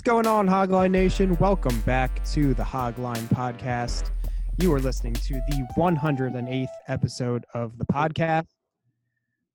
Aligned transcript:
What's 0.00 0.08
going 0.08 0.26
on, 0.26 0.46
Hogline 0.48 0.92
Nation? 0.92 1.36
Welcome 1.36 1.78
back 1.82 2.24
to 2.32 2.54
the 2.54 2.62
Hogline 2.62 3.28
Podcast. 3.28 4.10
You 4.56 4.72
are 4.72 4.80
listening 4.80 5.12
to 5.12 5.34
the 5.34 5.66
108th 5.76 6.68
episode 6.88 7.44
of 7.52 7.76
the 7.76 7.84
podcast. 7.84 8.46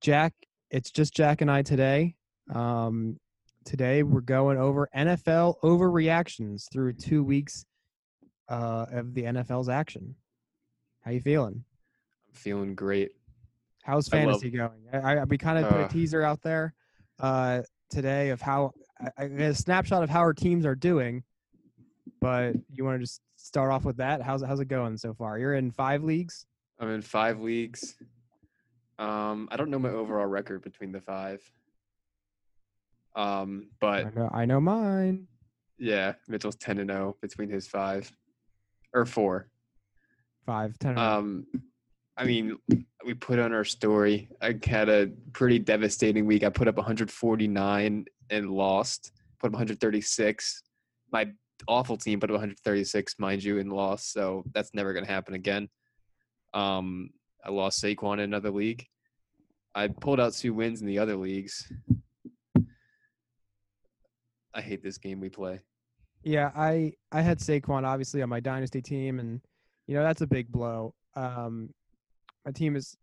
Jack, 0.02 0.34
it's 0.70 0.92
just 0.92 1.16
Jack 1.16 1.42
and 1.42 1.50
I 1.50 1.64
today. 1.64 2.14
Um, 2.54 3.18
today 3.66 4.04
we're 4.04 4.22
going 4.22 4.60
over 4.60 4.88
NFL 4.96 5.56
overreactions 5.64 6.72
through 6.72 6.94
two 6.94 7.24
weeks 7.24 7.66
uh, 8.48 8.86
of 8.92 9.16
the 9.16 9.24
NFL's 9.24 9.68
action. 9.68 10.14
How 11.02 11.10
you 11.10 11.22
feeling? 11.22 11.64
I'm 12.30 12.36
feeling 12.36 12.76
great. 12.76 13.14
How's 13.82 14.14
I 14.14 14.18
love- 14.18 14.42
fantasy 14.42 14.52
going? 14.52 14.84
I, 14.94 14.98
I 15.18 15.24
we 15.24 15.40
kind 15.40 15.58
of 15.58 15.72
put 15.72 15.80
a 15.80 15.86
Uh. 15.86 15.88
teaser 15.88 16.22
out 16.22 16.44
there 16.44 16.76
uh, 17.20 17.64
today 17.90 18.30
of 18.30 18.42
how 18.42 18.74
I, 19.18 19.24
a 19.24 19.54
snapshot 19.54 20.04
of 20.04 20.10
how 20.10 20.20
our 20.20 20.34
teams 20.34 20.66
are 20.66 20.76
doing. 20.76 21.24
But 22.22 22.56
you 22.72 22.86
want 22.86 23.00
to 23.00 23.04
just 23.04 23.22
start 23.36 23.72
off 23.72 23.84
with 23.84 23.98
that? 23.98 24.22
How's 24.22 24.42
it, 24.42 24.48
how's 24.48 24.60
it 24.60 24.68
going 24.68 24.98
so 24.98 25.14
far? 25.14 25.38
You're 25.38 25.56
in 25.56 25.72
five 25.72 26.04
leagues. 26.04 26.46
I'm 26.80 26.90
in 26.90 27.02
five 27.02 27.40
leagues. 27.40 27.96
Um, 28.98 29.48
I 29.52 29.58
don't 29.58 29.70
know 29.70 29.80
my 29.80 29.90
overall 29.90 30.26
record 30.26 30.62
between 30.62 30.92
the 30.92 31.02
five. 31.02 31.42
Um, 33.16 33.70
but 33.80 34.08
I 34.08 34.10
know 34.10 34.30
I 34.34 34.46
know 34.46 34.60
mine. 34.60 35.28
yeah, 35.78 36.14
Mitchell's 36.28 36.58
ten 36.58 36.80
and 36.80 36.90
zero 36.90 37.16
between 37.22 37.50
his 37.50 37.68
five 37.68 38.12
or 38.94 39.06
four. 39.06 39.48
Five, 40.46 40.78
ten. 40.80 40.98
Um, 40.98 41.48
I 42.18 42.24
mean, 42.24 42.58
we 43.06 43.14
put 43.14 43.40
on 43.40 43.54
our 43.54 43.66
story. 43.66 44.30
I 44.42 44.58
had 44.66 44.90
a 44.90 45.12
pretty 45.34 45.60
devastating 45.60 46.26
week. 46.26 46.44
I 46.44 46.50
put 46.50 46.68
up 46.68 46.78
149 46.78 48.06
and 48.30 48.50
lost. 48.50 49.12
Put 49.40 49.48
up 49.48 49.54
136. 49.54 50.64
My 51.12 51.28
awful 51.68 51.98
team 51.98 52.20
put 52.20 52.30
up 52.30 52.36
136, 52.36 53.16
mind 53.20 53.44
you, 53.44 53.60
and 53.60 53.72
lost. 53.72 54.12
So 54.12 54.44
that's 54.54 54.74
never 54.74 54.94
going 54.94 55.06
to 55.06 55.12
happen 55.12 55.34
again. 55.34 55.70
Um, 56.54 57.10
I 57.44 57.52
lost 57.52 57.84
Saquon 57.84 58.16
in 58.16 58.22
another 58.22 58.52
league. 58.52 58.86
I 59.76 59.88
pulled 59.90 60.20
out 60.20 60.34
two 60.34 60.54
wins 60.54 60.82
in 60.82 60.88
the 60.88 61.00
other 61.00 61.16
leagues. 61.16 61.72
I 64.54 64.62
hate 64.62 64.82
this 64.82 64.98
game 64.98 65.20
we 65.20 65.30
play. 65.30 65.60
Yeah, 66.24 66.52
I 66.56 66.94
I 67.12 67.22
had 67.22 67.40
Saquon 67.40 67.84
obviously 67.84 68.22
on 68.22 68.30
my 68.30 68.40
dynasty 68.40 68.82
team, 68.82 69.20
and 69.20 69.42
you 69.86 69.96
know 69.96 70.02
that's 70.02 70.22
a 70.22 70.28
big 70.28 70.50
blow. 70.50 70.96
Um, 71.16 71.70
my 72.46 72.52
team 72.52 72.76
is 72.76 72.96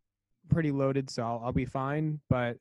pretty 0.49 0.73
loaded, 0.73 1.11
so 1.11 1.23
I'll, 1.23 1.43
I'll 1.45 1.53
be 1.53 1.67
fine. 1.67 2.21
But 2.31 2.57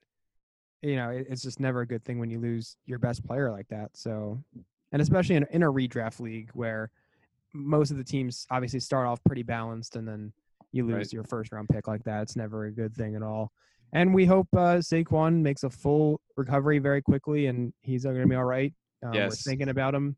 you 0.81 0.95
know, 0.95 1.09
it, 1.09 1.27
it's 1.29 1.41
just 1.43 1.59
never 1.59 1.81
a 1.81 1.87
good 1.87 2.03
thing 2.03 2.19
when 2.19 2.29
you 2.29 2.39
lose 2.39 2.75
your 2.85 2.99
best 2.99 3.25
player 3.25 3.51
like 3.51 3.67
that. 3.69 3.89
So, 3.93 4.43
and 4.91 5.01
especially 5.01 5.35
in, 5.35 5.45
in 5.51 5.63
a 5.63 5.71
redraft 5.71 6.19
league 6.19 6.49
where 6.53 6.91
most 7.53 7.91
of 7.91 7.97
the 7.97 8.03
teams 8.03 8.45
obviously 8.49 8.79
start 8.79 9.07
off 9.07 9.23
pretty 9.23 9.43
balanced, 9.43 9.95
and 9.95 10.07
then 10.07 10.33
you 10.71 10.85
lose 10.85 10.95
Right. 10.95 11.13
your 11.13 11.23
first 11.25 11.51
round 11.51 11.69
pick 11.69 11.87
like 11.87 12.03
that. 12.05 12.21
It's 12.23 12.35
never 12.35 12.65
a 12.65 12.71
good 12.71 12.95
thing 12.95 13.15
at 13.15 13.21
all. 13.23 13.51
And 13.93 14.13
we 14.15 14.25
hope 14.25 14.47
uh, 14.53 14.77
Saquon 14.77 15.41
makes 15.41 15.63
a 15.63 15.69
full 15.69 16.21
recovery 16.37 16.79
very 16.79 17.01
quickly, 17.01 17.47
and 17.47 17.73
he's 17.81 18.03
going 18.05 18.19
to 18.21 18.25
be 18.27 18.35
all 18.35 18.45
right. 18.45 18.73
Uh, 19.05 19.09
We're 19.11 19.15
Yes. 19.27 19.43
thinking 19.43 19.69
about 19.69 19.93
him 19.93 20.15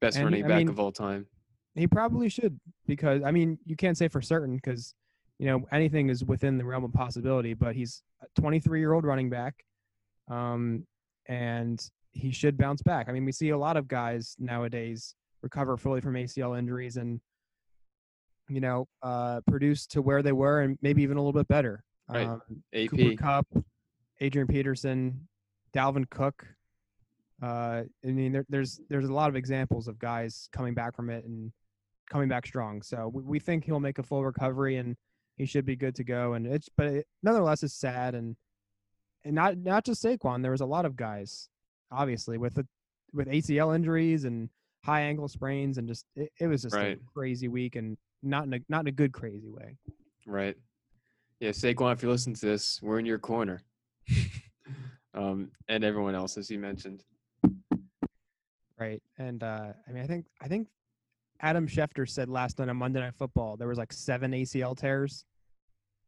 Best 0.00 0.16
And, 0.16 0.24
running 0.24 0.44
I 0.44 0.48
back 0.48 0.58
mean, 0.58 0.68
of 0.68 0.78
all 0.80 0.92
time. 0.92 1.26
he 1.74 1.86
probably 1.86 2.28
should 2.28 2.58
because 2.86 3.22
I 3.24 3.30
mean 3.30 3.58
you 3.64 3.76
can't 3.76 3.96
say 3.96 4.08
for 4.08 4.20
certain 4.20 4.56
because 4.56 4.94
you 5.38 5.46
know 5.46 5.64
anything 5.72 6.10
is 6.10 6.24
within 6.24 6.58
the 6.58 6.64
realm 6.64 6.84
of 6.84 6.92
possibility. 6.92 7.54
But 7.54 7.74
he's 7.74 8.02
a 8.22 8.26
23 8.40 8.78
year 8.80 8.92
old 8.92 9.04
running 9.04 9.30
back, 9.30 9.64
um, 10.28 10.86
and 11.28 11.84
he 12.12 12.30
should 12.30 12.56
bounce 12.56 12.82
back. 12.82 13.08
I 13.08 13.12
mean 13.12 13.24
we 13.24 13.32
see 13.32 13.50
a 13.50 13.58
lot 13.58 13.76
of 13.76 13.88
guys 13.88 14.36
nowadays 14.38 15.14
recover 15.42 15.76
fully 15.76 16.00
from 16.00 16.14
ACL 16.14 16.58
injuries 16.58 16.96
and 16.96 17.20
you 18.48 18.60
know 18.60 18.86
uh, 19.02 19.40
produce 19.46 19.86
to 19.86 20.02
where 20.02 20.22
they 20.22 20.32
were 20.32 20.62
and 20.62 20.78
maybe 20.82 21.02
even 21.02 21.16
a 21.16 21.20
little 21.20 21.38
bit 21.38 21.48
better. 21.48 21.82
Right. 22.08 22.26
Um, 22.26 22.42
AP. 22.74 22.90
Cooper 22.90 23.16
Kupp, 23.16 23.46
Adrian 24.20 24.46
Peterson, 24.48 25.28
Dalvin 25.74 26.08
Cook. 26.10 26.46
Uh, 27.42 27.82
I 28.04 28.08
mean, 28.08 28.32
there, 28.32 28.46
there's 28.48 28.80
there's 28.88 29.08
a 29.08 29.12
lot 29.12 29.28
of 29.28 29.36
examples 29.36 29.88
of 29.88 29.98
guys 29.98 30.48
coming 30.52 30.74
back 30.74 30.94
from 30.94 31.10
it 31.10 31.24
and 31.24 31.52
coming 32.10 32.28
back 32.28 32.46
strong. 32.46 32.82
So 32.82 33.10
we, 33.12 33.22
we 33.22 33.38
think 33.38 33.64
he'll 33.64 33.80
make 33.80 33.98
a 33.98 34.02
full 34.02 34.24
recovery 34.24 34.76
and 34.76 34.96
he 35.36 35.46
should 35.46 35.64
be 35.64 35.76
good 35.76 35.94
to 35.96 36.04
go. 36.04 36.34
And 36.34 36.46
it's 36.46 36.68
but 36.76 36.86
it, 36.86 37.06
nonetheless, 37.22 37.62
it's 37.62 37.74
sad 37.74 38.14
and 38.14 38.36
and 39.24 39.34
not 39.34 39.56
not 39.58 39.84
just 39.84 40.02
Saquon. 40.02 40.42
There 40.42 40.50
was 40.50 40.60
a 40.60 40.66
lot 40.66 40.84
of 40.84 40.96
guys, 40.96 41.48
obviously, 41.90 42.38
with 42.38 42.54
the 42.54 42.66
with 43.12 43.28
ACL 43.28 43.74
injuries 43.74 44.24
and 44.24 44.48
high 44.84 45.02
ankle 45.02 45.28
sprains 45.28 45.78
and 45.78 45.86
just 45.86 46.04
it, 46.16 46.30
it 46.40 46.46
was 46.46 46.62
just 46.62 46.74
Right. 46.74 46.98
a 46.98 47.12
crazy 47.12 47.48
week 47.48 47.76
and 47.76 47.96
not 48.22 48.44
in 48.44 48.54
a 48.54 48.60
not 48.68 48.80
in 48.80 48.86
a 48.88 48.92
good 48.92 49.12
crazy 49.12 49.50
way. 49.50 49.76
Right. 50.26 50.56
Yeah, 51.40 51.50
Saquon, 51.50 51.92
if 51.92 52.02
you 52.02 52.08
listen 52.08 52.34
to 52.34 52.46
this, 52.46 52.80
we're 52.82 52.98
in 53.00 53.06
your 53.06 53.18
corner. 53.18 53.62
um, 55.14 55.50
and 55.68 55.82
everyone 55.84 56.14
else, 56.14 56.36
as 56.36 56.50
you 56.50 56.58
mentioned. 56.58 57.02
Right. 58.78 59.02
And 59.18 59.42
uh, 59.42 59.72
I 59.88 59.92
mean, 59.92 60.02
I 60.02 60.06
think 60.06 60.26
I 60.40 60.48
think 60.48 60.68
Adam 61.40 61.66
Schefter 61.68 62.08
said 62.08 62.28
last 62.28 62.58
night 62.58 62.68
on 62.68 62.76
Monday 62.76 63.00
Night 63.00 63.14
Football 63.16 63.56
there 63.56 63.68
was 63.68 63.78
like 63.78 63.92
seven 63.92 64.32
ACL 64.32 64.76
tears 64.76 65.24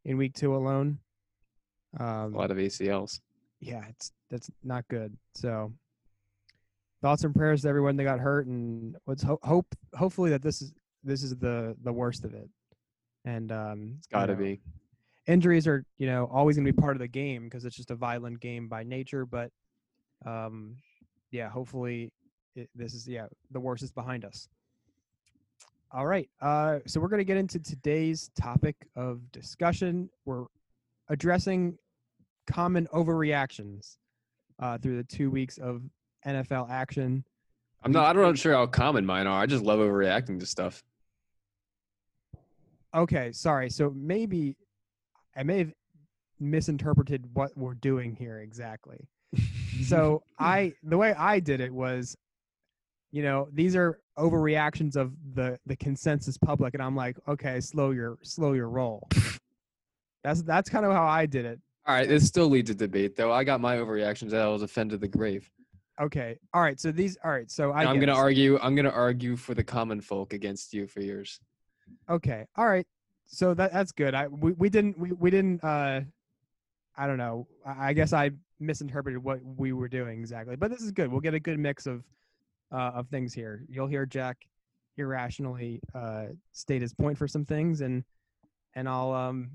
in 0.03 0.17
week 0.17 0.33
two 0.33 0.55
alone. 0.55 0.99
Um, 1.99 2.33
A 2.33 2.37
lot 2.37 2.51
of 2.51 2.57
ACLs. 2.57 3.19
yeah, 3.59 3.85
it's 3.89 4.11
that's 4.29 4.49
not 4.63 4.87
good. 4.89 5.15
So 5.33 5.71
thoughts 7.01 7.23
and 7.23 7.33
prayers 7.35 7.61
to 7.61 7.67
everyone 7.69 7.95
that 7.97 8.03
got 8.03 8.19
hurt, 8.19 8.47
and 8.47 8.95
let's 9.07 9.23
ho- 9.23 9.39
hope 9.43 9.67
hopefully 9.95 10.29
that 10.31 10.41
this 10.41 10.61
is 10.61 10.73
this 11.03 11.23
is 11.23 11.35
the 11.37 11.75
the 11.83 11.93
worst 11.93 12.23
of 12.25 12.33
it. 12.33 12.49
And 13.25 13.51
um, 13.51 13.95
It's 13.97 14.07
got 14.07 14.25
to 14.27 14.33
you 14.33 14.37
know, 14.37 14.43
be. 14.43 14.61
injuries 15.27 15.67
are 15.67 15.85
you 15.97 16.07
know 16.07 16.25
always 16.31 16.55
going 16.57 16.65
to 16.65 16.71
be 16.73 16.79
part 16.81 16.95
of 16.95 16.99
the 16.99 17.07
game 17.07 17.45
because 17.45 17.65
it's 17.65 17.75
just 17.75 17.91
a 17.91 17.95
violent 17.95 18.39
game 18.39 18.67
by 18.67 18.83
nature 18.83 19.25
but 19.25 19.51
um 20.25 20.75
yeah 21.31 21.49
hopefully 21.49 22.11
it, 22.55 22.69
this 22.75 22.93
is 22.93 23.07
yeah 23.07 23.25
the 23.51 23.59
worst 23.59 23.83
is 23.83 23.91
behind 23.91 24.23
us 24.23 24.47
all 25.91 26.05
right 26.05 26.29
uh 26.41 26.77
so 26.85 26.99
we're 26.99 27.07
going 27.07 27.19
to 27.19 27.25
get 27.25 27.37
into 27.37 27.59
today's 27.59 28.29
topic 28.39 28.75
of 28.95 29.19
discussion 29.31 30.07
we're 30.25 30.45
addressing 31.09 31.77
common 32.47 32.87
overreactions 32.93 33.97
uh 34.59 34.77
through 34.77 34.97
the 34.97 35.03
two 35.03 35.29
weeks 35.29 35.57
of 35.57 35.81
nfl 36.25 36.69
action 36.69 37.23
I'm 37.85 37.91
not. 37.91 38.07
I 38.07 38.13
don't 38.13 38.23
know 38.23 38.33
sure 38.33 38.53
how 38.53 38.65
common 38.65 39.05
mine 39.05 39.27
are. 39.27 39.39
I 39.39 39.45
just 39.45 39.63
love 39.63 39.79
overreacting 39.79 40.39
to 40.39 40.45
stuff. 40.47 40.83
Okay, 42.95 43.31
sorry. 43.31 43.69
So 43.69 43.93
maybe 43.95 44.57
I 45.35 45.43
may 45.43 45.59
have 45.59 45.73
misinterpreted 46.39 47.29
what 47.33 47.55
we're 47.55 47.75
doing 47.75 48.15
here 48.15 48.39
exactly. 48.39 49.07
So 49.83 50.23
I 50.39 50.73
the 50.81 50.97
way 50.97 51.13
I 51.13 51.39
did 51.39 51.61
it 51.61 51.71
was, 51.71 52.17
you 53.11 53.21
know, 53.21 53.49
these 53.53 53.75
are 53.75 53.99
overreactions 54.17 54.95
of 54.95 55.13
the 55.35 55.59
the 55.67 55.75
consensus 55.75 56.39
public, 56.39 56.73
and 56.73 56.81
I'm 56.81 56.95
like, 56.95 57.17
okay, 57.27 57.61
slow 57.61 57.91
your 57.91 58.17
slow 58.23 58.53
your 58.53 58.69
roll. 58.69 59.07
That's 60.23 60.41
that's 60.41 60.71
kind 60.71 60.87
of 60.87 60.91
how 60.91 61.05
I 61.05 61.27
did 61.27 61.45
it. 61.45 61.59
All 61.87 61.93
right, 61.93 62.07
this 62.07 62.25
still 62.25 62.49
leads 62.49 62.69
to 62.71 62.75
debate, 62.75 63.15
though. 63.15 63.31
I 63.31 63.43
got 63.43 63.61
my 63.61 63.77
overreactions 63.77 64.31
that 64.31 64.41
I 64.41 64.47
was 64.47 64.63
offended 64.63 64.99
to 64.99 65.01
the 65.01 65.07
grave. 65.07 65.49
Okay, 66.01 66.37
all 66.53 66.61
right. 66.61 66.79
So 66.79 66.91
these, 66.91 67.17
all 67.23 67.31
right. 67.31 67.49
So 67.49 67.71
I 67.71 67.85
I'm 67.85 67.99
gonna 67.99 68.13
argue. 68.13 68.59
I'm 68.61 68.75
gonna 68.75 68.89
argue 68.89 69.35
for 69.35 69.53
the 69.53 69.63
common 69.63 70.01
folk 70.01 70.33
against 70.33 70.73
you 70.73 70.87
for 70.87 70.99
yours. 70.99 71.39
Okay. 72.09 72.45
All 72.57 72.67
right. 72.67 72.85
So 73.27 73.53
that 73.53 73.71
that's 73.71 73.91
good. 73.91 74.13
I 74.13 74.27
we, 74.27 74.51
we 74.53 74.69
didn't 74.69 74.97
we, 74.97 75.11
we 75.13 75.29
didn't 75.29 75.63
uh 75.63 76.01
I 76.97 77.07
don't 77.07 77.17
know. 77.17 77.47
I, 77.65 77.89
I 77.89 77.93
guess 77.93 78.13
I 78.13 78.31
misinterpreted 78.59 79.23
what 79.23 79.39
we 79.43 79.73
were 79.73 79.87
doing 79.87 80.19
exactly. 80.19 80.55
But 80.55 80.71
this 80.71 80.81
is 80.81 80.91
good. 80.91 81.09
We'll 81.09 81.21
get 81.21 81.33
a 81.33 81.39
good 81.39 81.59
mix 81.59 81.85
of 81.85 82.03
uh 82.71 82.91
of 82.95 83.07
things 83.07 83.33
here. 83.33 83.63
You'll 83.69 83.87
hear 83.87 84.05
Jack 84.05 84.37
irrationally 84.97 85.81
uh 85.93 86.25
state 86.51 86.81
his 86.81 86.93
point 86.93 87.17
for 87.17 87.27
some 87.27 87.45
things 87.45 87.81
and 87.81 88.03
and 88.75 88.87
I'll 88.89 89.13
um 89.13 89.49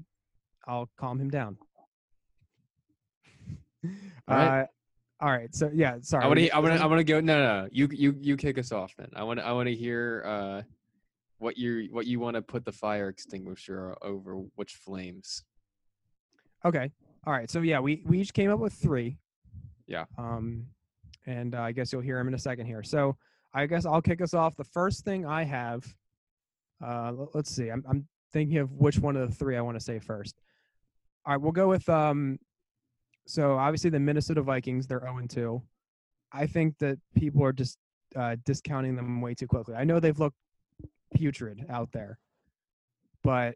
I'll 0.66 0.88
calm 0.96 1.20
him 1.20 1.30
down. 1.30 1.58
All 4.28 4.36
right. 4.36 4.62
Uh, 4.62 4.66
all 5.20 5.30
right. 5.30 5.54
So 5.54 5.70
yeah, 5.74 5.96
sorry. 6.00 6.24
I 6.24 6.26
want 6.28 6.38
to. 6.38 6.50
I 6.50 6.58
want 6.58 6.74
to. 6.74 6.82
I 6.82 6.86
want 6.86 6.98
to 6.98 7.04
go. 7.04 7.20
No, 7.20 7.38
no, 7.38 7.62
no. 7.62 7.68
You, 7.70 7.88
you, 7.92 8.16
you 8.18 8.36
kick 8.38 8.56
us 8.56 8.72
off 8.72 8.94
then. 8.96 9.08
I 9.14 9.22
want. 9.22 9.38
to 9.38 9.44
I 9.46 9.52
want 9.52 9.68
to 9.68 9.74
hear 9.74 10.22
uh, 10.26 10.62
what 11.38 11.58
you, 11.58 11.88
what 11.90 12.06
you 12.06 12.20
want 12.20 12.36
to 12.36 12.42
put 12.42 12.64
the 12.64 12.72
fire 12.72 13.08
extinguisher 13.08 13.96
over 14.00 14.36
which 14.54 14.76
flames. 14.76 15.44
Okay. 16.64 16.90
All 17.26 17.34
right. 17.34 17.50
So 17.50 17.60
yeah, 17.60 17.80
we 17.80 18.02
we 18.06 18.20
each 18.20 18.32
came 18.32 18.50
up 18.50 18.60
with 18.60 18.72
three. 18.72 19.18
Yeah. 19.86 20.06
Um, 20.16 20.66
and 21.26 21.54
uh, 21.54 21.60
I 21.60 21.72
guess 21.72 21.92
you'll 21.92 22.00
hear 22.00 22.18
him 22.18 22.28
in 22.28 22.34
a 22.34 22.38
second 22.38 22.66
here. 22.66 22.82
So 22.82 23.16
I 23.52 23.66
guess 23.66 23.84
I'll 23.84 24.02
kick 24.02 24.22
us 24.22 24.32
off. 24.32 24.56
The 24.56 24.64
first 24.64 25.04
thing 25.04 25.26
I 25.26 25.44
have, 25.44 25.84
uh, 26.84 27.12
let's 27.34 27.50
see. 27.50 27.68
I'm 27.68 27.84
I'm 27.88 28.08
thinking 28.32 28.58
of 28.58 28.72
which 28.72 28.98
one 28.98 29.16
of 29.16 29.28
the 29.28 29.34
three 29.34 29.56
I 29.56 29.60
want 29.60 29.78
to 29.78 29.84
say 29.84 29.98
first. 29.98 30.40
All 31.26 31.34
right, 31.34 31.40
we'll 31.40 31.52
go 31.52 31.68
with 31.68 31.88
um. 31.90 32.38
So 33.30 33.56
obviously 33.56 33.90
the 33.90 34.00
Minnesota 34.00 34.42
Vikings, 34.42 34.88
they're 34.88 35.00
0 35.00 35.20
2. 35.28 35.62
I 36.32 36.46
think 36.46 36.76
that 36.78 36.98
people 37.14 37.44
are 37.44 37.52
just 37.52 37.78
uh, 38.16 38.34
discounting 38.44 38.96
them 38.96 39.20
way 39.20 39.34
too 39.34 39.46
quickly. 39.46 39.76
I 39.76 39.84
know 39.84 40.00
they've 40.00 40.18
looked 40.18 40.36
putrid 41.14 41.64
out 41.68 41.92
there, 41.92 42.18
but 43.22 43.54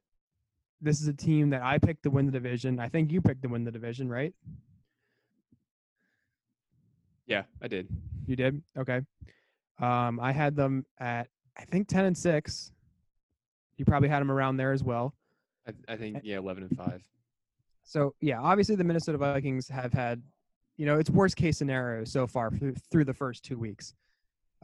this 0.81 1.01
is 1.01 1.09
a 1.09 1.13
team 1.13 1.51
that 1.51 1.63
I 1.63 1.79
picked 1.79 2.05
to 2.05 2.11
win 2.11 2.27
the 2.27 2.33
division. 2.33 2.79
I 2.79 2.89
think 2.89 3.11
you 3.11 3.21
picked 3.21 3.43
to 3.43 3.49
win 3.49 3.65
the 3.65 3.73
division, 3.73 4.09
right? 4.09 4.33
Yeah, 7.27 7.43
I 7.61 7.67
did. 7.67 7.89
You 8.27 8.37
did? 8.37 8.63
Okay. 8.79 9.01
Um, 9.81 10.21
I 10.21 10.31
had 10.31 10.55
them 10.55 10.87
at 11.01 11.27
I 11.57 11.65
think 11.65 11.89
ten 11.89 12.05
and 12.05 12.17
six. 12.17 12.71
You 13.77 13.85
probably 13.85 14.09
had 14.09 14.21
them 14.21 14.31
around 14.31 14.57
there 14.57 14.73
as 14.73 14.85
well. 14.85 15.15
I, 15.67 15.95
I 15.95 15.97
think 15.97 16.21
yeah, 16.23 16.39
eleven 16.39 16.63
and 16.63 16.77
five. 16.77 17.03
So 17.85 18.15
yeah, 18.21 18.41
obviously 18.41 18.77
the 18.77 18.85
Minnesota 18.85 19.19
Vikings 19.19 19.69
have 19.69 19.93
had, 19.93 20.23
you 20.77 20.87
know, 20.87 20.99
it's 20.99 21.11
worst 21.11 21.37
case 21.37 21.59
scenario 21.59 22.05
so 22.05 22.27
far 22.27 22.51
through, 22.51 23.05
the 23.05 23.15
first 23.15 23.45
two 23.45 23.59
weeks. 23.59 23.95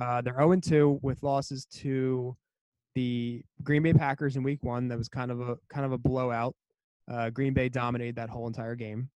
Uh, 0.01 0.21
they're 0.23 0.35
0 0.35 0.57
2 0.57 1.01
with 1.03 1.23
losses 1.23 1.67
to 1.67 2.37
the 2.95 3.43
Green 3.63 3.83
Bay 3.83 3.93
Packers 3.93 4.37
in 4.37 4.43
Week 4.43 4.63
One. 4.65 4.89
That 4.89 4.99
was 4.99 5.09
kind 5.09 5.31
of 5.31 5.41
a 5.41 5.57
kind 5.69 5.85
of 5.87 5.93
a 5.93 5.99
blowout. 5.99 6.57
Uh, 7.11 7.31
Green 7.31 7.53
Bay 7.53 7.69
dominated 7.69 8.17
that 8.17 8.31
whole 8.31 8.47
entire 8.47 8.75
game. 8.75 9.11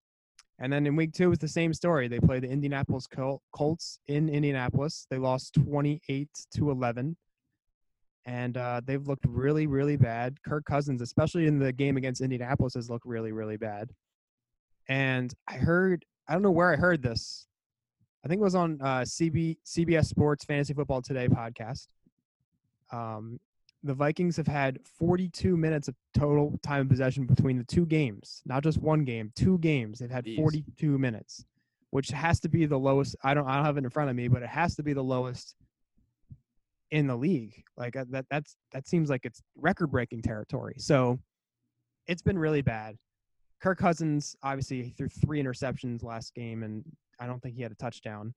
And 0.59 0.73
then 0.73 0.87
in 0.87 0.95
week 0.95 1.12
two, 1.12 1.25
it 1.25 1.29
was 1.29 1.39
the 1.39 1.49
same 1.49 1.75
story. 1.75 2.06
They 2.06 2.21
played 2.21 2.43
the 2.43 2.51
Indianapolis 2.51 3.06
Col- 3.06 3.43
Colts 3.53 3.99
in 4.06 4.29
Indianapolis. 4.29 5.06
They 5.11 5.19
lost 5.19 5.55
28 5.55 6.29
to 6.56 6.71
11. 6.71 7.17
And 8.26 8.56
uh, 8.56 8.81
they've 8.85 9.06
looked 9.06 9.26
really, 9.29 9.67
really 9.67 9.97
bad. 9.97 10.38
Kirk 10.43 10.65
Cousins, 10.65 11.03
especially 11.03 11.47
in 11.47 11.59
the 11.59 11.73
game 11.73 11.97
against 11.97 12.23
Indianapolis, 12.23 12.75
has 12.75 12.88
looked 12.88 13.05
really, 13.05 13.32
really 13.32 13.59
bad. 13.59 13.91
And 14.88 15.32
I 15.49 15.55
heard, 15.55 16.05
I 16.29 16.32
don't 16.32 16.43
know 16.43 16.50
where 16.50 16.73
I 16.73 16.76
heard 16.76 17.03
this. 17.03 17.47
I 18.25 18.29
think 18.29 18.41
it 18.41 18.44
was 18.44 18.55
on 18.55 18.79
uh, 18.81 19.00
CB, 19.03 19.59
CBS 19.67 20.06
Sports 20.06 20.44
Fantasy 20.47 20.73
Football 20.73 21.03
Today 21.03 21.29
podcast. 21.29 21.88
Um, 22.91 23.38
the 23.82 23.93
Vikings 23.93 24.38
have 24.38 24.47
had 24.47 24.79
42 24.99 25.59
minutes 25.59 25.88
of 25.88 25.94
total 26.15 26.59
time 26.62 26.82
of 26.82 26.88
possession 26.88 27.27
between 27.27 27.59
the 27.59 27.65
two 27.65 27.85
games, 27.85 28.41
not 28.47 28.62
just 28.62 28.79
one 28.79 29.05
game, 29.05 29.31
two 29.37 29.59
games. 29.59 29.99
They've 29.99 30.11
had 30.11 30.25
Jeez. 30.25 30.37
42 30.37 30.99
minutes, 30.99 31.44
which 31.91 32.09
has 32.09 32.41
to 32.41 32.49
be 32.49 32.65
the 32.65 32.79
lowest. 32.79 33.15
I 33.23 33.35
don't, 33.35 33.47
I 33.47 33.56
don't 33.56 33.67
have 33.67 33.77
it 33.77 33.85
in 33.85 33.91
front 33.91 34.09
of 34.09 34.17
me, 34.17 34.29
but 34.29 34.43
it 34.43 34.49
has 34.49 34.75
to 34.77 34.82
be 34.82 34.94
the 34.94 35.03
lowest 35.05 35.55
in 36.90 37.06
the 37.06 37.16
league. 37.16 37.62
Like 37.76 37.96
uh, 37.96 38.04
that, 38.10 38.26
that's 38.31 38.56
that 38.72 38.86
seems 38.86 39.10
like 39.10 39.25
it's 39.25 39.42
record-breaking 39.56 40.22
territory. 40.22 40.75
So 40.78 41.19
it's 42.06 42.22
been 42.22 42.38
really 42.38 42.62
bad. 42.62 42.96
Kirk 43.60 43.78
Cousins 43.78 44.36
obviously 44.42 44.90
threw 44.90 45.08
three 45.08 45.42
interceptions 45.42 46.02
last 46.02 46.34
game, 46.34 46.62
and 46.62 46.84
I 47.19 47.26
don't 47.26 47.40
think 47.42 47.54
he 47.54 47.62
had 47.62 47.72
a 47.72 47.76
touchdown. 47.76 48.34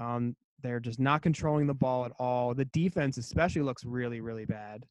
Um, 0.00 0.34
they're 0.62 0.80
just 0.80 0.98
not 0.98 1.22
controlling 1.22 1.66
the 1.66 1.74
ball 1.74 2.04
at 2.04 2.12
all. 2.18 2.54
The 2.54 2.64
defense, 2.66 3.18
especially, 3.18 3.62
looks 3.62 3.84
really, 3.84 4.20
really 4.20 4.44
bad. 4.44 4.84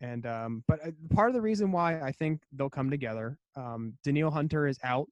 And 0.00 0.24
um, 0.24 0.64
but 0.66 0.86
uh, 0.86 0.92
part 1.14 1.28
of 1.28 1.34
the 1.34 1.40
reason 1.42 1.70
why 1.70 2.00
I 2.00 2.12
think 2.12 2.40
they'll 2.52 2.70
come 2.70 2.90
together, 2.90 3.38
um, 3.56 3.92
Danielle 4.02 4.30
Hunter 4.30 4.66
is 4.66 4.78
out. 4.82 5.08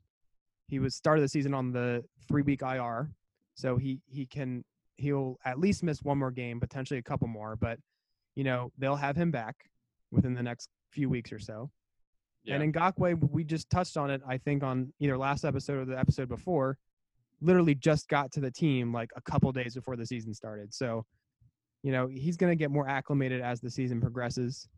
He 0.69 0.79
was 0.79 0.95
started 0.95 1.23
the 1.23 1.29
season 1.29 1.53
on 1.53 1.73
the 1.73 2.03
three-week 2.27 2.63
IR, 2.63 3.11
so 3.55 3.77
he 3.77 4.01
he 4.07 4.25
can 4.25 4.65
he'll 4.99 5.39
at 5.45 5.59
least 5.59 5.83
miss 5.83 6.03
one 6.03 6.19
more 6.19 6.31
game, 6.31 6.61
potentially 6.61 6.99
a 6.99 7.03
couple 7.03 7.29
more. 7.29 7.57
But 7.57 7.79
you 8.35 8.45
know 8.45 8.71
they'll 8.79 8.97
have 8.97 9.17
him 9.17 9.31
back 9.31 9.57
within 10.11 10.35
the 10.35 10.43
next 10.43 10.69
few 10.91 11.09
weeks 11.09 11.33
or 11.33 11.39
so. 11.39 11.71
Yeah. 12.45 12.57
And 12.57 12.73
Ngakoue, 12.73 13.31
we 13.31 13.45
just 13.45 13.69
touched 13.69 13.97
on 13.97 14.11
it, 14.11 14.23
I 14.27 14.39
think, 14.39 14.63
on 14.63 14.93
either 15.01 15.19
last 15.19 15.45
episode 15.45 15.79
or 15.79 15.85
the 15.85 15.99
episode 15.99 16.29
before. 16.29 16.79
Literally 17.41 17.75
just 17.75 18.09
got 18.09 18.33
to 18.33 18.41
the 18.41 18.51
team 18.51 18.93
like 18.93 19.11
a 19.17 19.21
couple 19.21 19.53
days 19.53 19.75
before 19.75 19.97
the 19.97 20.07
season 20.07 20.33
started. 20.35 20.73
So, 20.73 21.05
you 21.83 21.93
know, 21.93 22.07
he's 22.07 22.37
going 22.37 22.51
to 22.51 22.57
get 22.57 22.71
more 22.71 22.89
acclimated 22.89 23.43
as 23.43 23.61
the 23.61 23.71
season 23.71 24.01
progresses. 24.01 24.69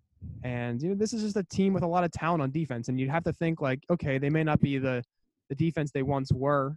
And, 0.43 0.82
you 0.82 0.90
know, 0.90 0.94
this 0.94 1.12
is 1.12 1.22
just 1.22 1.37
a 1.37 1.44
team 1.44 1.72
with 1.72 1.82
a 1.82 1.87
lot 1.87 2.05
of 2.05 2.11
talent 2.11 2.43
on 2.43 2.50
defense. 2.50 2.88
And 2.88 2.99
you'd 2.99 3.08
have 3.08 3.25
to 3.25 3.32
think, 3.32 3.61
like, 3.61 3.84
okay, 3.88 4.19
they 4.19 4.31
may 4.31 4.43
not 4.43 4.61
be 4.61 4.78
the, 4.78 5.02
the 5.49 5.55
defense 5.55 5.90
they 5.93 6.02
once 6.02 6.32
were, 6.32 6.76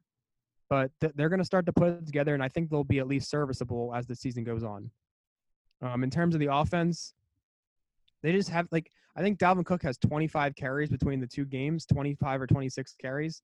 but 0.74 0.90
th- 1.00 1.14
they're 1.16 1.30
going 1.30 1.40
to 1.40 1.46
start 1.46 1.68
to 1.68 1.72
put 1.72 1.90
it 1.90 2.06
together. 2.08 2.34
And 2.34 2.42
I 2.42 2.48
think 2.48 2.72
they'll 2.72 2.84
be 2.84 2.98
at 2.98 3.08
least 3.08 3.30
serviceable 3.30 3.94
as 3.94 4.08
the 4.08 4.16
season 4.16 4.44
goes 4.44 4.64
on. 4.64 4.90
Um, 5.84 6.04
in 6.04 6.10
terms 6.10 6.34
of 6.34 6.40
the 6.40 6.52
offense, 6.52 7.14
they 8.24 8.32
just 8.32 8.50
have 8.50 8.68
like 8.72 8.90
I 9.16 9.22
think 9.22 9.38
Dalvin 9.38 9.66
Cook 9.66 9.84
has 9.84 10.00
25 10.00 10.56
carries 10.56 10.90
between 10.90 11.20
the 11.20 11.28
two 11.28 11.46
games, 11.46 11.86
25 11.86 12.42
or 12.42 12.48
26 12.48 12.96
carries, 13.00 13.44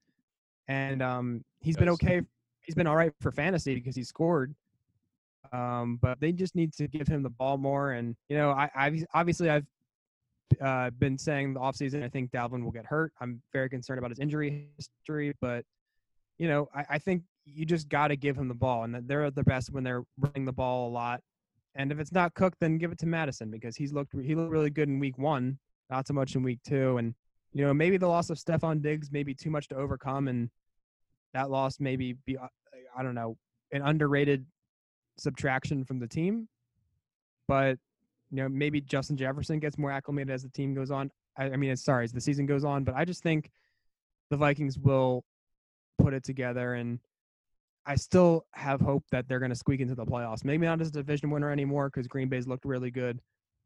and 0.67 1.03
um, 1.03 1.45
he's 1.61 1.77
been 1.77 1.89
okay. 1.89 2.23
He's 2.61 2.73
been 2.73 2.87
all 2.87 2.95
right 2.95 3.13
for 3.21 3.31
fantasy 3.31 3.75
because 3.75 3.95
he 3.95 4.03
scored. 4.03 4.55
Um, 5.53 5.99
but 6.01 6.19
they 6.19 6.31
just 6.31 6.55
need 6.55 6.73
to 6.73 6.87
give 6.87 7.07
him 7.07 7.21
the 7.21 7.29
ball 7.29 7.59
more. 7.59 7.91
And 7.91 8.15
you 8.29 8.37
know, 8.37 8.49
I, 8.49 8.71
I 8.75 9.03
obviously 9.13 9.51
I've 9.51 9.67
uh, 10.59 10.89
been 10.97 11.15
saying 11.15 11.53
the 11.53 11.59
offseason 11.59 12.03
I 12.03 12.09
think 12.09 12.31
Dalvin 12.31 12.63
will 12.63 12.71
get 12.71 12.87
hurt. 12.87 13.13
I'm 13.21 13.39
very 13.53 13.69
concerned 13.69 13.99
about 13.99 14.09
his 14.09 14.17
injury 14.17 14.69
history, 14.77 15.35
but 15.41 15.63
you 16.39 16.47
know, 16.47 16.69
I, 16.73 16.85
I 16.91 16.97
think 16.97 17.23
you 17.45 17.65
just 17.65 17.89
got 17.89 18.07
to 18.07 18.15
give 18.15 18.37
him 18.37 18.47
the 18.47 18.55
ball, 18.55 18.83
and 18.83 18.95
that 18.95 19.07
they're 19.07 19.29
the 19.29 19.43
best 19.43 19.71
when 19.71 19.83
they're 19.83 20.03
running 20.17 20.45
the 20.45 20.53
ball 20.53 20.89
a 20.89 20.91
lot. 20.91 21.21
And 21.75 21.91
if 21.91 21.99
it's 21.99 22.11
not 22.11 22.33
Cook, 22.33 22.55
then 22.59 22.77
give 22.77 22.91
it 22.91 22.97
to 22.99 23.05
Mattison 23.05 23.51
because 23.51 23.75
he's 23.75 23.93
looked 23.93 24.13
he 24.19 24.33
looked 24.33 24.51
really 24.51 24.69
good 24.69 24.89
in 24.89 24.99
week 24.99 25.17
one, 25.17 25.59
not 25.89 26.07
so 26.07 26.13
much 26.13 26.35
in 26.35 26.41
week 26.41 26.59
two. 26.65 26.97
And 26.97 27.13
you 27.53 27.65
know 27.65 27.73
maybe 27.73 27.97
the 27.97 28.07
loss 28.07 28.29
of 28.29 28.37
Stefon 28.37 28.81
Diggs 28.81 29.11
may 29.11 29.23
be 29.23 29.35
too 29.35 29.51
much 29.51 29.67
to 29.67 29.75
overcome, 29.75 30.27
and 30.27 30.49
that 31.33 31.51
loss 31.51 31.79
maybe 31.79 32.15
be 32.25 32.37
uh, 32.37 32.47
I 32.97 33.03
don't 33.03 33.15
know 33.15 33.37
an 33.71 33.81
underrated 33.83 34.45
subtraction 35.17 35.83
from 35.83 35.99
the 35.99 36.07
team. 36.07 36.47
But 37.47 37.77
you 38.31 38.37
know 38.37 38.49
maybe 38.49 38.81
Justin 38.81 39.17
Jefferson 39.17 39.59
gets 39.59 39.77
more 39.77 39.91
acclimated 39.91 40.31
as 40.31 40.43
the 40.43 40.49
team 40.49 40.73
goes 40.73 40.89
on. 40.89 41.11
I, 41.37 41.51
I 41.51 41.55
mean, 41.57 41.75
sorry 41.75 42.05
as 42.05 42.13
the 42.13 42.21
season 42.21 42.45
goes 42.45 42.63
on, 42.63 42.83
but 42.83 42.95
I 42.95 43.05
just 43.05 43.23
think 43.23 43.51
the 44.29 44.37
Vikings 44.37 44.77
will 44.77 45.23
put 45.99 46.13
it 46.13 46.23
together 46.23 46.73
and 46.73 46.99
I 47.85 47.95
still 47.95 48.45
have 48.53 48.81
hope 48.81 49.03
that 49.11 49.27
they're 49.27 49.39
going 49.39 49.49
to 49.51 49.55
squeak 49.55 49.79
into 49.79 49.95
the 49.95 50.05
playoffs. 50.05 50.43
Maybe 50.43 50.65
not 50.65 50.79
as 50.81 50.89
a 50.89 50.91
division 50.91 51.29
winner 51.31 51.51
anymore 51.51 51.89
because 51.89 52.07
Green 52.07 52.29
Bay's 52.29 52.47
looked 52.47 52.65
really 52.65 52.91
good, 52.91 53.19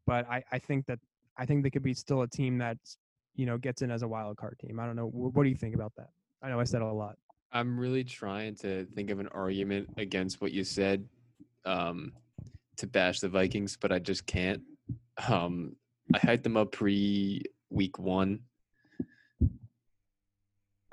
but 0.06 0.28
I, 0.30 0.42
I 0.50 0.58
think 0.58 0.86
that 0.86 0.98
I 1.36 1.44
think 1.44 1.62
they 1.62 1.70
could 1.70 1.82
be 1.82 1.94
still 1.94 2.22
a 2.22 2.28
team 2.28 2.56
that's 2.58 2.96
you 3.34 3.44
know 3.44 3.58
gets 3.58 3.82
in 3.82 3.90
as 3.90 4.02
a 4.02 4.08
wild 4.08 4.36
card 4.36 4.56
team. 4.60 4.78
I 4.80 4.86
don't 4.86 4.96
know. 4.96 5.08
Wh- 5.08 5.34
What 5.34 5.42
do 5.42 5.48
you 5.50 5.56
think 5.56 5.74
about 5.74 5.92
that? 5.96 6.08
I 6.42 6.48
know 6.48 6.60
I 6.60 6.64
said 6.64 6.80
a 6.80 6.86
lot. 6.92 7.16
I'm 7.52 7.78
really 7.78 8.04
trying 8.04 8.54
to 8.56 8.86
think 8.94 9.10
of 9.10 9.20
an 9.20 9.28
argument 9.28 9.88
against 9.98 10.40
what 10.40 10.52
you 10.52 10.64
said 10.64 11.06
um, 11.64 12.12
to 12.78 12.86
bash 12.86 13.20
the 13.20 13.28
Vikings, 13.28 13.76
but 13.80 13.92
I 13.92 13.98
just 13.98 14.26
can't. 14.26 14.62
Um, 15.28 15.76
I 16.14 16.18
hyped 16.18 16.44
them 16.44 16.56
up 16.56 16.72
pre 16.72 17.42
week 17.70 17.98
one. 17.98 18.40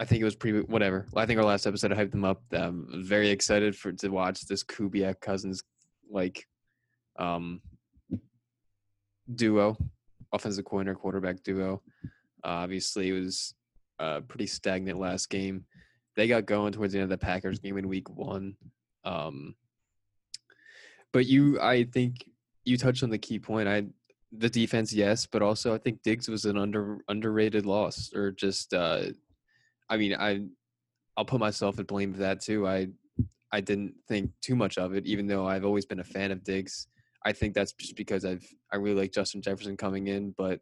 I 0.01 0.05
think 0.05 0.20
it 0.20 0.25
was 0.25 0.36
pre 0.36 0.62
whatever. 0.62 1.05
I 1.15 1.27
think 1.27 1.39
our 1.39 1.46
last 1.46 1.67
episode 1.67 1.93
I 1.93 1.96
hyped 1.96 2.10
them 2.12 2.25
up. 2.25 2.41
Um, 2.53 2.88
very 3.05 3.29
excited 3.29 3.75
for 3.75 3.91
to 3.91 4.10
watch 4.10 4.41
this 4.48 4.63
Kubiak 4.63 5.22
Cousins 5.22 5.62
like 6.10 6.48
um, 7.20 7.62
duo, 9.36 9.77
offensive 10.34 10.65
coordinator 10.65 10.98
quarterback 10.98 11.43
duo. 11.43 11.84
Uh, 12.43 12.65
obviously, 12.65 13.10
it 13.10 13.13
was 13.13 13.53
uh, 14.00 14.22
pretty 14.22 14.48
stagnant 14.48 15.00
last 15.00 15.29
game 15.29 15.65
they 16.15 16.27
got 16.27 16.48
going 16.48 16.74
towards 16.74 16.93
the 16.93 17.00
end 17.00 17.03
of 17.03 17.10
the 17.10 17.24
Packers 17.24 17.60
game 17.60 17.77
in 17.77 17.88
week 17.88 18.10
one. 18.10 18.55
Um, 19.05 19.55
but 21.13 21.27
you, 21.27 21.62
I 21.62 21.84
think 21.84 22.25
you 22.65 22.75
touched 22.75 23.03
on 23.03 23.12
the 23.12 23.20
key 23.20 23.38
point. 23.38 23.67
I 23.67 23.86
the 24.31 24.50
defense, 24.50 24.91
yes, 24.91 25.27
but 25.27 25.43
also 25.43 25.75
I 25.75 25.77
think 25.77 26.01
Diggs 26.01 26.27
was 26.27 26.46
an 26.46 26.58
under 26.58 27.01
underrated 27.08 27.67
loss, 27.67 28.12
or 28.15 28.31
just. 28.31 28.74
Uh, 28.74 29.03
I 29.91 29.98
mean, 29.98 30.15
I 30.15 30.41
I'll 31.17 31.25
put 31.25 31.39
myself 31.39 31.77
at 31.77 31.86
blame 31.86 32.13
for 32.13 32.19
that 32.21 32.41
too. 32.41 32.67
I 32.67 32.88
I 33.51 33.60
didn't 33.60 33.93
think 34.07 34.31
too 34.41 34.55
much 34.55 34.77
of 34.77 34.95
it, 34.95 35.05
even 35.05 35.27
though 35.27 35.45
I've 35.45 35.65
always 35.65 35.86
been 35.86 36.00
a 36.00 36.03
fan 36.03 36.31
of 36.31 36.43
Diggs. 36.43 36.88
I 37.25 37.33
think 37.33 37.53
that's 37.53 37.74
just 37.74 37.95
because 37.95 38.25
I've 38.25 38.48
I 38.71 38.77
really 38.77 39.01
like 39.01 39.12
Justin 39.12 39.41
Jefferson 39.41 39.77
coming 39.77 40.07
in, 40.07 40.33
but 40.38 40.62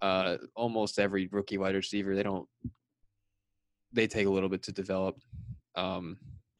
uh, 0.00 0.38
almost 0.56 0.98
every 0.98 1.28
rookie 1.28 1.58
wide 1.58 1.74
receiver 1.74 2.14
they 2.14 2.22
don't 2.22 2.48
they 3.92 4.06
take 4.06 4.26
a 4.26 4.30
little 4.30 4.48
bit 4.48 4.62
to 4.64 4.72
develop 4.72 5.16
um, 5.76 6.16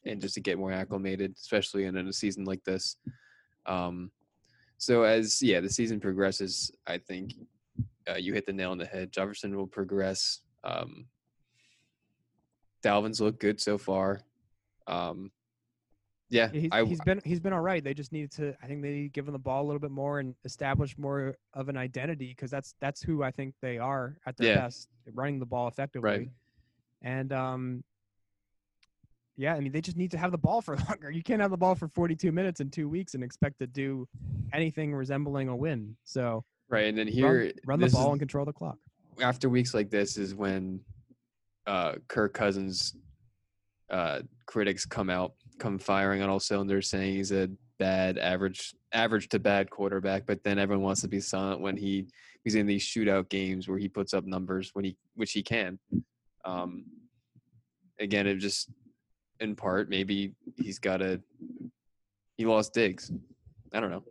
and 0.07 0.21
just 0.21 0.35
to 0.35 0.41
get 0.41 0.59
more 0.59 0.71
acclimated, 0.71 1.35
especially 1.37 1.85
in, 1.85 1.97
in 1.97 2.07
a 2.07 2.13
season 2.13 2.45
like 2.45 2.63
this. 2.65 2.97
Um, 3.67 4.13
so 4.79 5.03
as 5.03 5.43
yeah, 5.43 5.61
the 5.61 5.71
season 5.71 5.99
progresses, 5.99 6.71
I 6.87 6.99
think 6.99 7.33
uh, 8.09 8.17
you 8.17 8.35
hit 8.35 8.47
the 8.47 8.53
nail 8.53 8.71
on 8.71 8.79
the 8.79 8.87
head. 8.87 9.13
Jefferson 9.13 9.57
will 9.57 9.67
progress. 9.67 10.41
Um, 10.63 11.07
Dalvin's 12.85 13.21
looked 13.21 13.41
good 13.41 13.61
so 13.61 13.79
far. 13.79 14.21
Um, 14.87 15.31
yeah, 16.31 16.49
He's, 16.53 16.69
I, 16.73 16.85
he's 16.85 17.01
been 17.01 17.21
he's 17.25 17.41
been 17.41 17.53
all 17.53 17.61
right. 17.61 17.83
They 17.83 17.95
just 17.95 18.13
need 18.13 18.31
to. 18.33 18.55
I 18.63 18.67
think 18.67 18.83
they 18.83 18.91
need 18.91 19.03
to 19.05 19.09
give 19.09 19.27
him 19.27 19.33
the 19.33 19.39
ball 19.39 19.63
a 19.63 19.67
little 19.67 19.79
bit 19.81 19.91
more 19.91 20.19
and 20.21 20.35
establish 20.45 20.97
more 20.99 21.37
of 21.55 21.69
an 21.69 21.77
identity 21.77 22.29
because 22.29 22.51
that's 22.51 22.75
that's 22.81 23.03
who 23.03 23.23
I 23.23 23.31
think 23.31 23.55
they 23.61 23.79
are 23.79 24.17
at 24.27 24.37
their 24.37 24.49
Yeah. 24.49 24.57
best, 24.57 24.89
running 25.13 25.39
the 25.39 25.47
ball 25.47 25.69
effectively. 25.69 26.11
Right. 26.11 26.29
And 27.03 27.33
um, 27.33 27.85
yeah, 29.37 29.55
I 29.55 29.61
mean, 29.61 29.73
they 29.73 29.81
just 29.81 29.97
need 29.97 30.11
to 30.13 30.19
have 30.19 30.33
the 30.33 30.39
ball 30.39 30.61
for 30.61 30.77
longer. 30.89 31.11
You 31.11 31.23
can't 31.23 31.41
have 31.43 31.51
the 31.51 31.57
ball 31.57 31.75
for 31.75 31.89
42 31.89 32.33
minutes 32.33 32.61
in 32.61 32.71
two 32.71 32.89
weeks 32.89 33.15
and 33.15 33.23
expect 33.23 33.59
to 33.61 33.67
do 33.67 34.09
anything 34.53 34.95
resembling 34.95 35.49
a 35.49 35.57
win. 35.57 35.95
So 36.05 36.45
right, 36.69 36.87
and 36.87 36.97
then 36.99 37.07
here 37.07 37.39
run, 37.45 37.53
run 37.67 37.81
the 37.81 37.89
ball 37.91 38.07
is- 38.07 38.11
and 38.13 38.19
control 38.21 38.45
the 38.45 38.53
clock. 38.53 38.79
after 39.21 39.49
weeks 39.49 39.73
like 39.75 39.91
this 39.91 40.17
is 40.17 40.35
when 40.35 40.81
uh, 41.67 41.95
Kirk 42.09 42.35
Cousins 42.35 42.97
uh, 43.91 44.21
critics 44.47 44.85
come 44.85 45.11
out, 45.11 45.35
come 45.59 45.79
firing 45.79 46.23
on 46.23 46.29
all 46.29 46.41
cylinders, 46.41 46.89
saying 46.89 47.15
he's 47.15 47.33
a 47.33 47.49
bad 47.79 48.19
average, 48.19 48.75
average 48.93 49.29
to 49.31 49.39
bad 49.39 49.71
quarterback. 49.71 50.27
But 50.27 50.43
then 50.43 50.59
everyone 50.59 50.85
wants 50.85 51.03
to 51.03 51.09
be 51.09 51.21
silent 51.21 51.61
when 51.61 51.77
he 51.77 52.07
he's 52.45 52.55
in 52.55 52.67
these 52.67 52.85
shootout 52.85 53.29
games 53.29 53.69
where 53.69 53.79
he 53.79 53.89
puts 53.89 54.15
up 54.15 54.25
numbers 54.25 54.71
when 54.75 54.85
he 54.85 54.97
which 55.15 55.33
he 55.33 55.43
can. 55.43 55.79
Um, 56.45 56.85
again, 57.99 58.27
it 58.27 58.37
just 58.37 58.71
in 59.41 59.55
part 59.57 59.89
maybe 59.89 60.33
he's 60.57 60.79
got 60.79 61.03
a 61.03 61.21
he 62.37 62.47
lost 62.47 62.75
Diggs. 62.75 63.13
I 63.73 63.81
don't 63.81 63.91
know. 63.91 64.05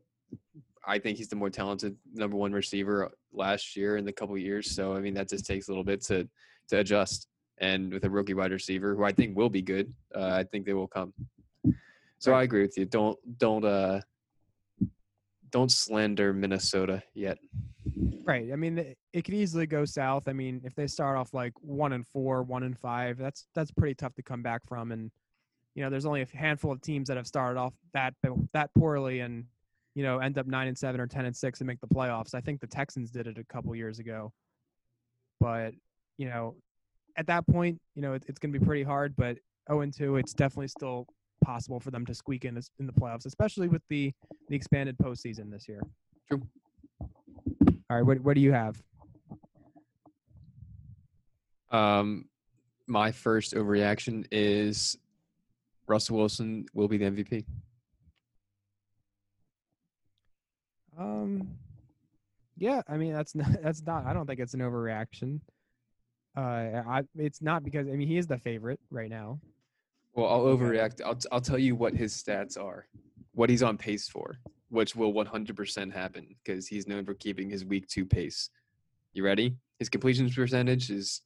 I 0.85 0.99
think 0.99 1.17
he's 1.17 1.29
the 1.29 1.35
more 1.35 1.49
talented 1.49 1.95
number 2.13 2.35
one 2.35 2.51
receiver 2.51 3.11
last 3.31 3.75
year 3.75 3.97
in 3.97 4.05
the 4.05 4.11
couple 4.11 4.37
years. 4.37 4.71
So 4.71 4.93
I 4.93 4.99
mean 4.99 5.13
that 5.15 5.29
just 5.29 5.45
takes 5.45 5.67
a 5.67 5.71
little 5.71 5.83
bit 5.83 6.01
to 6.05 6.27
to 6.69 6.79
adjust. 6.79 7.27
And 7.63 7.93
with 7.93 8.03
a 8.03 8.09
rookie 8.09 8.33
wide 8.33 8.51
receiver 8.51 8.93
who 8.93 9.05
I 9.05 9.13
think 9.13 9.37
will 9.37 9.49
be 9.49 9.61
good, 9.61 9.93
uh, 10.13 10.31
I 10.33 10.43
think 10.43 10.65
they 10.65 10.73
will 10.73 10.87
come. 10.87 11.13
So 12.19 12.33
Right. 12.33 12.41
I 12.41 12.43
agree 12.43 12.61
with 12.61 12.77
you. 12.77 12.83
Don't 12.85 13.17
don't 13.37 13.63
uh 13.63 14.01
don't 15.49 15.71
slander 15.71 16.33
Minnesota 16.33 17.01
yet. 17.13 17.37
Right. 18.25 18.51
I 18.51 18.55
mean, 18.57 18.79
it, 18.79 18.97
it 19.13 19.21
could 19.23 19.35
easily 19.35 19.65
go 19.65 19.85
south. 19.85 20.27
I 20.27 20.33
mean, 20.33 20.61
if 20.65 20.75
they 20.75 20.87
start 20.87 21.15
off 21.17 21.33
like 21.33 21.53
one 21.61 21.93
and 21.93 22.05
four, 22.07 22.43
one 22.43 22.63
and 22.63 22.77
five, 22.77 23.17
that's 23.17 23.47
that's 23.55 23.71
pretty 23.71 23.95
tough 23.95 24.13
to 24.15 24.23
come 24.23 24.41
back 24.41 24.61
from. 24.67 24.91
And 24.91 25.09
you 25.75 25.83
know, 25.83 25.89
there's 25.89 26.05
only 26.05 26.21
a 26.21 26.27
handful 26.33 26.71
of 26.71 26.81
teams 26.81 27.07
that 27.07 27.15
have 27.15 27.27
started 27.27 27.57
off 27.57 27.73
that 27.93 28.13
that 28.51 28.71
poorly 28.77 29.21
and 29.21 29.45
you 29.95 30.03
know 30.03 30.19
end 30.19 30.37
up 30.37 30.47
nine 30.47 30.67
and 30.67 30.77
seven 30.77 30.99
or 30.99 31.07
ten 31.07 31.23
and 31.25 31.35
six 31.35 31.61
and 31.61 31.67
make 31.67 31.79
the 31.79 31.87
playoffs. 31.87 32.33
I 32.33 32.41
think 32.41 32.59
the 32.59 32.67
Texans 32.67 33.09
did 33.09 33.25
it 33.25 33.37
a 33.37 33.43
couple 33.45 33.73
years 33.73 33.99
ago, 33.99 34.33
but 35.39 35.73
you 36.17 36.27
know, 36.27 36.55
at 37.15 37.27
that 37.27 37.45
point, 37.47 37.79
you 37.95 38.01
know, 38.01 38.13
it, 38.13 38.23
it's 38.27 38.39
going 38.39 38.51
to 38.53 38.59
be 38.59 38.65
pretty 38.65 38.83
hard. 38.83 39.15
But 39.15 39.37
zero 39.69 39.81
and 39.81 39.93
two, 39.93 40.17
it's 40.17 40.33
definitely 40.33 40.67
still 40.67 41.07
possible 41.43 41.79
for 41.79 41.91
them 41.91 42.05
to 42.05 42.13
squeak 42.13 42.45
in 42.45 42.59
in 42.79 42.87
the 42.87 42.93
playoffs, 42.93 43.25
especially 43.25 43.67
with 43.67 43.81
the 43.89 44.11
the 44.49 44.55
expanded 44.55 44.97
postseason 44.97 45.51
this 45.51 45.67
year. 45.67 45.81
True. 46.27 46.41
All 47.89 47.97
right, 47.97 48.05
what 48.05 48.19
what 48.21 48.35
do 48.35 48.41
you 48.41 48.51
have? 48.51 48.81
Um, 51.71 52.25
my 52.87 53.11
first 53.11 53.55
overreaction 53.55 54.25
is 54.31 54.97
Russell 55.87 56.17
Wilson 56.17 56.65
will 56.73 56.87
be 56.87 56.97
the 56.97 57.05
MVP. 57.05 57.45
Um, 60.97 61.49
yeah, 62.57 62.81
I 62.87 62.97
mean 62.97 63.13
that's 63.13 63.35
not, 63.35 63.61
that's 63.61 63.81
not. 63.83 64.05
I 64.05 64.13
don't 64.13 64.27
think 64.27 64.39
it's 64.39 64.53
an 64.53 64.61
overreaction. 64.61 65.41
Uh, 66.35 66.81
I 66.87 67.01
it's 67.15 67.41
not 67.41 67.63
because 67.63 67.87
I 67.87 67.91
mean 67.91 68.07
he 68.07 68.17
is 68.17 68.27
the 68.27 68.37
favorite 68.37 68.79
right 68.89 69.09
now. 69.09 69.39
Well, 70.15 70.27
I'll 70.27 70.43
overreact. 70.43 71.01
I'll 71.03 71.15
t- 71.15 71.27
I'll 71.31 71.41
tell 71.41 71.57
you 71.57 71.75
what 71.75 71.93
his 71.93 72.13
stats 72.13 72.57
are, 72.59 72.87
what 73.33 73.49
he's 73.49 73.63
on 73.63 73.77
pace 73.77 74.07
for, 74.07 74.37
which 74.69 74.95
will 74.95 75.11
100% 75.11 75.91
happen 75.91 76.35
because 76.43 76.67
he's 76.67 76.87
known 76.87 77.03
for 77.03 77.15
keeping 77.15 77.49
his 77.49 77.65
week 77.65 77.87
two 77.87 78.05
pace. 78.05 78.49
You 79.13 79.23
ready? 79.23 79.55
His 79.79 79.89
completions 79.89 80.35
percentage 80.35 80.91
is 80.91 81.21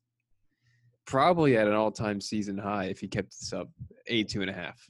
probably 1.06 1.58
at 1.58 1.68
an 1.68 1.74
all-time 1.74 2.22
season 2.22 2.58
high 2.58 2.86
if 2.86 3.00
he 3.00 3.08
kept 3.08 3.32
this 3.32 3.52
up, 3.54 3.70
a 4.08 4.24
two 4.24 4.42
and 4.42 4.50
a 4.50 4.54
half. 4.54 4.86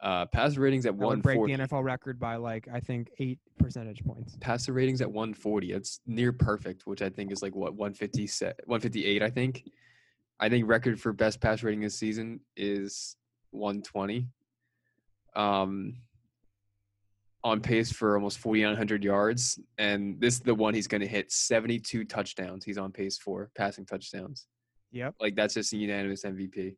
Uh, 0.00 0.26
passer 0.26 0.60
ratings 0.60 0.86
at 0.86 0.94
would 0.94 1.22
break 1.22 1.44
the 1.44 1.52
NFL 1.52 1.82
record 1.82 2.18
by 2.18 2.36
like 2.36 2.68
I 2.72 2.80
think 2.80 3.10
eight 3.18 3.40
percentage 3.58 4.04
points. 4.04 4.36
Passer 4.40 4.72
ratings 4.72 5.00
at 5.00 5.10
140. 5.10 5.72
It's 5.72 6.00
near 6.06 6.32
perfect, 6.32 6.86
which 6.86 7.02
I 7.02 7.08
think 7.08 7.32
is 7.32 7.42
like 7.42 7.54
what 7.54 7.74
150, 7.74 8.22
158. 8.66 9.22
I 9.22 9.30
think. 9.30 9.64
I 10.38 10.48
think 10.48 10.68
record 10.68 11.00
for 11.00 11.12
best 11.12 11.40
pass 11.40 11.62
rating 11.62 11.80
this 11.80 11.98
season 11.98 12.40
is 12.56 13.16
120. 13.52 14.28
Um, 15.34 15.96
on 17.44 17.60
pace 17.60 17.92
for 17.92 18.16
almost 18.16 18.38
4,900 18.38 19.04
yards, 19.04 19.58
and 19.78 20.20
this 20.20 20.34
is 20.34 20.40
the 20.40 20.54
one 20.54 20.74
he's 20.74 20.88
going 20.88 21.00
to 21.00 21.06
hit 21.06 21.30
72 21.30 22.04
touchdowns. 22.04 22.64
He's 22.64 22.76
on 22.76 22.90
pace 22.90 23.18
for 23.18 23.50
passing 23.56 23.86
touchdowns. 23.86 24.46
Yep. 24.92 25.14
Like 25.20 25.36
that's 25.36 25.54
just 25.54 25.72
a 25.72 25.76
unanimous 25.76 26.24
MVP. 26.24 26.74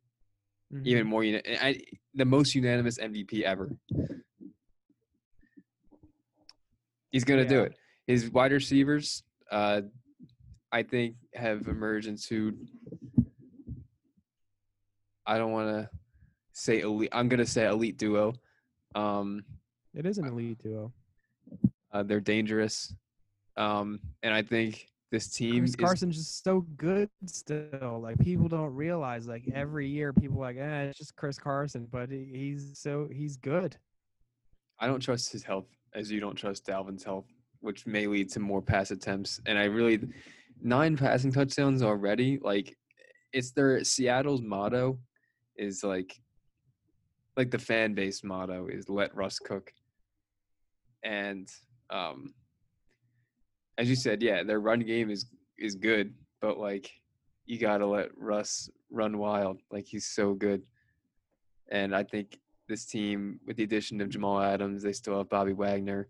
Mhm. 0.71 0.85
Even 0.85 1.07
more, 1.07 1.23
I, 1.23 1.81
the 2.13 2.25
most 2.25 2.53
unanimous 2.53 2.99
MVP 2.99 3.41
ever. 3.43 3.71
He's 7.11 7.23
going 7.23 7.39
to 7.43 7.47
do 7.49 7.61
it. 7.61 7.73
His 8.07 8.29
wide 8.31 8.51
receivers, 8.51 9.23
uh, 9.51 9.81
I 10.71 10.83
think, 10.83 11.15
have 11.33 11.67
emerged 11.67 12.07
into. 12.07 12.55
I 15.25 15.37
don't 15.37 15.51
want 15.51 15.69
to 15.69 15.89
say 16.53 16.81
elite. 16.81 17.09
I'm 17.11 17.29
going 17.29 17.39
to 17.39 17.45
say 17.45 17.67
elite 17.67 17.97
duo. 17.97 18.33
Um, 18.95 19.43
it 19.93 20.05
is 20.05 20.17
an 20.17 20.25
elite 20.25 20.59
duo. 20.59 20.91
uh, 21.91 22.03
they're 22.03 22.19
dangerous, 22.19 22.93
um, 23.57 23.99
and 24.23 24.33
I 24.33 24.41
think 24.41 24.87
this 25.11 25.27
team 25.29 25.59
Chris 25.61 25.69
is 25.71 25.75
Carson's 25.75 26.17
just 26.17 26.43
so 26.43 26.61
good 26.77 27.09
still. 27.25 27.99
Like 28.01 28.19
people 28.19 28.47
don't 28.47 28.73
realize 28.73 29.27
like 29.27 29.43
every 29.53 29.87
year 29.87 30.13
people 30.13 30.37
are 30.39 30.53
like, 30.53 30.57
eh, 30.57 30.81
it's 30.83 30.97
just 30.99 31.15
Chris 31.15 31.37
Carson, 31.39 31.87
but 31.91 32.09
he- 32.09 32.29
he's 32.31 32.77
so 32.79 33.07
he's 33.11 33.35
good. 33.37 33.75
I 34.79 34.87
don't 34.87 34.99
trust 35.01 35.31
his 35.31 35.43
health 35.43 35.65
as 35.93 36.11
you 36.11 36.19
don't 36.19 36.35
trust 36.35 36.65
Dalvin's 36.65 37.03
health, 37.03 37.25
which 37.61 37.85
may 37.85 38.07
lead 38.07 38.29
to 38.31 38.39
more 38.39 38.61
pass 38.61 38.91
attempts. 38.91 39.39
And 39.45 39.57
I 39.57 39.65
really 39.65 39.99
nine 40.61 40.97
passing 40.97 41.31
touchdowns 41.31 41.81
already. 41.81 42.39
Like 42.41 42.77
it's 43.33 43.51
their 43.51 43.83
Seattle's 43.83 44.41
motto 44.41 44.99
is 45.55 45.83
like 45.83 46.15
like 47.37 47.51
the 47.51 47.59
fan 47.59 47.93
base 47.93 48.23
motto 48.23 48.67
is 48.67 48.89
let 48.89 49.15
Russ 49.15 49.39
cook. 49.39 49.71
And 51.03 51.47
um 51.89 52.33
as 53.77 53.89
you 53.89 53.95
said, 53.95 54.21
yeah, 54.21 54.43
their 54.43 54.59
run 54.59 54.81
game 54.81 55.09
is 55.09 55.25
is 55.57 55.75
good, 55.75 56.13
but 56.41 56.57
like 56.57 56.91
you 57.45 57.57
gotta 57.57 57.85
let 57.85 58.09
Russ 58.17 58.69
run 58.91 59.17
wild. 59.17 59.61
Like 59.71 59.85
he's 59.85 60.07
so 60.07 60.33
good. 60.33 60.61
And 61.71 61.95
I 61.95 62.03
think 62.03 62.39
this 62.69 62.85
team, 62.85 63.39
with 63.45 63.57
the 63.57 63.63
addition 63.63 63.99
of 63.99 64.09
Jamal 64.09 64.39
Adams, 64.41 64.81
they 64.81 64.93
still 64.93 65.17
have 65.17 65.29
Bobby 65.29 65.53
Wagner. 65.53 66.07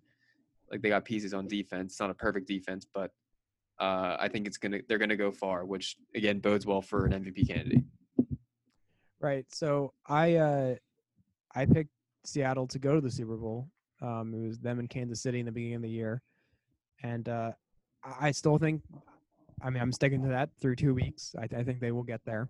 Like 0.71 0.81
they 0.81 0.89
got 0.89 1.05
pieces 1.05 1.33
on 1.33 1.47
defense. 1.47 1.93
It's 1.93 1.99
not 1.99 2.11
a 2.11 2.13
perfect 2.13 2.47
defense, 2.47 2.85
but 2.93 3.11
uh, 3.79 4.17
I 4.19 4.27
think 4.27 4.45
it's 4.45 4.57
gonna 4.57 4.79
they're 4.87 4.99
gonna 4.99 5.15
go 5.15 5.31
far, 5.31 5.65
which 5.65 5.95
again 6.13 6.39
bodes 6.39 6.65
well 6.65 6.81
for 6.81 7.05
an 7.05 7.13
MVP 7.13 7.47
candidate. 7.47 7.83
Right. 9.19 9.45
So 9.51 9.93
I 10.07 10.35
uh 10.35 10.75
I 11.55 11.65
picked 11.65 11.91
Seattle 12.25 12.67
to 12.67 12.79
go 12.79 12.95
to 12.95 13.01
the 13.01 13.11
Super 13.11 13.35
Bowl. 13.35 13.67
Um 14.01 14.33
it 14.33 14.47
was 14.47 14.59
them 14.59 14.79
in 14.79 14.87
Kansas 14.87 15.21
City 15.21 15.39
in 15.39 15.45
the 15.45 15.51
beginning 15.51 15.75
of 15.75 15.81
the 15.81 15.89
year. 15.89 16.21
And 17.03 17.27
uh 17.27 17.51
I 18.19 18.31
still 18.31 18.57
think 18.57 18.81
I 19.61 19.69
mean 19.69 19.81
I'm 19.81 19.91
sticking 19.91 20.21
to 20.23 20.29
that 20.29 20.49
through 20.61 20.77
two 20.77 20.93
weeks. 20.93 21.35
I, 21.37 21.43
I 21.57 21.63
think 21.63 21.79
they 21.79 21.91
will 21.91 22.03
get 22.03 22.21
there. 22.25 22.47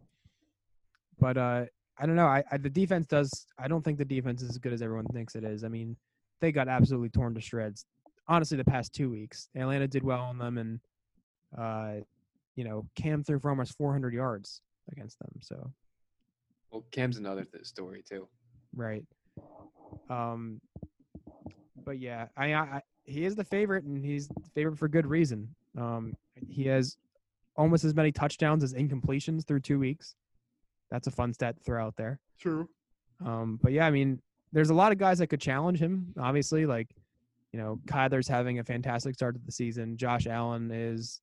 But 1.20 1.38
uh 1.38 1.66
I 2.00 2.06
don't 2.06 2.16
know. 2.16 2.26
I, 2.28 2.44
I 2.52 2.58
the 2.58 2.70
defense 2.70 3.06
does 3.08 3.46
I 3.58 3.68
don't 3.68 3.84
think 3.84 3.98
the 3.98 4.06
defense 4.06 4.42
is 4.42 4.50
as 4.50 4.58
good 4.58 4.74
as 4.74 4.82
everyone 4.82 5.06
thinks 5.08 5.36
it 5.36 5.44
is. 5.44 5.64
I 5.64 5.68
mean, 5.68 5.96
they 6.40 6.52
got 6.52 6.68
absolutely 6.68 7.10
torn 7.10 7.34
to 7.36 7.42
shreds. 7.42 7.86
Honestly, 8.28 8.58
the 8.58 8.64
past 8.64 8.94
two 8.94 9.10
weeks. 9.10 9.50
Atlanta 9.56 9.88
did 9.88 10.04
well 10.04 10.22
on 10.22 10.38
them 10.38 10.58
and 10.58 10.80
uh 11.58 12.02
you 12.56 12.64
know, 12.64 12.86
Cam 12.96 13.24
threw 13.24 13.40
for 13.40 13.50
almost 13.50 13.78
400 13.78 14.14
yards 14.14 14.62
against 14.92 15.18
them. 15.20 15.32
So 15.42 15.72
Well, 16.72 16.84
Cam's 16.92 17.18
another 17.18 17.44
th- 17.46 17.66
story 17.66 18.04
too. 18.08 18.28
Right. 18.76 19.06
Um, 20.10 20.60
but 21.86 22.00
yeah, 22.00 22.28
I, 22.38 22.54
I 22.54 22.60
I- 22.60 22.82
he 23.06 23.26
is 23.26 23.36
the 23.36 23.44
favorite, 23.44 23.86
and 23.86 24.06
he's 24.06 24.28
the 24.28 24.50
favorite 24.54 24.78
for 24.78 24.88
good 24.88 25.08
reason. 25.08 25.56
Um, 25.76 26.14
he 26.48 26.66
has 26.68 26.96
almost 27.58 27.84
as 27.84 27.96
many 27.96 28.12
touchdowns 28.12 28.64
as 28.64 28.76
incompletions 28.76 29.48
through 29.48 29.62
two 29.62 29.80
weeks. 29.80 30.14
That's 30.92 31.08
a 31.08 31.12
fun 31.12 31.34
stat 31.34 31.58
to 31.58 31.64
throw 31.64 31.86
out 31.86 31.96
there. 31.96 32.20
True. 32.40 32.68
Um, 33.26 33.60
but 33.62 33.72
yeah, 33.72 33.86
I 33.86 33.92
mean, 33.92 34.22
there's 34.52 34.70
a 34.70 34.74
lot 34.74 34.92
of 34.92 34.98
guys 34.98 35.20
that 35.20 35.28
could 35.28 35.42
challenge 35.42 35.80
him. 35.80 36.14
Obviously, 36.20 36.66
like 36.66 36.88
you 37.52 37.60
know, 37.60 37.80
Kyler's 37.88 38.28
having 38.28 38.60
a 38.60 38.64
fantastic 38.64 39.16
start 39.16 39.36
to 39.36 39.42
the 39.44 39.52
season. 39.52 39.98
Josh 39.98 40.28
Allen 40.28 40.70
is, 40.72 41.20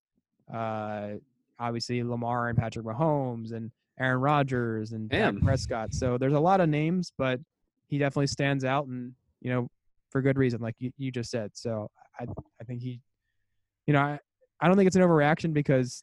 uh, 0.53 1.11
obviously 1.59 2.03
Lamar 2.03 2.49
and 2.49 2.59
Patrick 2.59 2.85
Mahomes 2.85 3.53
and 3.53 3.71
Aaron 3.99 4.21
Rodgers 4.21 4.93
and 4.93 5.09
Dak 5.09 5.37
Prescott. 5.41 5.95
So 5.95 6.19
there's 6.19 6.35
a 6.35 6.41
lot 6.41 6.61
of 6.61 6.69
names, 6.69 7.13
but 7.17 7.41
he 7.89 7.99
definitely 7.99 8.27
stands 8.27 8.65
out, 8.65 8.87
and 8.87 9.13
you 9.41 9.51
know, 9.51 9.69
for 10.11 10.21
good 10.21 10.37
reason, 10.37 10.61
like 10.61 10.75
you, 10.79 10.91
you 10.99 11.11
just 11.11 11.31
said. 11.31 11.51
So 11.55 11.89
I 12.19 12.25
I 12.61 12.65
think 12.65 12.83
he, 12.83 13.01
you 13.87 13.95
know, 13.95 14.01
I 14.01 14.19
I 14.61 14.67
don't 14.67 14.77
think 14.77 14.87
it's 14.87 14.97
an 14.97 15.03
overreaction 15.03 15.53
because 15.53 16.03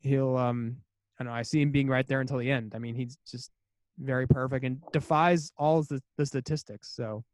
he'll 0.00 0.36
um 0.36 0.76
I 1.18 1.24
know 1.24 1.32
I 1.32 1.42
see 1.42 1.60
him 1.60 1.70
being 1.70 1.88
right 1.88 2.06
there 2.06 2.20
until 2.20 2.38
the 2.38 2.50
end. 2.50 2.72
I 2.74 2.78
mean, 2.78 2.94
he's 2.94 3.18
just 3.28 3.50
very 3.98 4.26
perfect 4.26 4.64
and 4.64 4.80
defies 4.92 5.52
all 5.56 5.82
the, 5.82 6.00
the 6.16 6.24
statistics. 6.24 6.94
So, 6.94 7.24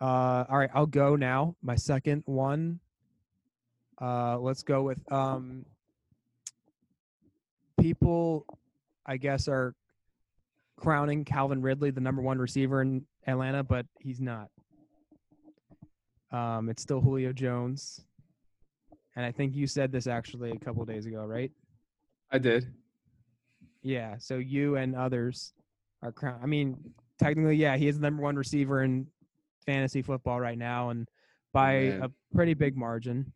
uh, 0.00 0.44
all 0.48 0.58
right, 0.58 0.70
I'll 0.74 0.86
go 0.86 1.16
now. 1.16 1.56
My 1.62 1.76
second 1.76 2.22
one. 2.26 2.80
Uh, 4.00 4.38
let's 4.38 4.62
go 4.62 4.82
with 4.82 5.00
um, 5.10 5.64
people. 7.80 8.44
I 9.06 9.16
guess 9.16 9.48
are 9.48 9.74
crowning 10.76 11.24
Calvin 11.24 11.62
Ridley 11.62 11.90
the 11.90 12.00
number 12.00 12.20
one 12.20 12.38
receiver 12.38 12.82
in 12.82 13.06
Atlanta, 13.26 13.62
but 13.62 13.86
he's 14.00 14.20
not. 14.20 14.48
Um, 16.30 16.68
it's 16.68 16.82
still 16.82 17.00
Julio 17.00 17.32
Jones, 17.32 18.04
and 19.14 19.24
I 19.24 19.32
think 19.32 19.54
you 19.54 19.66
said 19.66 19.92
this 19.92 20.06
actually 20.06 20.50
a 20.50 20.58
couple 20.58 20.84
days 20.84 21.06
ago, 21.06 21.24
right? 21.24 21.50
I 22.36 22.38
did. 22.38 22.66
Yeah. 23.82 24.16
So 24.18 24.36
you 24.36 24.76
and 24.76 24.94
others 24.94 25.54
are 26.02 26.12
crown. 26.12 26.38
I 26.42 26.46
mean, 26.46 26.76
technically, 27.18 27.56
yeah, 27.56 27.76
he 27.76 27.88
is 27.88 27.98
the 27.98 28.02
number 28.02 28.22
one 28.22 28.36
receiver 28.36 28.82
in 28.82 29.06
fantasy 29.64 30.02
football 30.02 30.38
right 30.38 30.58
now, 30.58 30.90
and 30.90 31.08
by 31.54 31.72
Man. 31.72 32.02
a 32.02 32.10
pretty 32.34 32.52
big 32.52 32.76
margin. 32.76 33.32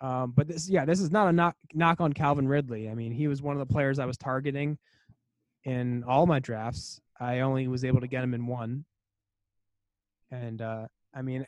Um, 0.00 0.32
but 0.34 0.46
this, 0.46 0.68
yeah, 0.68 0.84
this 0.84 1.00
is 1.00 1.10
not 1.10 1.28
a 1.28 1.32
knock 1.32 1.56
knock 1.74 2.00
on 2.00 2.12
Calvin 2.12 2.46
Ridley. 2.46 2.88
I 2.88 2.94
mean, 2.94 3.12
he 3.12 3.26
was 3.26 3.42
one 3.42 3.58
of 3.58 3.66
the 3.66 3.72
players 3.72 3.98
I 3.98 4.06
was 4.06 4.16
targeting 4.16 4.78
in 5.64 6.04
all 6.04 6.24
my 6.24 6.38
drafts. 6.38 7.00
I 7.18 7.40
only 7.40 7.66
was 7.66 7.84
able 7.84 8.00
to 8.00 8.06
get 8.06 8.22
him 8.22 8.32
in 8.32 8.46
one, 8.46 8.84
and 10.30 10.62
uh, 10.62 10.86
I 11.12 11.22
mean, 11.22 11.44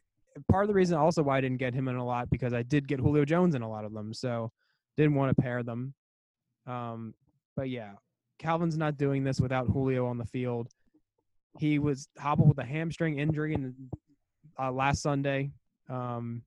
part 0.51 0.65
of 0.65 0.69
the 0.69 0.75
reason 0.75 0.99
also 0.99 1.23
why 1.23 1.39
I 1.39 1.41
didn't 1.41 1.59
get 1.59 1.75
him 1.75 1.87
in 1.87 1.95
a 1.95 2.05
lot 2.05 2.29
because 2.29 2.53
I 2.53 2.62
did 2.62 2.89
get 2.89 2.99
Julio 2.99 3.25
Jones 3.25 3.55
in 3.55 3.62
a 3.62 3.71
lot 3.71 3.85
of 3.85 3.93
them, 3.93 4.12
so 4.12 4.51
didn't 4.97 5.15
want 5.15 5.35
to 5.35 5.41
pair 5.41 5.62
them. 5.62 5.95
Um, 6.66 7.14
but 7.57 7.69
yeah, 7.69 7.92
Calvin's 8.38 8.76
not 8.76 8.97
doing 8.97 9.25
this 9.25 9.40
without 9.40 9.66
Julio 9.66 10.07
on 10.07 10.19
the 10.19 10.25
field. 10.25 10.69
He 11.59 11.78
was 11.78 12.09
hobbled 12.19 12.49
with 12.49 12.59
a 12.59 12.64
hamstring 12.64 13.19
injury 13.19 13.54
in 13.54 13.75
uh, 14.59 14.73
last 14.73 15.02
Sunday. 15.02 15.50
Um, 15.88 16.42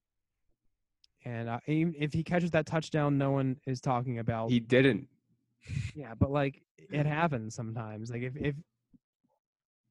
and 1.23 1.49
uh, 1.49 1.59
even 1.67 1.95
if 1.97 2.13
he 2.13 2.23
catches 2.23 2.51
that 2.51 2.65
touchdown, 2.65 3.17
no 3.17 3.31
one 3.31 3.57
is 3.65 3.81
talking 3.81 4.19
about. 4.19 4.49
He 4.49 4.59
didn't. 4.59 5.07
yeah, 5.95 6.13
but 6.19 6.31
like 6.31 6.61
it 6.77 7.05
happens 7.05 7.55
sometimes. 7.55 8.11
Like 8.11 8.21
if 8.21 8.35
if 8.35 8.55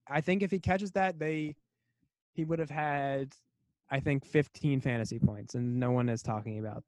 I 0.08 0.20
think 0.20 0.42
if 0.42 0.50
he 0.50 0.60
catches 0.60 0.92
that, 0.92 1.18
they 1.18 1.56
he 2.34 2.44
would 2.44 2.58
have 2.58 2.70
had 2.70 3.32
I 3.90 4.00
think 4.00 4.24
15 4.24 4.80
fantasy 4.80 5.18
points, 5.18 5.54
and 5.54 5.78
no 5.78 5.90
one 5.90 6.08
is 6.08 6.22
talking 6.22 6.58
about 6.58 6.84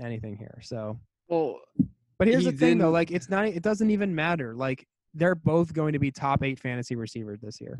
anything 0.00 0.36
here. 0.36 0.60
So 0.62 0.98
Well, 1.28 1.58
but 2.20 2.28
here's 2.28 2.44
He 2.44 2.50
the 2.50 2.56
thing, 2.58 2.76
though. 2.76 2.90
Like, 2.90 3.10
it's 3.10 3.30
not. 3.30 3.46
It 3.46 3.62
doesn't 3.62 3.90
even 3.90 4.14
matter. 4.14 4.54
Like, 4.54 4.86
they're 5.14 5.34
both 5.34 5.72
going 5.72 5.94
to 5.94 5.98
be 5.98 6.10
top 6.10 6.44
eight 6.44 6.60
fantasy 6.60 6.94
receivers 6.94 7.40
this 7.40 7.62
year. 7.62 7.78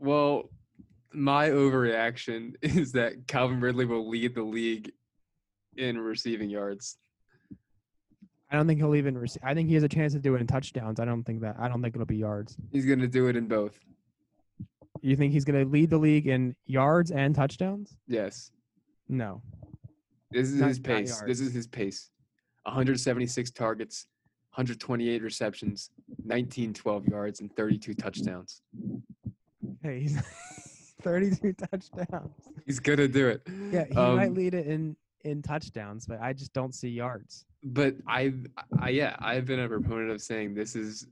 well, 0.00 0.48
my 1.12 1.50
overreaction 1.50 2.54
is 2.62 2.92
that 2.92 3.26
Calvin 3.26 3.60
Ridley 3.60 3.84
will 3.84 4.08
lead 4.08 4.34
the 4.34 4.42
league 4.42 4.90
in 5.76 5.98
receiving 6.00 6.48
yards. 6.48 6.96
I 8.50 8.56
don't 8.56 8.66
think 8.66 8.80
he'll 8.80 8.94
even. 8.94 9.18
Rec- 9.18 9.30
I 9.42 9.52
think 9.52 9.68
he 9.68 9.74
has 9.74 9.82
a 9.84 9.88
chance 9.88 10.14
to 10.14 10.18
do 10.18 10.34
it 10.34 10.40
in 10.40 10.46
touchdowns. 10.46 10.98
I 10.98 11.04
don't 11.04 11.24
think 11.24 11.42
that. 11.42 11.56
I 11.58 11.68
don't 11.68 11.82
think 11.82 11.94
it'll 11.94 12.06
be 12.06 12.16
yards. 12.16 12.56
He's 12.70 12.86
going 12.86 13.00
to 13.00 13.06
do 13.06 13.28
it 13.28 13.36
in 13.36 13.48
both. 13.48 13.78
You 15.02 15.14
think 15.14 15.34
he's 15.34 15.44
going 15.44 15.62
to 15.62 15.70
lead 15.70 15.90
the 15.90 15.98
league 15.98 16.26
in 16.26 16.56
yards 16.64 17.10
and 17.10 17.34
touchdowns? 17.34 17.98
Yes. 18.08 18.50
No. 19.10 19.42
This 20.30 20.48
is 20.48 20.54
Not- 20.54 20.68
his 20.68 20.78
pace. 20.78 21.22
This 21.26 21.40
is 21.40 21.52
his 21.52 21.66
pace. 21.66 22.08
176 22.64 23.50
targets, 23.50 24.06
128 24.54 25.22
receptions, 25.22 25.90
19 26.24 26.74
12 26.74 27.06
yards, 27.08 27.40
and 27.40 27.54
32 27.56 27.94
touchdowns. 27.94 28.62
Hey, 29.82 30.00
he's 30.00 30.20
32 31.02 31.52
touchdowns. 31.54 32.32
He's 32.66 32.78
going 32.80 32.98
to 32.98 33.08
do 33.08 33.28
it. 33.28 33.42
Yeah, 33.70 33.84
he 33.88 33.94
might 33.94 34.28
Um, 34.28 34.34
lead 34.34 34.54
it 34.54 34.66
in 34.66 34.96
in 35.24 35.40
touchdowns, 35.40 36.04
but 36.04 36.20
I 36.20 36.32
just 36.32 36.52
don't 36.52 36.74
see 36.74 36.88
yards. 36.88 37.44
but 37.62 37.94
I, 38.08 38.34
I 38.80 38.88
yeah, 38.90 39.14
I've 39.20 39.46
been 39.46 39.60
a 39.60 39.68
proponent 39.68 40.10
of 40.10 40.20
saying 40.20 40.54
this 40.54 40.74
is 40.74 41.06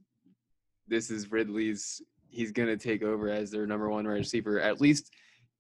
this 0.89 1.11
is 1.11 1.31
Ridley's. 1.31 2.03
He's 2.29 2.51
gonna 2.53 2.77
take 2.77 3.03
over 3.05 3.29
as 3.29 3.51
their 3.53 3.67
number 3.67 3.89
one 3.89 4.05
receiver. 4.07 4.61
At 4.61 4.81
least, 4.81 5.11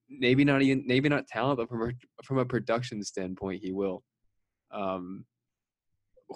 maybe 0.09 0.44
not 0.44 0.62
even 0.62 0.85
maybe 0.87 1.09
not 1.09 1.26
talent, 1.29 1.59
but 1.59 1.68
from 1.68 1.90
a, 1.90 1.92
from 2.24 2.38
a 2.38 2.44
production 2.44 3.03
standpoint, 3.05 3.62
he 3.62 3.70
will. 3.72 4.03
Um, 4.72 5.24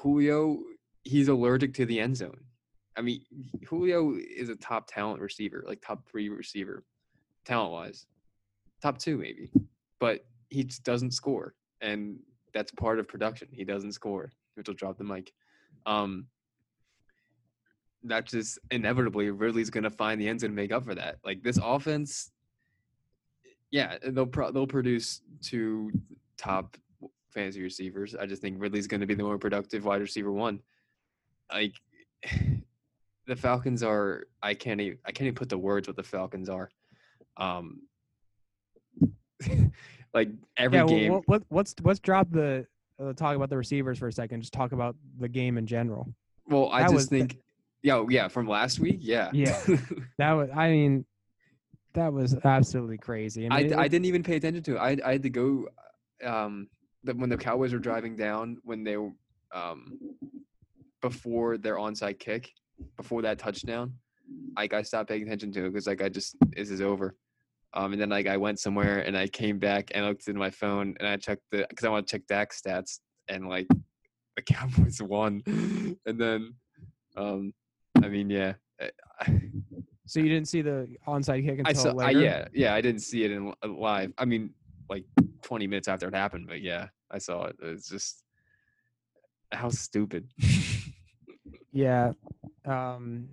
Julio, 0.00 0.58
he's 1.02 1.28
allergic 1.28 1.74
to 1.74 1.86
the 1.86 2.00
end 2.00 2.16
zone. 2.16 2.40
I 2.96 3.00
mean, 3.00 3.22
Julio 3.66 4.14
is 4.16 4.48
a 4.48 4.56
top 4.56 4.86
talent 4.86 5.20
receiver, 5.20 5.64
like 5.66 5.80
top 5.80 6.06
three 6.08 6.28
receiver, 6.28 6.84
talent 7.44 7.72
wise, 7.72 8.06
top 8.80 8.98
two 8.98 9.16
maybe, 9.16 9.50
but 9.98 10.24
he 10.50 10.64
just 10.64 10.84
doesn't 10.84 11.12
score, 11.12 11.54
and 11.80 12.18
that's 12.52 12.70
part 12.72 12.98
of 12.98 13.08
production. 13.08 13.48
He 13.50 13.64
doesn't 13.64 13.92
score, 13.92 14.30
which 14.54 14.68
will 14.68 14.74
drop 14.74 14.96
the 14.96 15.04
mic. 15.04 15.32
Um, 15.86 16.26
that's 18.04 18.30
just 18.30 18.58
inevitably 18.70 19.30
Ridley's 19.30 19.70
going 19.70 19.84
to 19.84 19.90
find 19.90 20.20
the 20.20 20.28
end 20.28 20.40
zone 20.40 20.50
to 20.50 20.56
make 20.56 20.72
up 20.72 20.84
for 20.84 20.94
that. 20.94 21.18
Like 21.24 21.42
this 21.42 21.58
offense, 21.62 22.30
yeah, 23.70 23.96
they'll 24.06 24.26
pro- 24.26 24.52
they'll 24.52 24.66
produce 24.66 25.22
two 25.42 25.90
top 26.36 26.76
fantasy 27.34 27.62
receivers. 27.62 28.14
I 28.14 28.26
just 28.26 28.40
think 28.40 28.56
Ridley's 28.60 28.86
going 28.86 29.00
to 29.00 29.06
be 29.06 29.14
the 29.14 29.22
more 29.24 29.38
productive 29.38 29.84
wide 29.84 30.00
receiver 30.00 30.32
one. 30.32 30.60
Like 31.52 31.72
the 33.26 33.36
Falcons 33.36 33.82
are, 33.82 34.24
I 34.42 34.54
can't 34.54 34.80
even 34.80 34.98
I 35.04 35.12
can't 35.12 35.26
even 35.26 35.34
put 35.34 35.48
the 35.48 35.58
words 35.58 35.88
what 35.88 35.96
the 35.96 36.02
Falcons 36.02 36.48
are. 36.48 36.70
Um, 37.36 37.82
like 40.14 40.28
every 40.56 40.78
yeah. 40.78 40.86
game. 40.86 41.12
what, 41.12 41.22
what 41.28 41.42
what's 41.48 41.74
let's 41.82 41.98
drop 42.00 42.30
the 42.30 42.66
uh, 43.02 43.12
talk 43.12 43.34
about 43.36 43.50
the 43.50 43.56
receivers 43.56 43.98
for 43.98 44.08
a 44.08 44.12
second. 44.12 44.40
Just 44.40 44.52
talk 44.52 44.72
about 44.72 44.96
the 45.18 45.28
game 45.28 45.58
in 45.58 45.66
general. 45.66 46.08
Well, 46.46 46.70
I 46.70 46.80
That 46.80 46.86
just 46.86 46.94
was 46.94 47.08
the- 47.08 47.18
think, 47.20 47.38
yeah, 47.82 48.04
yeah, 48.08 48.28
from 48.28 48.46
last 48.48 48.78
week, 48.78 48.98
yeah, 49.00 49.30
Yeah. 49.32 49.60
That 50.18 50.32
was. 50.32 50.48
I 50.54 50.70
mean, 50.70 51.04
that 51.94 52.12
was 52.12 52.36
absolutely 52.44 52.98
crazy. 52.98 53.48
I, 53.50 53.62
mean, 53.62 53.74
I 53.74 53.86
it- 53.86 53.88
didn't 53.90 54.04
even 54.06 54.22
pay 54.22 54.36
attention 54.36 54.62
to 54.64 54.76
it. 54.76 54.78
I 54.78 54.96
I 55.04 55.12
had 55.12 55.22
to 55.24 55.30
go, 55.30 55.68
um, 56.24 56.68
the, 57.04 57.14
when 57.14 57.30
the 57.30 57.36
Cowboys 57.36 57.72
were 57.72 57.78
driving 57.78 58.16
down 58.16 58.58
when 58.64 58.82
they 58.82 58.96
were, 58.96 59.12
um, 59.54 59.98
before 61.00 61.58
their 61.58 61.76
onside 61.76 62.18
kick, 62.18 62.50
before 62.96 63.22
that 63.22 63.38
touchdown, 63.38 63.94
like 64.56 64.72
I 64.72 64.82
stopped 64.82 65.10
paying 65.10 65.22
attention 65.22 65.52
to 65.52 65.66
it 65.66 65.72
because 65.72 65.86
like 65.86 66.02
I 66.02 66.08
just 66.08 66.36
this 66.50 66.70
is 66.70 66.80
over. 66.80 67.14
Um, 67.74 67.92
and 67.92 68.00
then 68.00 68.08
like 68.08 68.26
I 68.26 68.36
went 68.36 68.60
somewhere 68.60 69.00
and 69.00 69.16
I 69.16 69.26
came 69.26 69.58
back 69.58 69.90
and 69.94 70.04
I 70.04 70.08
looked 70.08 70.28
in 70.28 70.36
my 70.36 70.50
phone 70.50 70.94
and 70.98 71.08
I 71.08 71.16
checked 71.16 71.42
the 71.50 71.66
because 71.68 71.84
I 71.84 71.88
want 71.90 72.06
to 72.06 72.12
check 72.12 72.26
Dak's 72.26 72.60
stats 72.60 73.00
and 73.28 73.48
like 73.48 73.66
the 74.36 74.42
Cowboys 74.46 75.00
won, 75.02 75.42
and 76.06 76.18
then, 76.18 76.54
um, 77.16 77.52
I 78.02 78.08
mean 78.08 78.30
yeah. 78.30 78.54
So 80.06 80.20
you 80.20 80.28
didn't 80.28 80.48
see 80.48 80.62
the 80.62 80.88
onside 81.06 81.46
kick 81.46 81.60
until 81.60 81.66
I 81.68 81.72
saw, 81.72 81.90
I, 81.90 82.06
later. 82.08 82.20
yeah, 82.20 82.48
yeah. 82.52 82.74
I 82.74 82.80
didn't 82.80 83.00
see 83.00 83.24
it 83.24 83.30
in 83.30 83.52
live. 83.66 84.12
I 84.18 84.24
mean, 84.26 84.50
like 84.88 85.04
20 85.42 85.66
minutes 85.66 85.88
after 85.88 86.08
it 86.08 86.14
happened, 86.14 86.46
but 86.48 86.60
yeah, 86.60 86.88
I 87.10 87.18
saw 87.18 87.44
it. 87.44 87.56
It's 87.62 87.88
just 87.88 88.22
how 89.52 89.68
stupid. 89.70 90.28
Yeah. 91.74 92.12
Um 92.64 93.28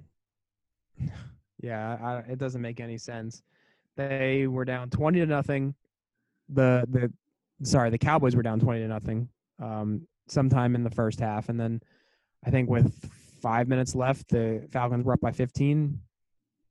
Yeah, 1.63 1.99
I, 2.01 2.31
it 2.31 2.39
doesn't 2.39 2.63
make 2.63 2.79
any 2.79 2.97
sense. 2.97 3.43
They 3.95 4.47
were 4.47 4.65
down 4.65 4.89
20 4.89 5.19
to 5.19 5.27
nothing. 5.27 5.75
The 6.49 6.83
the 6.89 7.13
sorry, 7.63 7.91
the 7.91 7.99
Cowboys 7.99 8.35
were 8.35 8.41
down 8.41 8.59
20 8.59 8.79
to 8.79 8.87
nothing 8.87 9.29
um 9.61 10.07
sometime 10.27 10.73
in 10.73 10.83
the 10.83 10.89
first 10.89 11.19
half 11.19 11.49
and 11.49 11.59
then 11.59 11.81
I 12.43 12.49
think 12.49 12.67
with 12.67 12.91
5 13.41 13.67
minutes 13.67 13.93
left 13.93 14.27
the 14.29 14.67
Falcons 14.71 15.05
were 15.05 15.13
up 15.13 15.21
by 15.21 15.31
15 15.31 15.99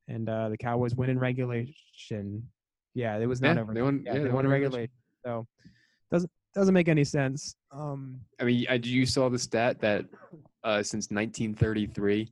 and 0.09 0.29
uh 0.29 0.49
the 0.49 0.59
Cowboys 0.59 0.97
win 0.97 1.11
in 1.11 1.21
regulation. 1.21 2.49
Yeah, 2.95 3.17
it 3.19 3.27
was 3.27 3.41
not 3.41 3.57
Yeah, 3.57 3.63
over. 3.63 3.75
they 3.75 3.83
won- 3.83 4.03
Yeah, 4.05 4.13
yeah, 4.13 4.19
they 4.19 4.25
they 4.25 4.29
won 4.31 4.45
won 4.45 4.49
regulation. 4.49 4.91
So 5.25 5.47
doesn't 6.11 6.31
doesn't 6.55 6.75
make 6.75 6.89
any 6.89 7.05
sense. 7.05 7.55
Um 7.73 8.21
I 8.41 8.45
mean, 8.45 8.67
I, 8.69 8.75
you 8.75 9.07
saw 9.07 9.29
the 9.29 9.39
stat 9.39 9.81
that 9.81 10.07
uh, 10.65 10.83
since 10.83 11.11
1933, 11.11 12.29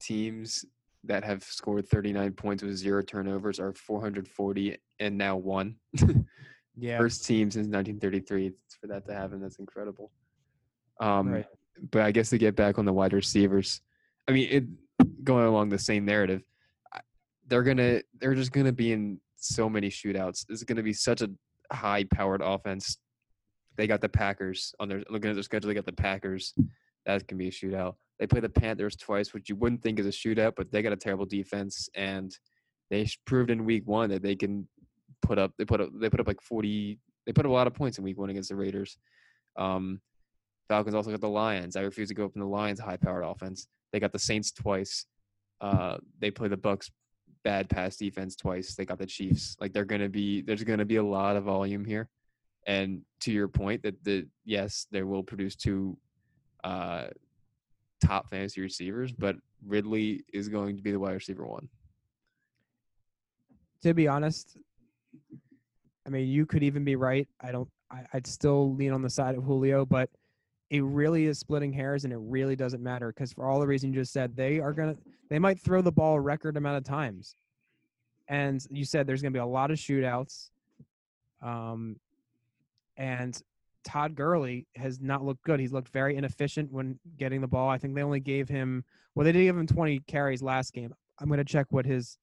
teams 0.00 0.64
that 1.04 1.24
have 1.24 1.42
scored 1.42 1.88
39 1.88 2.32
points 2.32 2.62
with 2.62 2.76
zero 2.76 3.02
turnovers 3.02 3.58
are 3.58 3.72
440 3.74 4.76
and 5.00 5.18
now 5.18 5.36
one. 5.36 5.76
yeah. 6.76 6.98
First 6.98 7.24
team 7.26 7.50
since 7.50 7.66
1933 7.66 8.52
for 8.80 8.86
that 8.88 9.06
to 9.06 9.14
happen. 9.14 9.40
That's 9.40 9.58
incredible. 9.58 10.10
Um, 11.00 11.28
Right. 11.32 11.46
but 11.90 12.02
I 12.02 12.10
guess 12.12 12.30
to 12.30 12.38
get 12.38 12.54
back 12.54 12.78
on 12.78 12.84
the 12.84 12.92
wide 12.92 13.12
receivers, 13.12 13.80
I 14.28 14.32
mean, 14.32 14.48
it 14.50 15.24
going 15.24 15.46
along 15.46 15.70
the 15.70 15.78
same 15.78 16.04
narrative, 16.04 16.42
they're 17.48 17.62
gonna 17.64 18.00
they're 18.20 18.34
just 18.34 18.52
gonna 18.52 18.72
be 18.72 18.92
in 18.92 19.18
so 19.36 19.68
many 19.68 19.88
shootouts. 19.88 20.46
It's 20.48 20.64
gonna 20.64 20.82
be 20.82 20.92
such 20.92 21.22
a 21.22 21.30
high 21.72 22.04
powered 22.04 22.42
offense. 22.42 22.98
They 23.76 23.86
got 23.86 24.00
the 24.00 24.08
Packers 24.08 24.74
on 24.78 24.88
their 24.88 25.02
looking 25.10 25.30
at 25.30 25.34
their 25.34 25.42
schedule. 25.42 25.68
They 25.68 25.74
got 25.74 25.86
the 25.86 25.92
Packers. 25.92 26.54
That 27.06 27.26
can 27.26 27.38
be 27.38 27.48
a 27.48 27.50
shootout. 27.50 27.94
They 28.18 28.26
play 28.26 28.40
the 28.40 28.48
Panthers 28.48 28.96
twice, 28.96 29.34
which 29.34 29.48
you 29.48 29.56
wouldn't 29.56 29.82
think 29.82 29.98
is 29.98 30.06
a 30.06 30.10
shootout, 30.10 30.54
but 30.56 30.70
they 30.70 30.82
got 30.82 30.92
a 30.92 30.96
terrible 30.96 31.26
defense, 31.26 31.88
and 31.94 32.36
they 32.90 33.08
proved 33.26 33.50
in 33.50 33.64
Week 33.64 33.86
One 33.86 34.10
that 34.10 34.22
they 34.22 34.36
can 34.36 34.68
put 35.20 35.38
up. 35.38 35.52
They 35.58 35.64
put 35.64 35.80
up. 35.80 35.90
They 36.00 36.08
put 36.08 36.20
up 36.20 36.28
like 36.28 36.40
forty. 36.40 36.98
They 37.26 37.32
put 37.32 37.46
a 37.46 37.50
lot 37.50 37.66
of 37.66 37.74
points 37.74 37.98
in 37.98 38.04
Week 38.04 38.18
One 38.18 38.30
against 38.30 38.50
the 38.50 38.56
Raiders. 38.56 38.98
Um, 39.56 40.00
Falcons 40.68 40.94
also 40.94 41.10
got 41.10 41.20
the 41.20 41.28
Lions. 41.28 41.76
I 41.76 41.80
refuse 41.80 42.08
to 42.08 42.14
go 42.14 42.24
up 42.24 42.32
in 42.34 42.40
the 42.40 42.46
Lions' 42.46 42.80
high-powered 42.80 43.24
offense. 43.24 43.66
They 43.92 44.00
got 44.00 44.12
the 44.12 44.18
Saints 44.18 44.50
twice. 44.50 45.06
Uh, 45.60 45.98
they 46.20 46.30
play 46.30 46.48
the 46.48 46.56
Bucs 46.56 46.90
bad 47.44 47.68
pass 47.68 47.96
defense 47.96 48.34
twice. 48.34 48.74
They 48.74 48.84
got 48.84 48.98
the 48.98 49.06
Chiefs. 49.06 49.56
Like 49.60 49.72
they're 49.72 49.84
gonna 49.84 50.08
be. 50.08 50.42
There's 50.42 50.64
gonna 50.64 50.84
be 50.84 50.96
a 50.96 51.04
lot 51.04 51.36
of 51.36 51.44
volume 51.44 51.84
here. 51.84 52.08
And 52.66 53.02
to 53.20 53.32
your 53.32 53.48
point, 53.48 53.82
that 53.82 54.02
the 54.02 54.26
yes, 54.44 54.86
they 54.90 55.02
will 55.02 55.22
produce 55.22 55.54
two 55.54 55.96
uh, 56.64 57.08
top 58.04 58.30
fantasy 58.30 58.60
receivers, 58.60 59.12
but 59.12 59.36
Ridley 59.66 60.24
is 60.32 60.48
going 60.48 60.76
to 60.76 60.82
be 60.82 60.90
the 60.90 60.98
wide 60.98 61.12
receiver 61.12 61.46
one. 61.46 61.68
To 63.82 63.94
be 63.94 64.08
honest, 64.08 64.56
I 66.06 66.10
mean, 66.10 66.28
you 66.28 66.46
could 66.46 66.62
even 66.62 66.84
be 66.84 66.96
right. 66.96 67.28
I 67.40 67.52
don't. 67.52 67.68
I'd 68.12 68.26
still 68.26 68.74
lean 68.74 68.92
on 68.92 69.02
the 69.02 69.10
side 69.10 69.36
of 69.36 69.44
Julio, 69.44 69.84
but 69.84 70.10
it 70.70 70.82
really 70.82 71.26
is 71.26 71.38
splitting 71.38 71.72
hairs, 71.72 72.04
and 72.04 72.12
it 72.12 72.18
really 72.20 72.56
doesn't 72.56 72.82
matter 72.82 73.12
because 73.12 73.32
for 73.32 73.46
all 73.46 73.60
the 73.60 73.66
reasons 73.66 73.94
you 73.94 74.00
just 74.00 74.12
said, 74.12 74.34
they 74.34 74.58
are 74.58 74.72
gonna. 74.72 74.96
They 75.30 75.38
might 75.38 75.60
throw 75.60 75.82
the 75.82 75.92
ball 75.92 76.20
record 76.20 76.56
amount 76.56 76.78
of 76.78 76.84
times, 76.84 77.34
and 78.28 78.64
you 78.70 78.84
said 78.84 79.06
there's 79.06 79.22
gonna 79.22 79.32
be 79.32 79.38
a 79.38 79.46
lot 79.46 79.70
of 79.70 79.78
shootouts. 79.78 80.50
Um, 81.42 81.96
and 82.96 83.40
Todd 83.84 84.14
Gurley 84.14 84.66
has 84.76 85.00
not 85.00 85.24
looked 85.24 85.42
good. 85.42 85.60
He's 85.60 85.72
looked 85.72 85.88
very 85.88 86.16
inefficient 86.16 86.72
when 86.72 86.98
getting 87.18 87.40
the 87.40 87.46
ball. 87.46 87.68
I 87.68 87.78
think 87.78 87.94
they 87.94 88.02
only 88.02 88.20
gave 88.20 88.48
him 88.48 88.84
well, 89.14 89.24
they 89.24 89.32
did 89.32 89.44
give 89.44 89.56
him 89.56 89.66
20 89.66 90.00
carries 90.06 90.42
last 90.42 90.72
game. 90.72 90.92
I'm 91.18 91.28
going 91.28 91.38
to 91.38 91.44
check 91.44 91.66
what 91.70 91.86
his, 91.86 92.18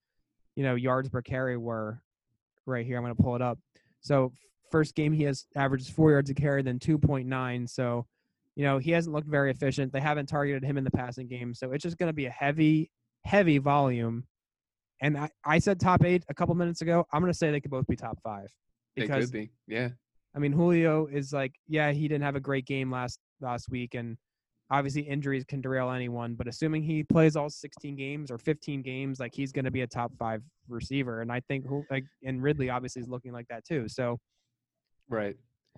you 0.55 0.63
know, 0.63 0.75
yards 0.75 1.09
per 1.09 1.21
carry 1.21 1.57
were 1.57 2.01
right 2.65 2.85
here. 2.85 2.97
I'm 2.97 3.03
going 3.03 3.15
to 3.15 3.23
pull 3.23 3.35
it 3.35 3.41
up. 3.41 3.59
So 4.01 4.33
first 4.71 4.95
game 4.95 5.13
he 5.13 5.23
has 5.23 5.45
averages 5.55 5.89
four 5.89 6.11
yards 6.11 6.29
a 6.29 6.33
carry, 6.33 6.61
then 6.61 6.79
2.9. 6.79 7.69
So, 7.69 8.05
you 8.55 8.63
know, 8.63 8.77
he 8.77 8.91
hasn't 8.91 9.15
looked 9.15 9.29
very 9.29 9.51
efficient. 9.51 9.93
They 9.93 10.01
haven't 10.01 10.27
targeted 10.27 10.63
him 10.63 10.77
in 10.77 10.83
the 10.83 10.91
passing 10.91 11.27
game. 11.27 11.53
So 11.53 11.71
it's 11.71 11.83
just 11.83 11.97
going 11.97 12.09
to 12.09 12.13
be 12.13 12.25
a 12.25 12.31
heavy, 12.31 12.91
heavy 13.23 13.57
volume. 13.57 14.25
And 15.01 15.17
I, 15.17 15.29
I 15.45 15.59
said 15.59 15.79
top 15.79 16.03
eight 16.03 16.23
a 16.29 16.33
couple 16.33 16.53
minutes 16.55 16.81
ago. 16.81 17.05
I'm 17.11 17.21
going 17.21 17.31
to 17.31 17.37
say 17.37 17.51
they 17.51 17.61
could 17.61 17.71
both 17.71 17.87
be 17.87 17.95
top 17.95 18.19
five. 18.23 18.47
They 18.95 19.07
could 19.07 19.31
be, 19.31 19.51
yeah. 19.67 19.89
I 20.35 20.39
mean, 20.39 20.51
Julio 20.51 21.07
is 21.07 21.33
like, 21.33 21.53
yeah, 21.67 21.91
he 21.91 22.07
didn't 22.07 22.23
have 22.23 22.35
a 22.35 22.39
great 22.39 22.65
game 22.65 22.91
last 22.91 23.19
last 23.41 23.69
week, 23.69 23.95
and 23.95 24.17
obviously 24.69 25.01
injuries 25.01 25.43
can 25.45 25.61
derail 25.61 25.89
anyone. 25.89 26.35
But 26.35 26.47
assuming 26.47 26.83
he 26.83 27.03
plays 27.03 27.35
all 27.35 27.49
16 27.49 27.95
games 27.95 28.31
or 28.31 28.37
15 28.37 28.81
games, 28.81 29.19
like 29.19 29.33
he's 29.33 29.51
going 29.51 29.65
to 29.65 29.71
be 29.71 29.81
a 29.81 29.87
top 29.87 30.11
five 30.17 30.41
receiver, 30.69 31.21
and 31.21 31.31
I 31.31 31.41
think 31.41 31.65
like 31.89 32.05
and 32.23 32.41
Ridley 32.41 32.69
obviously 32.69 33.01
is 33.01 33.09
looking 33.09 33.33
like 33.33 33.47
that 33.49 33.65
too. 33.65 33.87
So 33.87 34.19
Right. 35.09 35.35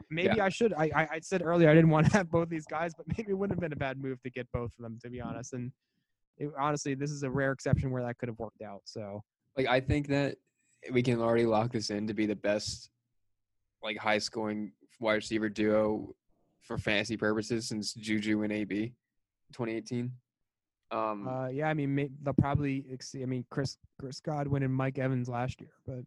Maybe 0.09 0.41
I 0.41 0.49
should. 0.49 0.73
I, 0.73 0.89
I 0.95 1.07
I 1.11 1.19
said 1.21 1.41
earlier 1.41 1.69
I 1.69 1.73
didn't 1.73 1.89
want 1.89 2.07
to 2.07 2.13
have 2.17 2.29
both 2.29 2.49
these 2.49 2.65
guys, 2.65 2.93
but 2.95 3.05
maybe 3.17 3.31
it 3.31 3.35
wouldn't 3.35 3.57
have 3.57 3.61
been 3.61 3.73
a 3.73 3.79
bad 3.79 4.01
move 4.01 4.21
to 4.23 4.29
get 4.29 4.47
both 4.51 4.71
of 4.77 4.83
them, 4.83 4.97
to 5.03 5.09
be 5.09 5.21
honest. 5.21 5.53
And 5.53 5.71
it, 6.37 6.49
honestly, 6.59 6.95
this 6.95 7.11
is 7.11 7.23
a 7.23 7.29
rare 7.29 7.51
exception 7.51 7.91
where 7.91 8.03
that 8.03 8.17
could 8.17 8.29
have 8.29 8.39
worked 8.39 8.61
out. 8.61 8.81
So 8.85 9.21
Like 9.57 9.67
I 9.67 9.79
think 9.79 10.07
that 10.07 10.35
we 10.91 11.03
can 11.03 11.21
already 11.21 11.45
lock 11.45 11.71
this 11.71 11.89
in 11.89 12.07
to 12.07 12.13
be 12.13 12.25
the 12.25 12.35
best, 12.35 12.89
like 13.83 13.97
high 13.97 14.17
scoring 14.17 14.71
wide 14.99 15.15
receiver 15.15 15.49
duo 15.49 16.15
for 16.61 16.77
fantasy 16.77 17.17
purposes 17.17 17.67
since 17.67 17.93
Juju 17.93 18.43
and 18.43 18.51
AB, 18.51 18.93
2018. 19.53 20.11
Um, 20.91 21.27
uh, 21.27 21.47
yeah, 21.47 21.69
I 21.69 21.73
mean 21.73 21.95
may, 21.95 22.09
they'll 22.21 22.33
probably 22.33 22.85
exceed. 22.89 23.23
I 23.23 23.25
mean 23.25 23.45
Chris 23.49 23.77
Chris 23.99 24.19
Godwin 24.19 24.63
and 24.63 24.73
Mike 24.73 24.99
Evans 24.99 25.27
last 25.27 25.59
year, 25.59 25.71
but 25.87 26.03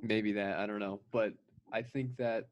maybe 0.00 0.32
that 0.32 0.58
I 0.58 0.66
don't 0.66 0.80
know, 0.80 1.00
but 1.12 1.32
I 1.72 1.82
think 1.82 2.16
that. 2.18 2.48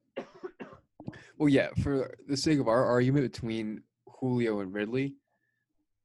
Well, 1.38 1.48
yeah, 1.48 1.68
for 1.82 2.14
the 2.28 2.36
sake 2.36 2.58
of 2.58 2.68
our 2.68 2.84
argument 2.84 3.30
between 3.32 3.82
Julio 4.06 4.60
and 4.60 4.72
Ridley, 4.72 5.14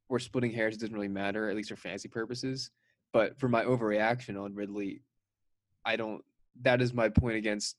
we're 0.10 0.20
splitting 0.20 0.52
hairs. 0.52 0.76
It 0.76 0.80
doesn't 0.80 0.96
really 0.96 1.08
matter, 1.08 1.50
at 1.50 1.56
least 1.56 1.70
for 1.70 1.76
fantasy 1.76 2.08
purposes. 2.08 2.72
But 3.14 3.40
for 3.40 3.48
my 3.50 3.64
overreaction 3.64 4.42
on 4.42 4.54
Ridley, 4.56 5.02
I 5.86 5.96
don't. 5.96 6.24
That 6.62 6.82
is 6.82 6.94
my 6.94 7.10
point 7.10 7.38
against 7.38 7.78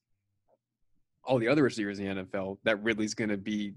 all 1.25 1.39
the 1.39 1.49
other 1.49 1.63
receivers 1.63 1.99
in 1.99 2.07
the 2.07 2.23
NFL. 2.25 2.59
That 2.65 2.83
Ridley's 2.83 3.15
going 3.15 3.31
to 3.31 3.37
be 3.37 3.75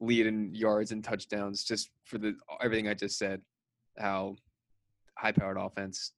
leading 0.00 0.54
yards 0.54 0.92
and 0.92 1.02
touchdowns 1.02 1.64
just 1.64 1.90
for 2.04 2.18
the 2.18 2.34
everything 2.62 2.88
I 2.88 2.94
just 2.94 3.18
said. 3.18 3.42
How 3.98 4.36
high-powered 5.16 5.56
offense, 5.58 6.12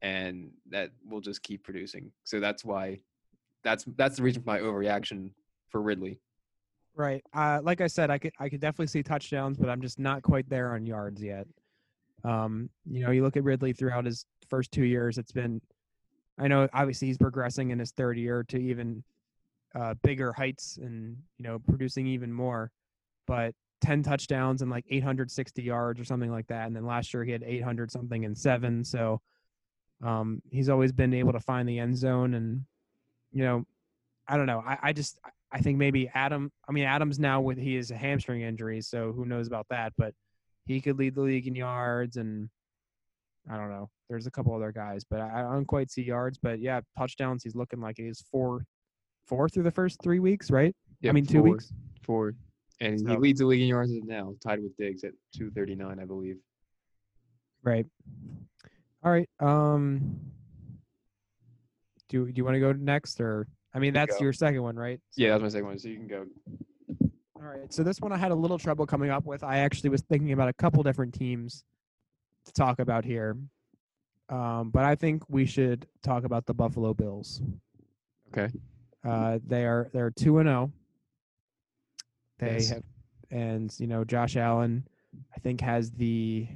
and 0.00 0.50
that 0.70 0.90
will 1.06 1.20
just 1.20 1.42
keep 1.42 1.64
producing. 1.64 2.12
So 2.24 2.40
that's 2.40 2.64
why. 2.64 3.00
That's 3.64 3.84
that's 3.96 4.16
the 4.16 4.22
reason 4.22 4.42
for 4.42 4.50
my 4.50 4.60
overreaction 4.60 5.30
for 5.70 5.80
Ridley. 5.80 6.20
Right. 6.94 7.22
Uh, 7.32 7.60
like 7.62 7.80
I 7.80 7.86
said, 7.86 8.10
I 8.10 8.18
could 8.18 8.32
I 8.40 8.48
could 8.48 8.60
definitely 8.60 8.88
see 8.88 9.02
touchdowns, 9.02 9.56
but 9.56 9.68
I'm 9.68 9.80
just 9.80 9.98
not 9.98 10.22
quite 10.22 10.48
there 10.48 10.74
on 10.74 10.84
yards 10.84 11.22
yet. 11.22 11.46
Um, 12.24 12.68
you 12.90 13.00
know, 13.00 13.10
you 13.10 13.22
look 13.22 13.36
at 13.36 13.44
Ridley 13.44 13.72
throughout 13.72 14.04
his 14.04 14.26
first 14.48 14.72
two 14.72 14.84
years, 14.84 15.18
it's 15.18 15.32
been 15.32 15.60
I 16.38 16.48
know 16.48 16.68
obviously 16.72 17.08
he's 17.08 17.18
progressing 17.18 17.70
in 17.70 17.78
his 17.78 17.92
third 17.92 18.18
year 18.18 18.44
to 18.48 18.58
even 18.58 19.02
uh, 19.74 19.94
bigger 20.02 20.32
heights 20.32 20.78
and 20.80 21.16
you 21.36 21.44
know 21.44 21.60
producing 21.68 22.06
even 22.06 22.32
more. 22.32 22.72
But 23.26 23.54
10 23.80 24.02
touchdowns 24.02 24.62
and 24.62 24.70
like 24.70 24.84
860 24.90 25.62
yards 25.62 26.00
or 26.00 26.04
something 26.04 26.30
like 26.30 26.48
that, 26.48 26.66
and 26.66 26.74
then 26.74 26.86
last 26.86 27.14
year 27.14 27.24
he 27.24 27.30
had 27.30 27.42
800 27.44 27.92
something 27.92 28.24
and 28.24 28.36
seven. 28.36 28.84
So 28.84 29.20
um, 30.02 30.42
he's 30.50 30.68
always 30.68 30.92
been 30.92 31.14
able 31.14 31.32
to 31.32 31.40
find 31.40 31.68
the 31.68 31.78
end 31.78 31.96
zone, 31.96 32.34
and 32.34 32.64
you 33.32 33.44
know, 33.44 33.66
I 34.26 34.36
don't 34.36 34.46
know. 34.46 34.62
I, 34.66 34.78
I 34.82 34.92
just 34.92 35.18
I 35.50 35.60
think 35.60 35.78
maybe 35.78 36.10
Adam. 36.14 36.50
I 36.68 36.72
mean, 36.72 36.84
Adams 36.84 37.18
now 37.18 37.40
with 37.40 37.58
he 37.58 37.76
is 37.76 37.90
a 37.90 37.96
hamstring 37.96 38.42
injury, 38.42 38.80
so 38.80 39.12
who 39.12 39.24
knows 39.24 39.46
about 39.46 39.66
that? 39.70 39.92
But 39.96 40.14
he 40.66 40.80
could 40.80 40.98
lead 40.98 41.14
the 41.14 41.22
league 41.22 41.46
in 41.46 41.54
yards, 41.54 42.16
and 42.16 42.50
I 43.50 43.56
don't 43.56 43.70
know. 43.70 43.88
There's 44.10 44.26
a 44.26 44.30
couple 44.30 44.54
other 44.54 44.72
guys, 44.72 45.04
but 45.08 45.20
I, 45.20 45.40
I 45.40 45.42
don't 45.42 45.64
quite 45.64 45.90
see 45.90 46.02
yards. 46.02 46.38
But 46.42 46.60
yeah, 46.60 46.80
touchdowns. 46.98 47.42
He's 47.42 47.54
looking 47.54 47.80
like 47.80 47.96
he's 47.96 48.22
four, 48.30 48.64
four 49.26 49.48
through 49.48 49.62
the 49.62 49.70
first 49.70 50.02
three 50.02 50.18
weeks, 50.18 50.50
right? 50.50 50.74
I 51.06 51.12
mean, 51.12 51.24
two 51.24 51.38
four, 51.38 51.50
weeks. 51.50 51.72
Four, 52.02 52.34
and 52.80 53.08
he 53.08 53.16
leads 53.16 53.40
the 53.40 53.46
league 53.46 53.62
in 53.62 53.68
yards 53.68 53.90
now, 54.04 54.34
tied 54.44 54.62
with 54.62 54.76
Diggs 54.76 55.04
at 55.04 55.12
239, 55.34 55.98
I 55.98 56.04
believe. 56.04 56.36
Right. 57.62 57.86
All 59.02 59.10
right. 59.10 59.28
Um. 59.40 60.20
Do 62.10 62.26
do 62.26 62.32
you 62.34 62.44
want 62.44 62.54
to 62.54 62.60
go 62.60 62.72
next, 62.72 63.20
or 63.20 63.46
I 63.78 63.80
mean, 63.80 63.94
that's 63.94 64.18
go. 64.18 64.24
your 64.24 64.32
second 64.32 64.60
one, 64.60 64.74
right? 64.74 65.00
Yeah, 65.16 65.30
that's 65.30 65.42
my 65.42 65.48
second 65.48 65.66
one. 65.66 65.78
So 65.78 65.86
you 65.88 65.96
can 65.96 66.08
go. 66.08 66.26
All 67.36 67.42
right. 67.46 67.72
So 67.72 67.84
this 67.84 68.00
one 68.00 68.10
I 68.10 68.16
had 68.16 68.32
a 68.32 68.34
little 68.34 68.58
trouble 68.58 68.86
coming 68.86 69.10
up 69.10 69.24
with. 69.24 69.44
I 69.44 69.58
actually 69.58 69.90
was 69.90 70.02
thinking 70.02 70.32
about 70.32 70.48
a 70.48 70.52
couple 70.52 70.82
different 70.82 71.14
teams 71.14 71.62
to 72.46 72.52
talk 72.52 72.80
about 72.80 73.04
here. 73.04 73.36
Um, 74.30 74.70
but 74.70 74.84
I 74.84 74.96
think 74.96 75.22
we 75.28 75.46
should 75.46 75.86
talk 76.02 76.24
about 76.24 76.44
the 76.44 76.54
Buffalo 76.54 76.92
Bills. 76.92 77.40
Okay. 78.32 78.52
Uh, 79.04 79.38
they 79.46 79.64
are 79.64 79.88
they're 79.92 80.10
two 80.10 80.38
and 80.38 80.48
zero. 80.48 80.72
They 82.40 82.54
Yes. 82.54 82.70
have, 82.70 82.82
and 83.30 83.72
you 83.78 83.86
know 83.86 84.02
Josh 84.04 84.36
Allen, 84.36 84.88
I 85.34 85.38
think 85.38 85.60
has 85.60 85.92
the 85.92 86.48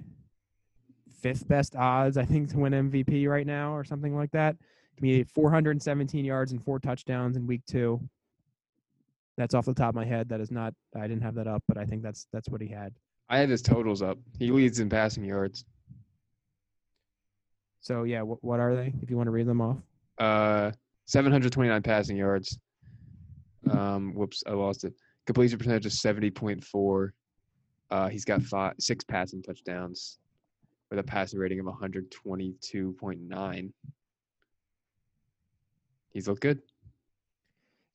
fifth 1.20 1.46
best 1.46 1.76
odds 1.76 2.16
I 2.16 2.24
think 2.24 2.50
to 2.50 2.58
win 2.58 2.72
MVP 2.72 3.28
right 3.28 3.46
now 3.46 3.76
or 3.76 3.84
something 3.84 4.16
like 4.16 4.32
that. 4.32 4.56
He 5.00 5.18
had 5.18 5.30
417 5.30 6.24
yards 6.24 6.52
and 6.52 6.64
four 6.64 6.78
touchdowns 6.78 7.36
in 7.36 7.46
week 7.46 7.62
two. 7.66 8.00
That's 9.36 9.54
off 9.54 9.64
the 9.64 9.74
top 9.74 9.90
of 9.90 9.94
my 9.94 10.04
head. 10.04 10.28
That 10.28 10.40
is 10.40 10.50
not. 10.50 10.74
I 10.94 11.02
didn't 11.02 11.22
have 11.22 11.34
that 11.36 11.46
up, 11.46 11.62
but 11.66 11.78
I 11.78 11.84
think 11.84 12.02
that's 12.02 12.26
that's 12.32 12.48
what 12.48 12.60
he 12.60 12.68
had. 12.68 12.92
I 13.28 13.38
have 13.38 13.48
his 13.48 13.62
totals 13.62 14.02
up. 14.02 14.18
He 14.38 14.50
leads 14.50 14.78
in 14.78 14.88
passing 14.88 15.24
yards. 15.24 15.64
So 17.80 18.04
yeah, 18.04 18.22
what 18.22 18.42
what 18.44 18.60
are 18.60 18.76
they? 18.76 18.92
If 19.00 19.10
you 19.10 19.16
want 19.16 19.28
to 19.28 19.32
read 19.32 19.46
them 19.46 19.60
off. 19.60 19.78
Uh, 20.18 20.72
729 21.06 21.82
passing 21.82 22.16
yards. 22.16 22.58
Um, 23.70 24.12
whoops, 24.14 24.42
I 24.46 24.52
lost 24.52 24.84
it. 24.84 24.92
Completion 25.26 25.58
percentage 25.58 25.86
is 25.86 26.00
70.4. 26.00 27.10
Uh, 27.90 28.08
he's 28.08 28.24
got 28.24 28.42
five, 28.42 28.74
six 28.78 29.04
passing 29.04 29.42
touchdowns 29.42 30.18
with 30.90 30.98
a 30.98 31.02
passing 31.02 31.38
rating 31.38 31.60
of 31.60 31.66
122.9. 31.66 33.72
He's 36.12 36.28
looked 36.28 36.42
good. 36.42 36.60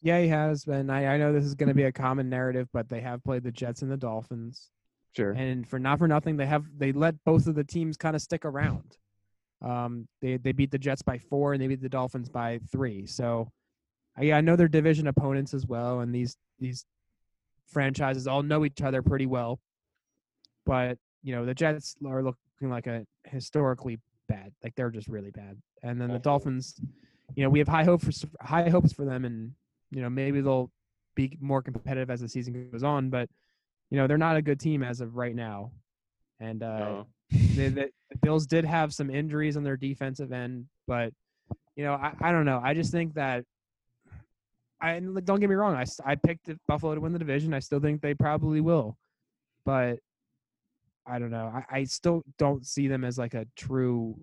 Yeah, 0.02 0.22
he 0.22 0.28
has 0.28 0.64
been. 0.66 0.90
I, 0.90 1.16
I 1.16 1.18
know 1.18 1.34
this 1.34 1.46
is 1.46 1.56
going 1.56 1.70
to 1.70 1.76
be 1.76 1.84
a 1.84 1.92
common 1.92 2.30
narrative, 2.30 2.68
but 2.72 2.88
they 2.88 3.02
have 3.02 3.24
played 3.24 3.44
the 3.44 3.52
Jets 3.52 3.82
and 3.82 3.92
the 3.92 3.98
Dolphins, 3.98 4.70
Sure. 5.16 5.32
and 5.32 5.68
for 5.68 5.80
not 5.80 5.98
for 5.98 6.08
nothing, 6.08 6.38
they 6.38 6.46
have 6.46 6.66
they 6.78 6.92
let 6.92 7.16
both 7.26 7.48
of 7.48 7.56
the 7.56 7.64
teams 7.64 7.98
kind 7.98 8.16
of 8.16 8.22
stick 8.22 8.46
around. 8.46 8.98
Um, 9.62 10.08
they 10.22 10.38
they 10.38 10.52
beat 10.52 10.70
the 10.70 10.78
Jets 10.78 11.02
by 11.02 11.18
four, 11.18 11.54
and 11.54 11.62
they 11.62 11.68
beat 11.68 11.82
the 11.82 11.90
Dolphins 11.90 12.30
by 12.30 12.60
three. 12.72 13.08
So, 13.08 13.52
I, 14.16 14.24
yeah, 14.24 14.38
I 14.38 14.42
know 14.42 14.56
they're 14.56 14.68
division 14.68 15.08
opponents 15.08 15.54
as 15.56 15.66
well, 15.66 16.02
and 16.02 16.14
these 16.14 16.38
these 16.60 16.86
franchises 17.68 18.28
all 18.28 18.44
know 18.44 18.66
each 18.66 18.82
other 18.84 19.02
pretty 19.02 19.26
well. 19.26 19.60
But 20.66 21.00
you 21.24 21.36
know 21.36 21.44
the 21.44 21.56
Jets 21.56 21.96
are 22.06 22.22
looking 22.22 22.70
like 22.70 22.86
a 22.86 23.04
historically 23.26 23.98
bad, 24.28 24.52
like 24.64 24.76
they're 24.76 24.92
just 24.92 25.08
really 25.08 25.32
bad. 25.32 25.58
And 25.82 26.00
then 26.00 26.12
the. 26.12 26.20
Dolphins, 26.20 26.80
you 27.36 27.44
know, 27.44 27.50
we 27.50 27.60
have 27.60 27.68
high 27.68 27.84
hopes 27.84 28.22
for 28.24 28.30
high 28.42 28.70
hopes 28.70 28.94
for 28.94 29.06
them, 29.06 29.26
and 29.26 29.52
you 29.92 30.02
know 30.02 30.10
maybe 30.10 30.42
they'll 30.42 30.72
be 31.16 31.38
more 31.42 31.62
competitive 31.62 32.10
as 32.10 32.22
the 32.22 32.30
season 32.30 32.70
goes 32.72 32.84
on. 32.84 33.10
But 33.10 33.30
you 33.90 33.98
know 33.98 34.08
they're 34.08 34.18
not 34.18 34.38
a 34.38 34.42
good 34.42 34.60
team 34.60 34.84
as 34.84 35.02
of 35.02 35.16
right 35.16 35.36
now. 35.36 35.72
And 36.40 36.62
uh, 36.64 36.78
No. 36.78 37.08
the, 37.32 37.70
the, 37.70 37.90
the 38.12 38.18
Bills 38.22 38.46
did 38.46 38.64
have 38.66 38.94
some 38.94 39.10
injuries 39.10 39.58
on 39.58 39.64
their 39.64 39.78
defensive 39.78 40.32
end, 40.32 40.68
but 40.88 41.12
you 41.76 41.84
know, 41.84 41.94
I, 41.94 42.14
I 42.22 42.32
don't 42.32 42.46
know. 42.46 42.62
I 42.64 42.74
just 42.74 42.92
think 42.92 43.14
that 43.16 43.44
I 44.80 44.92
and, 44.94 45.26
don't 45.26 45.40
get 45.40 45.50
me 45.50 45.56
wrong. 45.56 45.76
I 45.76 45.86
I 46.06 46.16
picked 46.16 46.50
Buffalo 46.68 46.96
to 46.96 47.02
win 47.02 47.14
the 47.14 47.20
division. 47.20 47.54
I 47.54 47.60
still 47.60 47.80
think 47.80 48.02
they 48.02 48.14
probably 48.14 48.62
will, 48.62 48.98
but 49.66 50.00
I 51.06 51.20
don't 51.20 51.32
know. 51.32 51.52
I, 51.72 51.80
I 51.80 51.84
still 51.86 52.24
don't 52.38 52.66
see 52.66 52.88
them 52.88 53.04
as 53.04 53.18
like 53.18 53.34
a 53.34 53.46
true 53.56 54.20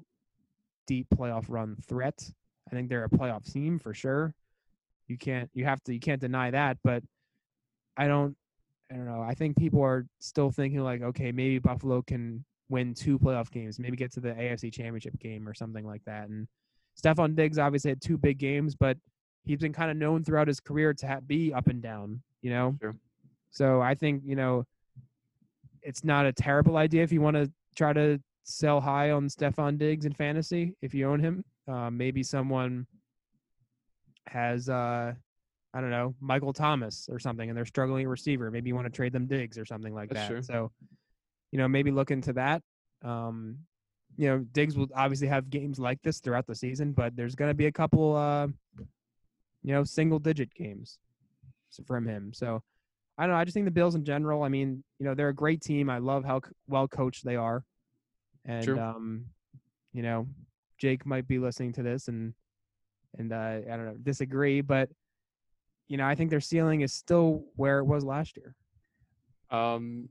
deep 0.87 1.07
playoff 1.15 1.47
run 1.49 1.77
threat. 1.89 2.31
I 2.71 2.75
think 2.75 2.89
they're 2.89 3.05
a 3.05 3.11
playoff 3.11 3.51
team 3.51 3.79
for 3.79 3.95
sure. 3.95 4.35
You 5.09 5.19
can't 5.19 5.51
you 5.55 5.65
have 5.65 5.83
to 5.85 5.95
you 5.95 6.01
can't 6.01 6.21
deny 6.21 6.51
that, 6.51 6.79
but 6.83 7.03
I 7.97 8.07
don't 8.07 8.37
I 8.91 8.97
don't 8.97 9.07
know. 9.07 9.23
I 9.23 9.35
think 9.35 9.57
people 9.57 9.83
are 9.83 10.07
still 10.19 10.51
thinking 10.51 10.81
like, 10.81 11.03
okay, 11.03 11.33
maybe 11.33 11.59
Buffalo 11.59 12.03
can 12.03 12.45
win 12.69 12.95
two 12.95 13.19
playoff 13.19 13.51
games, 13.51 13.79
maybe 13.79 13.97
get 13.97 14.13
to 14.13 14.21
the 14.21 14.31
AFC 14.31 14.73
Championship 14.73 15.19
game 15.19 15.49
or 15.49 15.55
something 15.55 15.87
like 15.87 16.03
that. 16.05 16.29
And 16.29 16.47
Stefon 17.01 17.35
Diggs 17.35 17.59
obviously 17.59 17.91
had 17.91 18.01
two 18.01 18.17
big 18.17 18.39
games, 18.39 18.75
but 18.75 18.97
he's 19.45 19.59
been 19.59 19.73
kind 19.73 19.91
of 19.91 19.97
known 19.97 20.25
throughout 20.25 20.49
his 20.49 20.61
career 20.61 20.95
to 20.95 21.07
ha- 21.07 21.21
be 21.27 21.53
up 21.53 21.69
and 21.69 21.83
down, 21.83 22.23
you 22.43 22.51
know. 22.51 22.77
Sure. 22.81 22.97
So 23.51 23.81
I 23.81 23.95
think 23.95 24.23
you 24.25 24.37
know, 24.37 24.65
it's 25.83 26.05
not 26.05 26.27
a 26.27 26.33
terrible 26.33 26.77
idea 26.77 27.03
if 27.03 27.13
you 27.13 27.21
want 27.21 27.37
to 27.37 27.51
try 27.77 27.93
to 27.93 28.21
sell 28.45 28.81
high 28.81 29.11
on 29.11 29.27
Stefon 29.29 29.79
Diggs 29.79 30.05
in 30.05 30.13
fantasy 30.13 30.77
if 30.83 30.95
you 30.95 31.09
own 31.11 31.19
him. 31.19 31.45
Uh, 31.67 31.91
maybe 31.91 32.23
someone 32.23 32.87
has 34.27 34.69
uh 34.69 35.13
I 35.77 35.81
don't 35.81 35.91
know, 35.91 36.15
Michael 36.21 36.53
Thomas 36.53 37.09
or 37.11 37.19
something, 37.19 37.49
and 37.49 37.59
they're 37.59 37.65
struggling 37.65 38.05
at 38.05 38.09
receiver. 38.09 38.49
Maybe 38.49 38.69
you 38.69 38.77
want 38.77 38.87
to 38.87 38.93
trade 38.93 39.13
them 39.13 39.27
Diggs 39.27 39.59
or 39.59 39.65
something 39.65 39.93
like 39.93 40.09
That's 40.09 40.21
that. 40.21 40.29
true. 40.29 40.43
So, 40.43 40.71
you 41.51 41.59
know, 41.59 41.67
maybe 41.67 41.91
look 41.91 42.13
into 42.13 42.33
that. 42.35 42.63
Um, 43.03 43.59
you 44.17 44.29
know, 44.29 44.39
Diggs 44.53 44.77
will 44.77 44.87
obviously 44.95 45.27
have 45.27 45.51
games 45.51 45.81
like 45.81 46.01
this 46.03 46.21
throughout 46.21 46.47
the 46.47 46.55
season, 46.55 46.93
but 46.93 47.17
there's 47.17 47.35
going 47.35 47.51
to 47.51 47.57
be 47.57 47.67
a 47.67 47.73
couple, 47.73 48.15
uh, 48.15 48.47
you 49.65 49.75
know, 49.75 49.83
single 49.83 50.21
digit 50.21 50.55
games 50.55 51.01
from 51.85 52.07
him. 52.07 52.33
So, 52.33 52.63
I 53.19 53.25
don't 53.25 53.33
know. 53.33 53.39
I 53.39 53.45
just 53.45 53.55
think 53.55 53.67
the 53.67 53.73
Bills 53.73 53.97
in 53.97 54.05
general. 54.05 54.45
I 54.45 54.49
mean, 54.49 54.85
you 55.01 55.07
know, 55.07 55.15
they're 55.17 55.31
a 55.31 55.35
great 55.35 55.61
team. 55.61 55.91
I 55.91 55.99
love 55.99 56.25
how 56.25 56.41
well 56.69 56.87
coached 56.87 57.25
they 57.25 57.35
are, 57.35 57.65
and 58.45 58.65
True. 58.65 58.79
um, 58.79 59.25
you 59.93 60.03
know, 60.03 60.27
Jake 60.79 61.07
might 61.07 61.27
be 61.27 61.39
listening 61.39 61.73
to 61.75 61.83
this 61.83 62.09
and 62.09 62.35
and 63.17 63.33
uh, 63.33 63.37
I 63.37 63.77
don't 63.77 63.85
know 63.87 63.97
disagree, 64.03 64.61
but 64.61 64.89
you 65.89 65.97
know, 65.97 66.07
I 66.07 66.15
think 66.15 66.31
their 66.31 66.41
ceiling 66.41 66.81
is 66.81 66.93
still 66.93 67.45
where 67.57 67.79
it 67.79 67.85
was 67.85 68.05
last 68.05 68.37
year. 68.37 68.55
Um, 69.51 70.09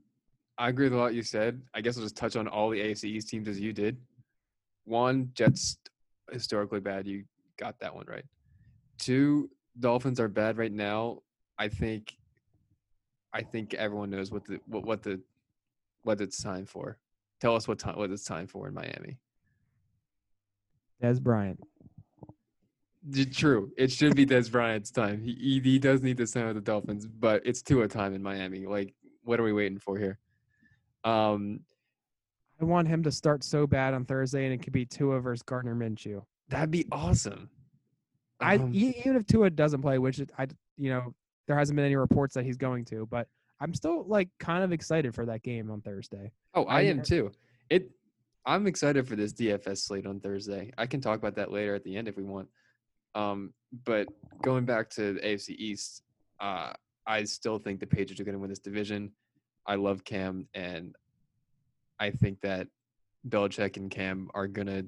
I 0.56 0.68
agree 0.68 0.86
with 0.86 0.94
a 0.94 0.96
lot 0.96 1.14
you 1.14 1.22
said. 1.22 1.60
I 1.74 1.80
guess 1.80 1.96
I'll 1.96 2.02
just 2.02 2.16
touch 2.16 2.36
on 2.36 2.46
all 2.46 2.70
the 2.70 2.80
AFC 2.80 3.04
East 3.04 3.28
teams 3.28 3.48
as 3.48 3.60
you 3.60 3.72
did. 3.72 3.96
One, 4.84 5.30
Jets 5.34 5.78
historically 6.30 6.80
bad. 6.80 7.06
You 7.06 7.24
got 7.58 7.78
that 7.80 7.94
one 7.94 8.06
right. 8.06 8.24
Two, 8.98 9.50
Dolphins 9.78 10.20
are 10.20 10.28
bad 10.28 10.56
right 10.56 10.72
now. 10.72 11.22
I 11.58 11.68
think, 11.68 12.16
I 13.32 13.42
think 13.42 13.74
everyone 13.74 14.10
knows 14.10 14.30
what 14.30 14.44
the 14.44 14.60
what 14.66 14.84
what 14.84 15.02
the 15.02 15.20
what 16.02 16.20
it's 16.20 16.42
time 16.42 16.66
for. 16.66 16.98
Tell 17.44 17.56
us 17.56 17.68
what 17.68 17.78
time 17.78 17.96
what 17.96 18.10
it's 18.10 18.24
time 18.24 18.46
for 18.46 18.68
in 18.68 18.72
Miami. 18.72 19.18
Dez 21.02 21.20
Bryant. 21.20 21.60
True, 23.34 23.70
it 23.76 23.92
should 23.92 24.16
be 24.16 24.24
Dez 24.24 24.50
Bryant's 24.50 24.90
time. 24.90 25.20
He, 25.20 25.60
he 25.62 25.78
does 25.78 26.00
need 26.00 26.16
to 26.16 26.26
sign 26.26 26.46
with 26.46 26.54
the 26.54 26.62
Dolphins, 26.62 27.06
but 27.06 27.42
it's 27.44 27.60
Tua 27.60 27.86
time 27.86 28.14
in 28.14 28.22
Miami. 28.22 28.64
Like, 28.64 28.94
what 29.24 29.38
are 29.38 29.42
we 29.42 29.52
waiting 29.52 29.78
for 29.78 29.98
here? 29.98 30.18
Um, 31.04 31.60
I 32.62 32.64
want 32.64 32.88
him 32.88 33.02
to 33.02 33.12
start 33.12 33.44
so 33.44 33.66
bad 33.66 33.92
on 33.92 34.06
Thursday, 34.06 34.46
and 34.46 34.54
it 34.54 34.62
could 34.62 34.72
be 34.72 34.86
Tua 34.86 35.20
versus 35.20 35.42
Gardner 35.42 35.74
Minshew. 35.74 36.22
That'd 36.48 36.70
be 36.70 36.86
awesome. 36.90 37.50
I 38.40 38.54
Um, 38.54 38.70
even 38.72 39.16
if 39.16 39.26
Tua 39.26 39.50
doesn't 39.50 39.82
play, 39.82 39.98
which 39.98 40.18
I 40.38 40.46
you 40.78 40.88
know 40.88 41.14
there 41.46 41.58
hasn't 41.58 41.76
been 41.76 41.84
any 41.84 41.96
reports 41.96 42.32
that 42.36 42.46
he's 42.46 42.56
going 42.56 42.86
to, 42.86 43.04
but 43.10 43.28
I'm 43.64 43.72
still 43.72 44.04
like 44.06 44.28
kind 44.38 44.62
of 44.62 44.72
excited 44.72 45.14
for 45.14 45.24
that 45.24 45.42
game 45.42 45.70
on 45.70 45.80
Thursday. 45.80 46.30
oh, 46.52 46.64
I 46.64 46.80
I- 46.80 46.82
am 46.82 47.02
too. 47.02 47.32
It. 47.70 47.90
I'm 48.46 48.66
excited 48.66 49.08
for 49.08 49.16
this 49.16 49.32
DFS 49.32 49.78
slate 49.78 50.04
on 50.04 50.20
Thursday. 50.20 50.70
I 50.76 50.84
can 50.86 51.00
talk 51.00 51.18
about 51.18 51.34
that 51.36 51.50
later 51.50 51.74
at 51.74 51.82
the 51.82 51.96
end 51.96 52.08
if 52.08 52.16
we 52.18 52.24
want. 52.24 52.46
Um, 53.14 53.54
but 53.86 54.06
going 54.42 54.66
back 54.66 54.90
to 54.90 55.14
the 55.14 55.20
AFC 55.20 55.56
East, 55.56 56.02
uh, 56.40 56.74
I 57.06 57.24
still 57.24 57.58
think 57.58 57.80
the 57.80 57.86
Patriots 57.86 58.20
are 58.20 58.24
going 58.24 58.34
to 58.34 58.38
win 58.38 58.50
this 58.50 58.58
division. 58.58 59.12
I 59.66 59.76
love 59.76 60.04
Cam, 60.04 60.46
and 60.52 60.94
I 61.98 62.10
think 62.10 62.42
that 62.42 62.68
Belichick 63.26 63.78
and 63.78 63.90
Cam 63.90 64.28
are 64.34 64.46
gonna 64.46 64.84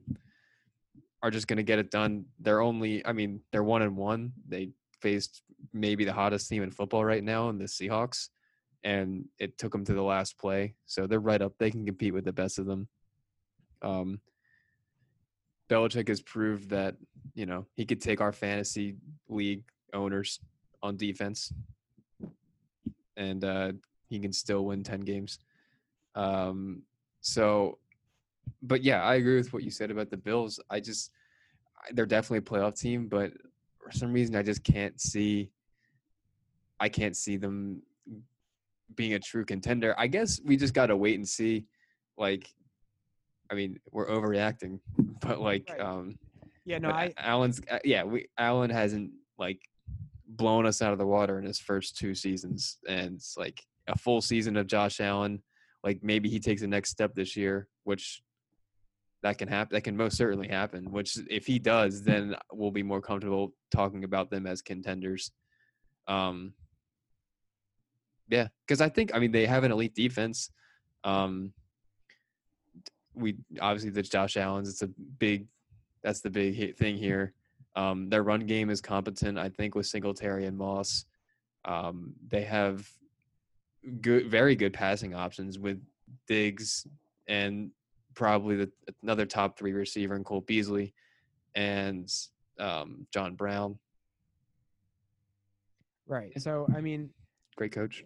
are 1.23 1.31
just 1.31 1.49
gonna 1.49 1.63
get 1.63 1.79
it 1.79 1.91
done. 1.91 2.27
They're 2.41 2.61
only, 2.61 3.05
I 3.07 3.15
mean, 3.15 3.41
they're 3.53 3.65
one 3.65 3.81
and 3.81 3.97
one. 3.97 4.33
They 4.47 4.73
faced 5.01 5.41
maybe 5.73 6.05
the 6.05 6.13
hottest 6.13 6.51
team 6.51 6.63
in 6.63 6.71
football 6.71 7.07
right 7.07 7.25
now 7.25 7.49
in 7.49 7.57
the 7.57 7.65
Seahawks, 7.65 8.29
and 8.87 9.25
it 9.41 9.59
took 9.59 9.73
them 9.73 9.85
to 9.85 9.93
the 9.93 10.03
last 10.03 10.39
play. 10.39 10.75
So 10.87 11.09
they're 11.09 11.19
right 11.19 11.43
up. 11.43 11.55
They 11.59 11.73
can 11.73 11.85
compete 11.85 12.15
with 12.15 12.25
the 12.25 12.33
best 12.33 12.61
of 12.61 12.67
them. 12.67 12.87
Um, 13.83 14.21
Belichick 15.69 16.07
has 16.07 16.21
proved 16.21 16.71
that 16.71 16.95
you 17.35 17.45
know 17.45 17.67
he 17.75 17.85
could 17.85 18.01
take 18.01 18.21
our 18.21 18.33
fantasy 18.33 18.95
league 19.29 19.65
owners 19.93 20.39
on 20.85 20.97
defense, 20.97 21.53
and 23.17 23.45
uh, 23.45 23.73
he 24.09 24.21
can 24.21 24.33
still 24.33 24.65
win 24.65 24.85
ten 24.85 25.01
games. 25.01 25.41
Um, 26.15 26.83
so, 27.21 27.79
but 28.63 28.85
yeah, 28.85 29.03
I 29.03 29.17
agree 29.17 29.37
with 29.37 29.53
what 29.53 29.65
you 29.65 29.71
said 29.73 29.91
about 29.91 30.11
the 30.11 30.17
Bills. 30.17 30.61
I 30.71 30.79
just 30.79 31.11
they're 31.93 32.07
definitely 32.07 32.39
a 32.39 32.43
playoff 32.43 32.79
team, 32.79 33.09
but 33.09 33.33
for 33.83 33.91
some 33.91 34.13
reason 34.13 34.37
I 34.37 34.43
just 34.43 34.63
can't 34.63 35.01
see. 35.01 35.51
I 36.79 36.89
can't 36.89 37.17
see 37.17 37.39
them 37.39 37.83
being 38.95 39.15
a 39.15 39.19
true 39.19 39.45
contender. 39.45 39.95
I 39.99 40.07
guess 40.07 40.41
we 40.45 40.57
just 40.57 40.75
got 40.75 40.87
to 40.87 40.97
wait 40.97 41.17
and 41.17 41.29
see. 41.29 41.65
Like, 42.17 42.49
I 43.51 43.55
mean, 43.55 43.79
we're 43.93 44.09
overreacting, 44.09 44.81
but 45.21 45.41
like, 45.41 45.69
Right. 45.71 45.81
um, 45.81 46.19
Yeah, 46.65 46.79
no, 46.79 46.91
I 46.91 47.13
Allen's 47.19 47.61
uh, 47.71 47.79
yeah, 47.85 48.05
we 48.05 48.27
Allen 48.39 48.71
hasn't 48.71 49.11
like 49.39 49.61
blown 50.29 50.67
us 50.67 50.83
out 50.83 50.93
of 50.93 50.99
the 50.99 51.07
water 51.07 51.39
in 51.39 51.45
his 51.45 51.59
first 51.59 51.97
two 51.97 52.15
seasons, 52.15 52.79
and 52.89 53.17
it's 53.17 53.37
like 53.37 53.63
a 53.89 53.97
full 53.99 54.21
season 54.21 54.57
of 54.57 54.67
Josh 54.67 55.01
Allen. 55.01 55.43
Like 55.85 56.01
maybe 56.03 56.29
he 56.29 56.41
takes 56.41 56.63
the 56.63 56.67
next 56.67 56.91
step 56.91 57.15
this 57.15 57.37
year, 57.37 57.69
which 57.85 58.23
that 59.23 59.39
can 59.39 59.49
happen. 59.49 59.75
That 59.75 59.83
can 59.83 59.97
most 59.97 60.17
certainly 60.17 60.49
happen. 60.49 60.91
Which 60.91 61.17
if 61.31 61.47
he 61.47 61.59
does, 61.59 62.03
then 62.03 62.35
we'll 62.53 62.73
be 62.73 62.83
more 62.83 63.01
comfortable 63.01 63.55
talking 63.71 64.03
about 64.05 64.31
them 64.31 64.47
as 64.47 64.63
contenders. 64.63 65.31
Um, 66.09 66.55
yeah, 68.29 68.49
because 68.67 68.81
I 68.81 68.89
think 68.89 69.15
I 69.15 69.19
mean 69.19 69.33
they 69.33 69.47
have 69.47 69.65
an 69.65 69.73
elite 69.73 69.95
defense. 69.95 70.51
Um, 71.05 71.53
we 73.15 73.37
obviously 73.61 73.91
the 73.91 74.03
Josh 74.03 74.37
Allen's. 74.37 74.69
It's 74.69 74.83
a 74.83 74.89
big 75.19 75.47
that's 76.03 76.21
the 76.21 76.31
big 76.31 76.77
thing 76.77 76.97
here. 76.97 77.33
Um, 77.75 78.09
their 78.09 78.23
run 78.23 78.47
game 78.47 78.71
is 78.71 78.81
competent, 78.81 79.39
I 79.39 79.51
think, 79.51 79.75
with 79.75 79.87
Singletary 79.87 80.47
and 80.47 80.57
Moss. 80.57 81.05
Um, 81.65 82.15
they 82.29 82.43
have 82.45 82.89
good, 84.01 84.31
very 84.31 84.57
good 84.57 84.73
passing 84.73 85.15
options 85.15 85.59
with 85.59 85.83
Diggs 86.27 86.87
and 87.29 87.71
probably 88.15 88.57
the, 88.57 88.71
another 89.03 89.27
top 89.27 89.59
three 89.59 89.73
receiver 89.73 90.17
in 90.17 90.25
Cole 90.25 90.41
Beasley 90.41 90.95
and 91.55 92.11
um, 92.59 93.07
John 93.13 93.35
Brown. 93.35 93.79
right. 96.07 96.33
So 96.41 96.67
I 96.75 96.81
mean, 96.81 97.11
Great 97.57 97.73
coach. 97.73 98.05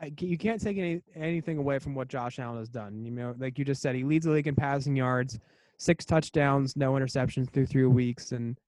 I, 0.00 0.12
you 0.20 0.36
can't 0.36 0.60
take 0.60 0.76
any 0.76 1.00
anything 1.14 1.56
away 1.56 1.78
from 1.78 1.94
what 1.94 2.08
Josh 2.08 2.38
Allen 2.38 2.58
has 2.58 2.68
done. 2.68 3.04
You 3.04 3.10
know, 3.10 3.34
like 3.38 3.58
you 3.58 3.64
just 3.64 3.80
said, 3.80 3.94
he 3.94 4.04
leads 4.04 4.26
the 4.26 4.32
league 4.32 4.46
in 4.46 4.54
passing 4.54 4.94
yards, 4.94 5.38
six 5.78 6.04
touchdowns, 6.04 6.76
no 6.76 6.92
interceptions 6.92 7.50
through 7.50 7.66
three 7.66 7.86
weeks, 7.86 8.32
and 8.32 8.58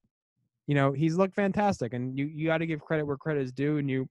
you 0.65 0.73
know 0.73 0.91
he's 0.91 1.15
looked 1.15 1.35
fantastic. 1.35 1.93
And 1.93 2.17
you 2.17 2.25
you 2.25 2.47
got 2.47 2.57
to 2.57 2.65
give 2.65 2.81
credit 2.81 3.05
where 3.05 3.17
credit 3.17 3.43
is 3.43 3.51
due, 3.51 3.77
and 3.77 3.89
you 3.89 4.09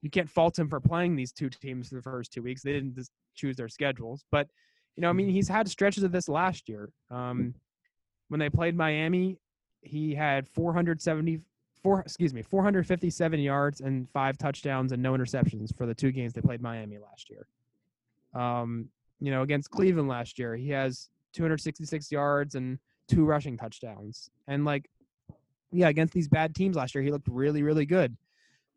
you 0.00 0.08
can't 0.08 0.30
fault 0.30 0.58
him 0.58 0.68
for 0.68 0.80
playing 0.80 1.16
these 1.16 1.32
two 1.32 1.50
teams 1.50 1.88
for 1.88 1.96
the 1.96 2.02
first 2.02 2.32
two 2.32 2.42
weeks. 2.42 2.62
They 2.62 2.72
didn't 2.72 2.94
just 2.94 3.10
choose 3.34 3.56
their 3.56 3.68
schedules, 3.68 4.24
but 4.32 4.48
you 4.96 5.02
know, 5.02 5.10
I 5.10 5.12
mean, 5.12 5.28
he's 5.28 5.48
had 5.48 5.68
stretches 5.68 6.04
of 6.04 6.12
this 6.12 6.28
last 6.28 6.68
year. 6.68 6.88
Um, 7.10 7.54
when 8.28 8.40
they 8.40 8.48
played 8.48 8.76
Miami, 8.76 9.38
he 9.82 10.14
had 10.14 10.48
470 10.48 11.40
four 11.84 12.00
excuse 12.00 12.32
me 12.32 12.42
457 12.42 13.38
yards 13.38 13.80
and 13.82 14.08
five 14.10 14.38
touchdowns 14.38 14.90
and 14.90 15.02
no 15.02 15.12
interceptions 15.12 15.76
for 15.76 15.86
the 15.86 15.94
two 15.94 16.10
games 16.10 16.32
they 16.32 16.40
played 16.40 16.62
Miami 16.62 16.98
last 16.98 17.30
year. 17.30 17.46
Um, 18.34 18.88
you 19.20 19.30
know, 19.30 19.42
against 19.42 19.70
Cleveland 19.70 20.08
last 20.08 20.38
year, 20.38 20.56
he 20.56 20.70
has 20.70 21.10
266 21.34 22.10
yards 22.10 22.54
and 22.56 22.78
two 23.06 23.24
rushing 23.24 23.56
touchdowns. 23.56 24.30
And 24.48 24.64
like, 24.64 24.88
yeah, 25.70 25.88
against 25.88 26.14
these 26.14 26.26
bad 26.26 26.54
teams 26.54 26.74
last 26.74 26.94
year, 26.94 27.04
he 27.04 27.12
looked 27.12 27.28
really, 27.28 27.62
really 27.62 27.86
good. 27.86 28.16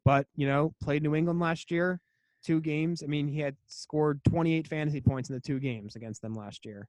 But 0.03 0.27
you 0.35 0.45
know, 0.45 0.73
played 0.83 1.01
New 1.01 1.15
England 1.15 1.39
last 1.39 1.71
year, 1.71 2.01
two 2.43 2.59
games. 2.59 3.03
I 3.03 3.07
mean, 3.07 3.27
he 3.27 3.39
had 3.39 3.55
scored 3.67 4.21
28 4.25 4.67
fantasy 4.67 5.01
points 5.01 5.29
in 5.29 5.35
the 5.35 5.41
two 5.41 5.59
games 5.59 5.95
against 5.95 6.21
them 6.21 6.33
last 6.33 6.65
year. 6.65 6.87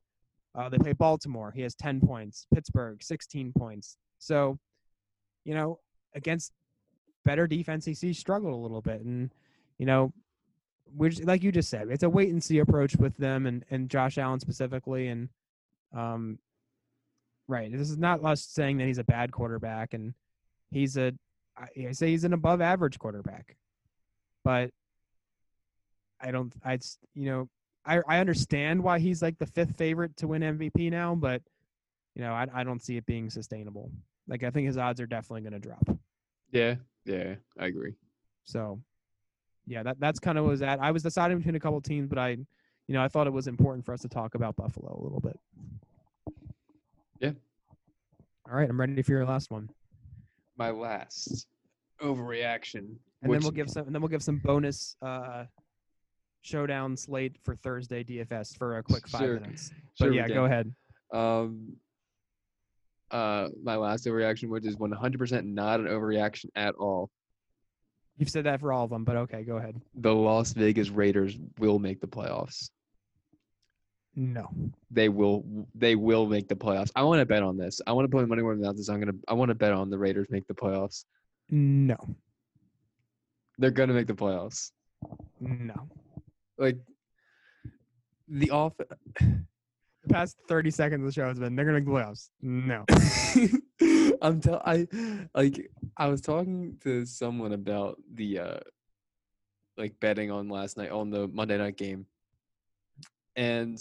Uh, 0.54 0.68
they 0.68 0.78
play 0.78 0.92
Baltimore. 0.92 1.52
He 1.52 1.62
has 1.62 1.76
10 1.76 2.00
points. 2.00 2.46
Pittsburgh, 2.52 3.02
16 3.02 3.52
points. 3.56 3.98
So, 4.18 4.58
you 5.44 5.54
know, 5.54 5.78
against 6.18 6.52
better 7.24 7.46
defense, 7.46 7.84
he 7.84 8.12
struggled 8.12 8.52
a 8.52 8.56
little 8.56 8.82
bit. 8.82 9.00
And, 9.00 9.30
you 9.78 9.86
know, 9.86 10.12
we're 10.94 11.10
just, 11.10 11.24
like 11.24 11.42
you 11.42 11.52
just 11.52 11.70
said, 11.70 11.88
it's 11.90 12.02
a 12.02 12.08
wait 12.08 12.30
and 12.30 12.42
see 12.42 12.58
approach 12.58 12.96
with 12.96 13.16
them 13.16 13.46
and, 13.46 13.64
and 13.70 13.88
Josh 13.88 14.18
Allen 14.18 14.40
specifically. 14.40 15.08
And, 15.08 15.28
um, 15.96 16.38
right. 17.46 17.70
This 17.70 17.90
is 17.90 17.98
not 17.98 18.24
us 18.24 18.42
saying 18.42 18.78
that 18.78 18.86
he's 18.86 18.98
a 18.98 19.04
bad 19.04 19.32
quarterback 19.32 19.94
and 19.94 20.14
he's 20.70 20.96
a, 20.96 21.12
I 21.56 21.92
say 21.92 22.10
he's 22.10 22.24
an 22.24 22.34
above 22.34 22.60
average 22.60 22.98
quarterback, 22.98 23.56
but 24.44 24.70
I 26.20 26.30
don't, 26.30 26.52
I, 26.64 26.78
you 27.14 27.26
know, 27.26 27.48
I, 27.84 28.00
I 28.06 28.18
understand 28.20 28.82
why 28.82 28.98
he's 29.00 29.22
like 29.22 29.38
the 29.38 29.46
fifth 29.46 29.76
favorite 29.76 30.16
to 30.18 30.28
win 30.28 30.42
MVP 30.42 30.90
now, 30.90 31.14
but 31.14 31.42
you 32.14 32.22
know, 32.22 32.32
I, 32.32 32.46
I 32.52 32.64
don't 32.64 32.82
see 32.82 32.96
it 32.96 33.06
being 33.06 33.30
sustainable. 33.30 33.90
Like 34.28 34.44
I 34.44 34.50
think 34.50 34.66
his 34.66 34.76
odds 34.76 35.00
are 35.00 35.06
definitely 35.06 35.42
going 35.42 35.60
to 35.60 35.68
drop. 35.68 35.98
Yeah, 36.52 36.76
yeah, 37.04 37.34
I 37.58 37.66
agree. 37.66 37.94
So, 38.44 38.80
yeah, 39.66 39.82
that 39.82 40.00
that's 40.00 40.18
kind 40.18 40.38
of 40.38 40.44
was 40.44 40.60
that. 40.60 40.80
I 40.80 40.90
was 40.90 41.02
deciding 41.02 41.38
between 41.38 41.54
a 41.54 41.60
couple 41.60 41.80
teams, 41.80 42.08
but 42.08 42.18
I, 42.18 42.30
you 42.30 42.94
know, 42.94 43.02
I 43.02 43.08
thought 43.08 43.26
it 43.26 43.32
was 43.32 43.46
important 43.46 43.84
for 43.84 43.92
us 43.92 44.00
to 44.02 44.08
talk 44.08 44.34
about 44.34 44.56
Buffalo 44.56 44.98
a 44.98 45.02
little 45.02 45.20
bit. 45.20 45.38
Yeah. 47.20 47.32
All 48.50 48.56
right, 48.56 48.68
I'm 48.68 48.80
ready 48.80 49.02
for 49.02 49.12
your 49.12 49.26
last 49.26 49.50
one. 49.50 49.68
My 50.56 50.70
last 50.70 51.46
overreaction. 52.00 52.96
And 53.20 53.30
which, 53.30 53.40
then 53.40 53.42
we'll 53.42 53.52
give 53.52 53.68
some. 53.68 53.86
And 53.86 53.94
then 53.94 54.00
we'll 54.00 54.08
give 54.08 54.22
some 54.22 54.38
bonus 54.38 54.96
uh, 55.02 55.44
showdown 56.42 56.96
slate 56.96 57.36
for 57.44 57.56
Thursday 57.56 58.04
DFS 58.04 58.56
for 58.56 58.78
a 58.78 58.82
quick 58.82 59.06
five 59.08 59.20
sure. 59.20 59.40
minutes. 59.40 59.70
But 59.98 60.06
sure 60.06 60.14
yeah, 60.14 60.28
go 60.28 60.44
ahead. 60.44 60.72
Um, 61.12 61.76
uh, 63.10 63.48
my 63.62 63.76
last 63.76 64.06
overreaction, 64.06 64.48
which 64.48 64.66
is 64.66 64.76
100% 64.76 65.44
not 65.44 65.80
an 65.80 65.86
overreaction 65.86 66.46
at 66.54 66.74
all. 66.74 67.10
You've 68.18 68.30
said 68.30 68.44
that 68.44 68.60
for 68.60 68.72
all 68.72 68.84
of 68.84 68.90
them, 68.90 69.04
but 69.04 69.16
okay, 69.16 69.44
go 69.44 69.56
ahead. 69.56 69.80
The 69.94 70.12
Las 70.12 70.52
Vegas 70.52 70.90
Raiders 70.90 71.38
will 71.58 71.78
make 71.78 72.00
the 72.00 72.08
playoffs. 72.08 72.70
No. 74.16 74.48
They 74.90 75.08
will 75.08 75.44
they 75.76 75.94
will 75.94 76.26
make 76.26 76.48
the 76.48 76.56
playoffs. 76.56 76.90
I 76.96 77.04
want 77.04 77.20
to 77.20 77.26
bet 77.26 77.44
on 77.44 77.56
this. 77.56 77.80
I 77.86 77.92
want 77.92 78.10
to 78.10 78.16
put 78.16 78.28
money 78.28 78.42
where 78.42 78.56
my 78.56 78.66
mouth 78.66 78.76
is. 78.76 78.88
I'm 78.88 78.98
gonna 78.98 79.16
I 79.28 79.34
want 79.34 79.50
to 79.50 79.54
bet 79.54 79.72
on 79.72 79.90
the 79.90 79.98
Raiders 79.98 80.26
make 80.28 80.48
the 80.48 80.54
playoffs. 80.54 81.04
No. 81.50 81.96
They're 83.58 83.70
gonna 83.70 83.92
make 83.92 84.08
the 84.08 84.14
playoffs. 84.14 84.72
No. 85.38 85.88
Like 86.58 86.78
the 88.26 88.50
off 88.50 88.72
past 90.08 90.36
30 90.48 90.70
seconds 90.70 91.00
of 91.02 91.06
the 91.06 91.12
show 91.12 91.28
has 91.28 91.38
been 91.38 91.54
they're 91.54 91.64
gonna 91.64 91.80
playoffs. 91.80 92.30
No. 92.40 92.84
I'm 94.22 94.40
tell 94.40 94.62
I 94.64 94.86
like 95.34 95.70
I 95.96 96.08
was 96.08 96.20
talking 96.20 96.76
to 96.82 97.04
someone 97.06 97.52
about 97.52 97.98
the 98.14 98.38
uh 98.38 98.60
like 99.76 99.98
betting 100.00 100.30
on 100.30 100.48
last 100.48 100.76
night 100.76 100.90
on 100.90 101.10
the 101.10 101.28
Monday 101.28 101.56
night 101.56 101.76
game. 101.76 102.06
And 103.36 103.78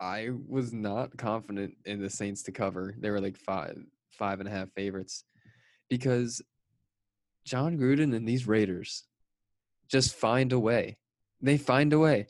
I 0.00 0.30
was 0.48 0.72
not 0.72 1.16
confident 1.16 1.74
in 1.84 2.00
the 2.00 2.10
Saints 2.10 2.42
to 2.44 2.52
cover. 2.52 2.94
They 2.98 3.10
were 3.10 3.20
like 3.20 3.36
five 3.36 3.76
five 4.10 4.40
and 4.40 4.48
a 4.48 4.52
half 4.52 4.70
favorites. 4.72 5.24
Because 5.90 6.40
Jon 7.44 7.76
Gruden 7.76 8.14
and 8.14 8.26
these 8.26 8.46
Raiders 8.46 9.04
just 9.90 10.14
find 10.14 10.52
a 10.52 10.58
way. 10.58 10.96
They 11.42 11.58
find 11.58 11.92
a 11.92 11.98
way. 11.98 12.26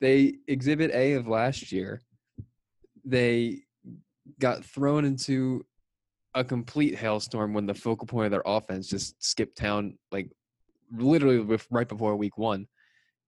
They 0.00 0.34
exhibit 0.48 0.90
A 0.92 1.14
of 1.14 1.28
last 1.28 1.70
year 1.70 2.00
they 3.04 3.62
got 4.40 4.64
thrown 4.64 5.04
into 5.04 5.64
a 6.34 6.42
complete 6.42 6.96
hailstorm 6.96 7.54
when 7.54 7.66
the 7.66 7.74
focal 7.74 8.06
point 8.06 8.26
of 8.26 8.30
their 8.32 8.42
offense 8.44 8.88
just 8.88 9.22
skipped 9.22 9.56
town 9.56 9.96
like 10.10 10.30
literally 10.96 11.38
with, 11.38 11.66
right 11.70 11.88
before 11.88 12.16
week 12.16 12.36
one. 12.36 12.66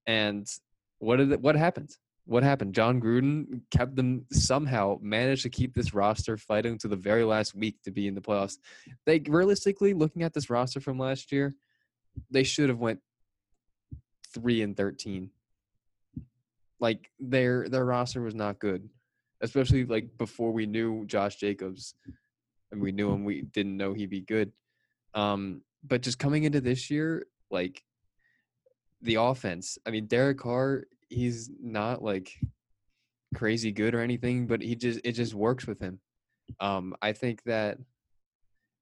And 0.07 0.47
what 0.99 1.17
did 1.17 1.33
it, 1.33 1.41
what 1.41 1.57
happened? 1.57 1.97
What 2.25 2.43
happened? 2.43 2.75
Jon 2.75 3.01
Gruden 3.01 3.61
kept 3.71 3.95
them 3.95 4.27
somehow 4.33 4.99
managed 5.01 5.43
to 5.43 5.51
keep 5.51 5.75
this 5.75 5.95
roster 5.95 6.37
fighting 6.37 6.77
to 6.79 6.89
the 6.89 6.97
very 6.97 7.23
last 7.23 7.55
week 7.55 7.77
to 7.85 7.93
be 7.93 8.09
in 8.09 8.17
the 8.17 8.21
playoffs. 8.21 8.57
They 9.05 9.21
realistically 9.21 9.95
looking 9.95 10.23
at 10.23 10.35
this 10.35 10.51
roster 10.51 10.81
from 10.81 10.99
last 10.99 11.31
year, 11.31 11.55
they 12.31 12.43
should 12.43 12.69
have 12.69 12.81
went 12.81 12.99
three 14.35 14.63
and 14.63 14.77
thirteen. 14.77 15.31
Like 16.81 17.11
their 17.21 17.69
their 17.69 17.85
roster 17.85 18.23
was 18.23 18.35
not 18.35 18.59
good 18.59 18.89
especially 19.41 19.85
like 19.85 20.17
before 20.19 20.53
we 20.53 20.67
knew 20.67 21.05
Josh 21.07 21.37
Jacobs 21.37 21.95
and 22.73 22.81
we 22.81 22.93
knew 22.93 23.11
him, 23.11 23.25
we 23.25 23.43
didn't 23.43 23.77
know 23.77 23.95
he'd 23.95 24.11
be 24.11 24.21
good. 24.21 24.53
Um, 25.15 25.63
but 25.85 26.03
just 26.03 26.19
coming 26.19 26.45
into 26.45 26.61
this 26.61 26.91
year, 26.91 27.27
like 27.51 27.83
the 29.03 29.17
offense, 29.17 29.79
I 29.87 29.91
mean, 29.91 30.07
Derek 30.07 30.39
Carr, 30.39 30.85
he's 31.09 31.51
not 31.63 32.03
like 32.03 32.33
crazy 33.35 33.73
good 33.73 33.95
or 33.95 34.01
anything, 34.01 34.47
but 34.47 34.63
he 34.63 34.75
just 34.75 35.01
it 35.05 35.13
just 35.13 35.35
works 35.35 35.67
with 35.67 35.81
him. 35.81 36.01
Um, 36.61 36.95
I 37.03 37.13
think 37.13 37.43
that 37.45 37.79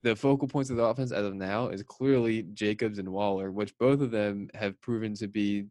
the 0.02 0.14
focal 0.14 0.46
points 0.46 0.70
of 0.70 0.76
the 0.76 0.84
offense 0.84 1.12
as 1.12 1.24
of 1.24 1.34
now 1.34 1.68
is 1.68 1.82
clearly 1.82 2.42
Jacobs 2.54 2.98
and 2.98 3.08
Waller, 3.08 3.50
which 3.50 3.76
both 3.78 4.00
of 4.00 4.10
them 4.10 4.48
have 4.54 4.80
proven 4.80 5.14
to 5.14 5.26
be 5.26 5.64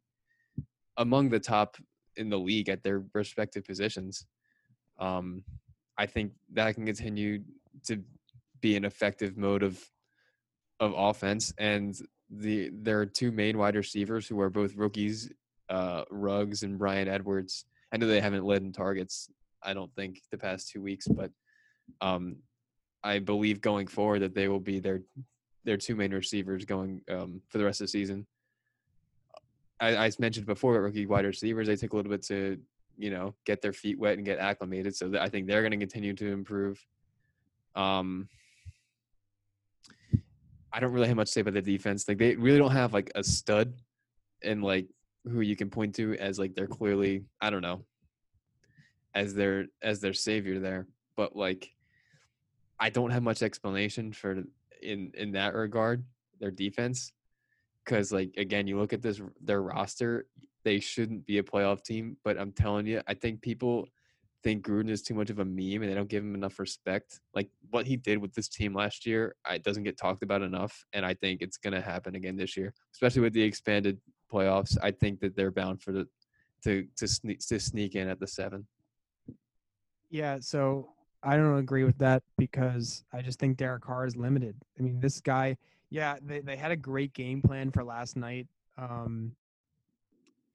among 0.97 1.29
the 1.29 1.39
top 1.39 1.77
in 2.17 2.29
the 2.29 2.39
league 2.39 2.69
at 2.69 2.83
their 2.83 3.03
respective 3.13 3.63
positions. 3.63 4.25
Um, 4.99 5.43
I 5.97 6.05
think 6.05 6.33
that 6.53 6.73
can 6.75 6.85
continue 6.85 7.43
to 7.85 8.01
be 8.61 8.75
an 8.75 8.85
effective 8.85 9.37
mode 9.37 9.63
of 9.63 9.79
of 10.79 10.93
offense. 10.95 11.53
And 11.57 11.95
the 12.29 12.69
there 12.73 12.99
are 12.99 13.05
two 13.05 13.31
main 13.31 13.57
wide 13.57 13.75
receivers 13.75 14.27
who 14.27 14.39
are 14.39 14.49
both 14.49 14.75
rookies, 14.75 15.31
uh, 15.69 16.03
Ruggs 16.09 16.63
and 16.63 16.77
Bryan 16.77 17.07
Edwards. 17.07 17.65
I 17.91 17.97
know 17.97 18.07
they 18.07 18.21
haven't 18.21 18.45
led 18.45 18.63
in 18.63 18.71
targets. 18.71 19.29
I 19.61 19.73
don't 19.73 19.93
think 19.95 20.21
the 20.31 20.37
past 20.37 20.69
two 20.69 20.81
weeks, 20.81 21.07
but 21.07 21.31
um, 22.01 22.37
I 23.03 23.19
believe 23.19 23.61
going 23.61 23.87
forward 23.87 24.19
that 24.19 24.33
they 24.33 24.47
will 24.47 24.59
be 24.59 24.79
their 24.79 25.01
their 25.65 25.77
two 25.77 25.95
main 25.95 26.13
receivers 26.13 26.65
going 26.65 27.01
um, 27.09 27.41
for 27.49 27.57
the 27.57 27.65
rest 27.65 27.81
of 27.81 27.85
the 27.85 27.91
season. 27.91 28.25
I, 29.79 30.05
I 30.05 30.11
mentioned 30.19 30.45
before, 30.45 30.81
rookie 30.81 31.05
wide 31.05 31.25
receivers 31.25 31.67
they 31.67 31.75
take 31.75 31.93
a 31.93 31.95
little 31.95 32.11
bit 32.11 32.23
to 32.23 32.57
you 32.97 33.09
know 33.09 33.33
get 33.45 33.61
their 33.61 33.73
feet 33.73 33.99
wet 33.99 34.17
and 34.17 34.25
get 34.25 34.39
acclimated. 34.39 34.95
So 34.95 35.11
I 35.19 35.29
think 35.29 35.47
they're 35.47 35.61
going 35.61 35.71
to 35.71 35.77
continue 35.77 36.13
to 36.13 36.31
improve. 36.31 36.83
Um, 37.75 38.29
I 40.71 40.79
don't 40.79 40.91
really 40.91 41.07
have 41.07 41.17
much 41.17 41.27
to 41.27 41.33
say 41.33 41.41
about 41.41 41.53
the 41.53 41.61
defense. 41.61 42.07
Like 42.07 42.17
they 42.17 42.35
really 42.35 42.57
don't 42.57 42.71
have 42.71 42.93
like 42.93 43.11
a 43.15 43.23
stud 43.23 43.73
and 44.43 44.63
like 44.63 44.87
who 45.25 45.41
you 45.41 45.55
can 45.55 45.69
point 45.69 45.95
to 45.95 46.15
as 46.17 46.39
like 46.39 46.55
they're 46.55 46.67
clearly 46.67 47.25
I 47.39 47.49
don't 47.49 47.61
know 47.61 47.85
as 49.13 49.33
their 49.33 49.65
as 49.81 49.99
their 49.99 50.13
savior 50.13 50.59
there. 50.59 50.87
But 51.15 51.35
like 51.35 51.69
I 52.79 52.89
don't 52.89 53.11
have 53.11 53.23
much 53.23 53.43
explanation 53.43 54.11
for 54.11 54.43
in 54.81 55.11
in 55.13 55.31
that 55.33 55.53
regard 55.53 56.03
their 56.39 56.51
defense 56.51 57.13
because 57.83 58.11
like 58.11 58.33
again 58.37 58.67
you 58.67 58.77
look 58.79 58.93
at 58.93 59.01
this 59.01 59.21
their 59.41 59.61
roster 59.61 60.25
they 60.63 60.79
shouldn't 60.79 61.25
be 61.25 61.37
a 61.37 61.43
playoff 61.43 61.83
team. 61.83 62.17
But 62.23 62.39
I'm 62.39 62.51
telling 62.51 62.87
you, 62.87 63.01
I 63.07 63.13
think 63.13 63.41
people 63.41 63.87
think 64.43 64.65
Gruden 64.65 64.89
is 64.89 65.01
too 65.01 65.13
much 65.13 65.29
of 65.29 65.39
a 65.39 65.45
meme 65.45 65.81
and 65.81 65.89
they 65.89 65.95
don't 65.95 66.09
give 66.09 66.23
him 66.23 66.35
enough 66.35 66.59
respect. 66.59 67.21
Like 67.33 67.49
what 67.69 67.87
he 67.87 67.95
did 67.95 68.17
with 68.17 68.33
this 68.33 68.49
team 68.49 68.73
last 68.73 69.05
year, 69.05 69.35
it 69.49 69.63
doesn't 69.63 69.83
get 69.83 69.97
talked 69.97 70.21
about 70.21 70.41
enough. 70.41 70.85
And 70.93 71.05
I 71.05 71.13
think 71.13 71.41
it's 71.41 71.57
going 71.57 71.73
to 71.73 71.81
happen 71.81 72.15
again 72.15 72.35
this 72.35 72.57
year, 72.57 72.73
especially 72.93 73.21
with 73.21 73.33
the 73.33 73.41
expanded 73.41 73.99
playoffs. 74.31 74.77
I 74.81 74.91
think 74.91 75.21
that 75.21 75.35
they're 75.35 75.51
bound 75.51 75.81
for 75.81 75.91
the 75.91 76.07
to 76.63 76.87
to 76.97 77.07
sneak 77.07 77.39
to 77.47 77.59
sneak 77.59 77.95
in 77.95 78.07
at 78.07 78.19
the 78.19 78.27
seven. 78.27 78.67
Yeah, 80.09 80.37
so 80.39 80.89
I 81.23 81.37
don't 81.37 81.57
agree 81.57 81.83
with 81.83 81.97
that 81.99 82.21
because 82.37 83.03
I 83.13 83.21
just 83.21 83.39
think 83.39 83.57
Derek 83.57 83.83
Carr 83.83 84.05
is 84.05 84.15
limited. 84.15 84.55
I 84.77 84.83
mean, 84.83 84.99
this 84.99 85.19
guy, 85.19 85.57
yeah, 85.89 86.17
they, 86.21 86.41
they 86.41 86.55
had 86.55 86.71
a 86.71 86.75
great 86.75 87.13
game 87.13 87.41
plan 87.41 87.71
for 87.71 87.83
last 87.83 88.15
night. 88.15 88.47
Um, 88.77 89.35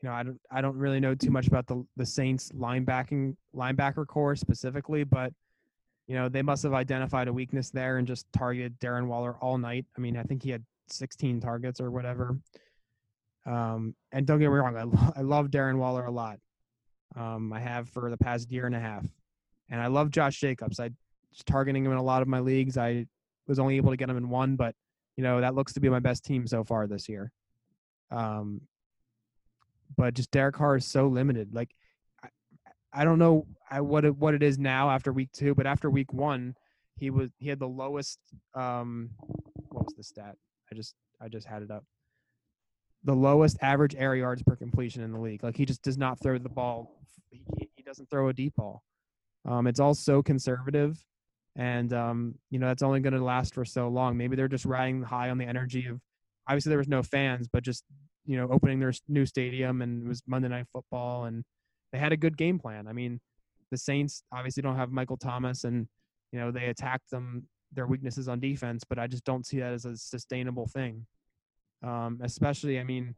you 0.01 0.09
know, 0.09 0.15
I 0.15 0.23
don't 0.23 0.41
I 0.51 0.61
don't 0.61 0.77
really 0.77 1.01
know 1.01 1.15
too 1.15 1.31
much 1.31 1.49
about 1.49 1.67
the 1.67 1.85
the 1.97 2.07
Saints 2.07 2.51
linebacking 2.53 3.37
linebacker 3.55 4.07
corps 4.07 4.37
specifically, 4.37 5.05
but 5.05 5.33
you 6.07 6.15
know, 6.15 6.29
they 6.29 6.43
must 6.43 6.63
have 6.63 6.73
identified 6.73 7.29
a 7.29 7.33
weakness 7.33 7.71
there 7.71 7.99
and 7.99 8.07
just 8.07 8.27
targeted 8.33 8.81
Darren 8.81 9.07
Waller 9.07 9.37
all 9.43 9.59
night. 9.59 9.85
I 9.97 10.01
mean, 10.01 10.17
I 10.17 10.23
think 10.23 10.43
he 10.43 10.51
had 10.51 10.65
16 10.89 11.41
targets 11.41 11.81
or 11.81 11.91
whatever. 11.91 12.39
Um, 13.45 13.95
and 14.11 14.27
don't 14.27 14.39
get 14.39 14.49
me 14.49 14.57
wrong, 14.57 14.77
I, 14.77 14.85
lo- 14.85 15.13
I 15.17 15.21
love 15.21 15.49
Darren 15.49 15.77
Waller 15.77 16.07
a 16.07 16.11
lot, 16.11 16.39
Um, 17.15 17.53
I 17.53 17.61
have 17.61 17.89
for 17.91 18.11
the 18.11 18.17
past 18.17 18.51
year 18.51 18.67
and 18.67 18.75
a 18.75 18.81
half, 18.81 19.07
and 19.71 19.81
I 19.81 19.87
love 19.87 20.11
Josh 20.11 20.41
Jacobs. 20.41 20.81
I 20.81 20.91
was 21.31 21.45
targeting 21.47 21.85
him 21.85 21.93
in 21.93 21.99
a 21.99 22.03
lot 22.03 22.23
of 22.23 22.29
my 22.29 22.41
leagues. 22.41 22.77
I 22.77 23.07
was 23.47 23.59
only 23.59 23.77
able 23.77 23.91
to 23.91 23.97
get 23.97 24.11
him 24.11 24.17
in 24.17 24.29
one, 24.29 24.57
but 24.57 24.75
you 25.17 25.25
know 25.25 25.41
that 25.41 25.55
looks 25.55 25.73
to 25.75 25.81
be 25.81 25.89
my 25.89 25.99
best 25.99 26.25
team 26.25 26.47
so 26.47 26.63
far 26.65 26.87
this 26.87 27.09
year. 27.09 27.33
Um, 28.11 28.61
but 29.97 30.15
just 30.15 30.31
Derek 30.31 30.55
Carr 30.55 30.77
is 30.77 30.87
so 30.87 31.09
limited. 31.09 31.55
Like, 31.55 31.75
I, 32.23 32.29
I 32.93 33.05
don't 33.05 33.19
know 33.19 33.47
I, 33.71 33.81
what 33.81 34.05
it, 34.05 34.17
what 34.17 34.35
it 34.35 34.43
is 34.43 34.59
now 34.59 34.91
after 34.91 35.13
week 35.13 35.31
two, 35.33 35.55
but 35.55 35.67
after 35.67 35.91
week 35.91 36.13
one, 36.13 36.55
he 36.97 37.11
was 37.11 37.31
he 37.39 37.49
had 37.49 37.59
the 37.59 37.69
lowest. 37.69 38.19
Um, 38.55 39.11
what 39.71 39.85
was 39.85 39.95
the 39.97 40.03
stat? 40.03 40.37
I 40.71 40.75
just 40.75 40.95
I 41.21 41.29
just 41.29 41.47
had 41.47 41.63
it 41.63 41.71
up. 41.71 41.85
The 43.05 43.15
lowest 43.15 43.57
average 43.63 43.95
air 43.95 44.17
yards 44.17 44.43
per 44.43 44.57
completion 44.57 45.03
in 45.03 45.13
the 45.13 45.21
league. 45.21 45.43
Like 45.43 45.57
he 45.57 45.65
just 45.65 45.83
does 45.83 45.97
not 45.97 46.21
throw 46.21 46.39
the 46.39 46.49
ball. 46.49 47.01
He, 47.31 47.69
he 47.77 47.83
doesn't 47.83 48.11
throw 48.11 48.29
a 48.29 48.33
deep 48.33 48.55
ball. 48.57 48.83
Um, 49.45 49.67
it's 49.67 49.81
all 49.81 49.95
so 49.95 50.23
conservative, 50.23 50.99
and 51.57 51.93
um, 51.93 52.35
you 52.51 52.59
know 52.59 52.67
that's 52.67 52.83
only 52.83 53.01
going 53.01 53.15
to 53.15 53.23
last 53.23 53.55
for 53.55 53.65
so 53.65 53.89
long. 53.89 54.17
Maybe 54.17 54.37
they're 54.37 54.49
just 54.49 54.65
riding 54.65 55.03
high 55.03 55.31
on 55.31 55.39
the 55.39 55.47
energy 55.47 55.87
of. 55.87 56.01
Obviously, 56.49 56.71
there 56.71 56.79
was 56.79 56.89
no 56.89 57.03
fans, 57.03 57.47
but 57.47 57.63
just 57.63 57.85
you 58.29 58.37
know 58.37 58.47
opening 58.51 58.79
their 58.79 58.93
new 59.09 59.25
stadium 59.25 59.81
and 59.83 60.05
it 60.05 60.09
was 60.09 60.23
Monday 60.27 60.49
Night 60.49 60.67
Football, 60.73 61.25
and 61.25 61.43
they 61.93 61.99
had 61.99 62.13
a 62.13 62.17
good 62.17 62.37
game 62.37 62.59
plan. 62.59 62.87
I 62.87 62.93
mean, 62.93 63.21
the 63.71 63.79
Saints 63.79 64.23
obviously 64.31 64.63
don't 64.63 64.77
have 64.77 64.93
Michael 64.93 65.17
Thomas, 65.17 65.65
and 65.65 65.89
you 66.31 66.39
know 66.39 66.51
they 66.51 66.67
attacked 66.67 67.11
them 67.11 67.49
their 67.73 67.87
weaknesses 67.87 68.29
on 68.29 68.39
defense, 68.39 68.85
but 68.89 68.99
I 68.99 69.07
just 69.07 69.25
don't 69.25 69.47
see 69.47 69.59
that 69.61 69.73
as 69.73 69.87
a 69.87 69.97
sustainable 69.97 70.67
thing. 70.67 71.07
Um, 71.83 72.21
especially, 72.23 72.79
I 72.79 72.85
mean, 72.85 73.15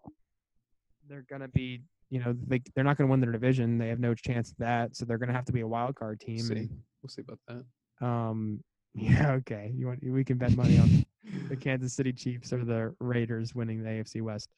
they're 1.09 1.27
gonna 1.29 1.49
be, 1.49 1.83
you 2.09 2.21
know, 2.21 2.35
they 2.47 2.63
they're 2.75 2.85
not 2.85 2.97
gonna 2.97 3.11
win 3.11 3.21
their 3.21 3.33
division. 3.33 3.79
They 3.79 3.89
have 3.89 4.01
no 4.01 4.15
chance 4.15 4.53
of 4.53 4.59
that, 4.59 4.97
so 4.97 5.05
they're 5.05 5.19
gonna 5.19 5.33
have 5.33 5.47
to 5.47 5.53
be 5.53 5.63
a 5.63 5.69
wild 5.69 5.97
card 5.97 6.21
team. 6.21 6.37
We'll 6.37 6.47
see. 6.47 6.57
and, 6.57 6.71
We'll 7.03 7.11
see 7.11 7.23
about 7.23 7.39
that. 7.49 8.07
um, 8.07 8.63
yeah, 8.95 9.33
okay. 9.33 9.73
You 9.75 9.87
want 9.87 10.01
we 10.05 10.25
can 10.25 10.37
bet 10.39 10.57
money 10.57 10.79
on 10.79 11.05
the 11.49 11.57
Kansas 11.65 11.95
City 11.95 12.13
Chiefs 12.13 12.53
or 12.53 12.65
the 12.65 12.95
Raiders 13.01 13.55
winning 13.55 13.83
the 13.83 13.89
AFC 13.89 14.21
West. 14.23 14.51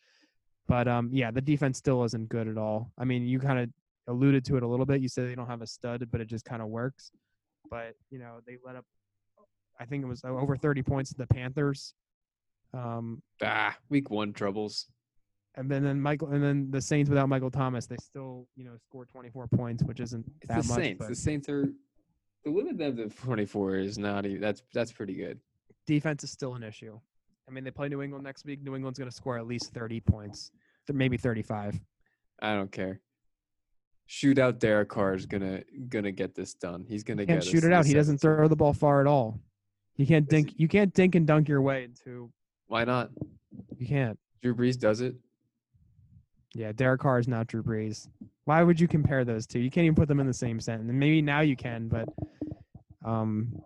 But 0.69 0.89
um, 0.89 1.11
yeah, 1.13 1.31
the 1.31 1.41
defense 1.41 1.79
still 1.79 2.05
isn't 2.05 2.29
good 2.29 2.49
at 2.49 2.57
all. 2.57 2.91
I 2.99 3.05
mean, 3.05 3.27
you 3.27 3.39
kind 3.39 3.59
of 3.59 3.69
alluded 4.09 4.45
to 4.47 4.57
it 4.57 4.63
a 4.63 4.67
little 4.67 4.87
bit. 4.87 5.01
You 5.01 5.09
said 5.09 5.29
they 5.29 5.35
don't 5.35 5.47
have 5.47 5.63
a 5.63 5.67
stud, 5.67 6.07
but 6.11 6.21
it 6.21 6.27
just 6.29 6.45
kind 6.45 6.63
of 6.63 6.69
works. 6.69 7.11
But 7.71 7.95
you 8.11 8.19
know, 8.19 8.39
they 8.47 8.57
let 8.65 8.77
up. 8.77 8.85
I 9.81 9.85
think 9.85 10.05
it 10.05 10.07
was 10.07 10.23
over 10.25 10.57
30 10.57 10.83
points 10.83 11.11
to 11.11 11.17
the 11.17 11.27
Panthers. 11.27 11.95
Um, 12.75 13.23
Ah, 13.43 13.77
week 13.89 14.11
one 14.11 14.33
troubles. 14.33 14.87
and 15.57 15.71
then, 15.71 15.83
then 15.85 16.01
Michael, 16.01 16.29
and 16.29 16.43
then 16.43 16.71
the 16.71 16.81
Saints 16.81 17.11
without 17.11 17.29
Michael 17.29 17.51
Thomas, 17.51 17.87
they 17.87 17.97
still 18.01 18.47
you 18.57 18.65
know 18.65 18.77
scored 18.89 19.09
24 19.09 19.49
points, 19.49 19.83
which 19.85 20.01
isn't 20.01 20.25
It's 20.41 20.49
that 20.49 20.63
the 20.63 20.69
much. 20.69 20.77
Saints. 20.79 20.99
but 21.01 21.09
The 21.09 21.15
Saints 21.17 21.49
are 21.49 21.67
the 22.45 22.51
limit 22.51 22.79
them 22.79 22.97
to 22.97 23.09
24 23.09 23.77
is 23.77 23.99
not 23.99 24.27
even 24.27 24.41
that's 24.41 24.63
that's 24.73 24.93
pretty 24.93 25.15
good. 25.15 25.39
defense 25.87 26.25
is 26.25 26.31
still 26.31 26.55
an 26.55 26.63
issue. 26.63 26.99
I 27.49 27.53
mean, 27.53 27.65
they 27.65 27.71
play 27.71 27.89
New 27.89 28.03
England 28.03 28.25
next 28.25 28.45
week. 28.45 28.63
New 28.63 28.75
England's 28.77 28.99
going 28.99 29.11
to 29.11 29.17
score 29.17 29.39
at 29.39 29.47
least 29.47 29.73
30 29.73 30.01
points, 30.01 30.51
maybe 30.93 31.17
35. 31.17 31.81
I 32.41 32.55
don't 32.55 32.71
care. 32.71 33.01
Shootout 34.09 34.59
Derek 34.59 34.89
Carr 34.89 35.15
is 35.15 35.27
gonna 35.27 35.63
gonna 35.89 36.11
get 36.11 36.35
this 36.35 36.55
done. 36.55 36.85
He's 36.87 37.03
gonna 37.03 37.25
can't 37.25 37.43
shoot 37.43 37.65
it 37.65 37.73
out. 37.73 37.87
He 37.87 37.95
doesn't 37.95 38.19
throw 38.19 38.47
the 38.49 38.57
ball 38.57 38.75
far 38.75 39.01
at 39.01 39.07
all. 39.07 39.41
You 39.97 40.07
can't 40.07 40.29
dink. 40.29 40.53
You 40.57 40.69
can't 40.69 40.93
dink 40.93 41.15
and 41.15 41.27
dunk 41.27 41.49
your 41.49 41.63
way 41.63 41.85
into. 41.85 42.31
Why 42.67 42.85
not? 42.85 43.11
You 43.79 43.87
can't. 43.87 44.19
Drew 44.43 44.55
Brees 44.55 44.79
does 44.79 45.01
it. 45.01 45.15
Yeah, 46.55 46.73
Derek 46.73 47.01
Carr 47.01 47.19
is 47.21 47.29
not 47.29 47.47
Drew 47.47 47.63
Brees. 47.63 48.09
Why 48.45 48.63
would 48.63 48.79
you 48.79 48.89
compare 48.89 49.25
those 49.25 49.47
two? 49.47 49.61
You 49.61 49.71
can't 49.71 49.85
even 49.85 49.95
put 49.95 50.09
them 50.09 50.21
in 50.21 50.27
the 50.27 50.35
same 50.35 50.61
sentence. 50.61 50.91
And 50.91 50.99
maybe 50.99 51.23
now 51.23 51.41
you 51.41 51.57
can, 51.57 51.89
but 51.89 52.09
um, 53.05 53.63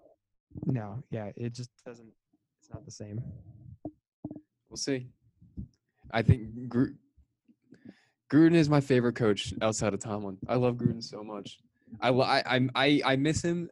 no, 0.66 1.02
yeah, 1.10 1.30
it 1.34 1.54
just 1.54 1.70
doesn't. 1.84 2.12
It's 2.60 2.70
not 2.72 2.84
the 2.84 2.90
same. 2.90 3.22
We'll 4.76 4.82
see. 4.82 5.06
I 6.10 6.20
think 6.20 6.68
Gru- 6.68 6.96
Gruden 8.30 8.52
is 8.56 8.68
my 8.68 8.82
favorite 8.82 9.14
coach 9.14 9.54
outside 9.62 9.94
of 9.94 10.00
Tomlin. 10.00 10.36
I 10.46 10.56
love 10.56 10.74
Gruden 10.74 11.02
so 11.02 11.24
much. 11.24 11.58
I 11.98 12.10
I 12.10 12.40
I'm- 12.42 12.70
I 12.74 13.00
I 13.02 13.16
miss 13.16 13.40
him. 13.42 13.70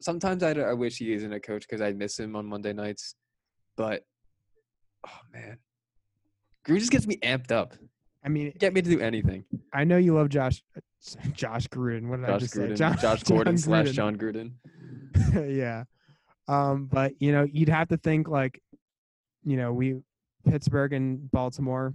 Sometimes 0.00 0.42
I, 0.42 0.52
I 0.52 0.72
wish 0.72 0.96
he 0.96 1.12
isn't 1.12 1.30
a 1.30 1.40
coach 1.40 1.66
because 1.68 1.82
I 1.82 1.92
miss 1.92 2.18
him 2.18 2.34
on 2.36 2.46
Monday 2.46 2.72
nights. 2.72 3.16
But 3.76 4.06
oh 5.06 5.18
man, 5.30 5.58
Gruden 6.66 6.78
just 6.78 6.90
gets 6.90 7.06
me 7.06 7.18
amped 7.18 7.52
up. 7.52 7.74
I 8.24 8.30
mean, 8.30 8.54
Get 8.58 8.72
me 8.72 8.80
to 8.80 8.88
do 8.88 9.00
anything. 9.00 9.44
I 9.74 9.84
know 9.84 9.98
you 9.98 10.14
love 10.14 10.30
Josh. 10.30 10.62
Josh 11.34 11.68
Gruden. 11.68 12.08
What 12.08 12.20
did 12.20 12.30
I 12.30 12.38
just 12.38 12.54
Gruden, 12.54 12.68
say? 12.70 12.74
John- 12.76 12.98
Josh 12.98 13.22
Gordon 13.24 13.56
John 13.56 13.58
slash 13.58 13.90
Jon 13.90 14.16
Gruden. 14.16 14.52
yeah. 15.54 15.84
Um, 16.48 16.86
but 16.86 17.12
you 17.20 17.30
know, 17.32 17.42
you'd 17.44 17.68
have 17.68 17.88
to 17.88 17.98
think 17.98 18.26
like, 18.26 18.62
you 19.44 19.58
know, 19.58 19.70
we 19.74 19.96
Pittsburgh 20.46 20.92
and 20.92 21.30
Baltimore, 21.30 21.94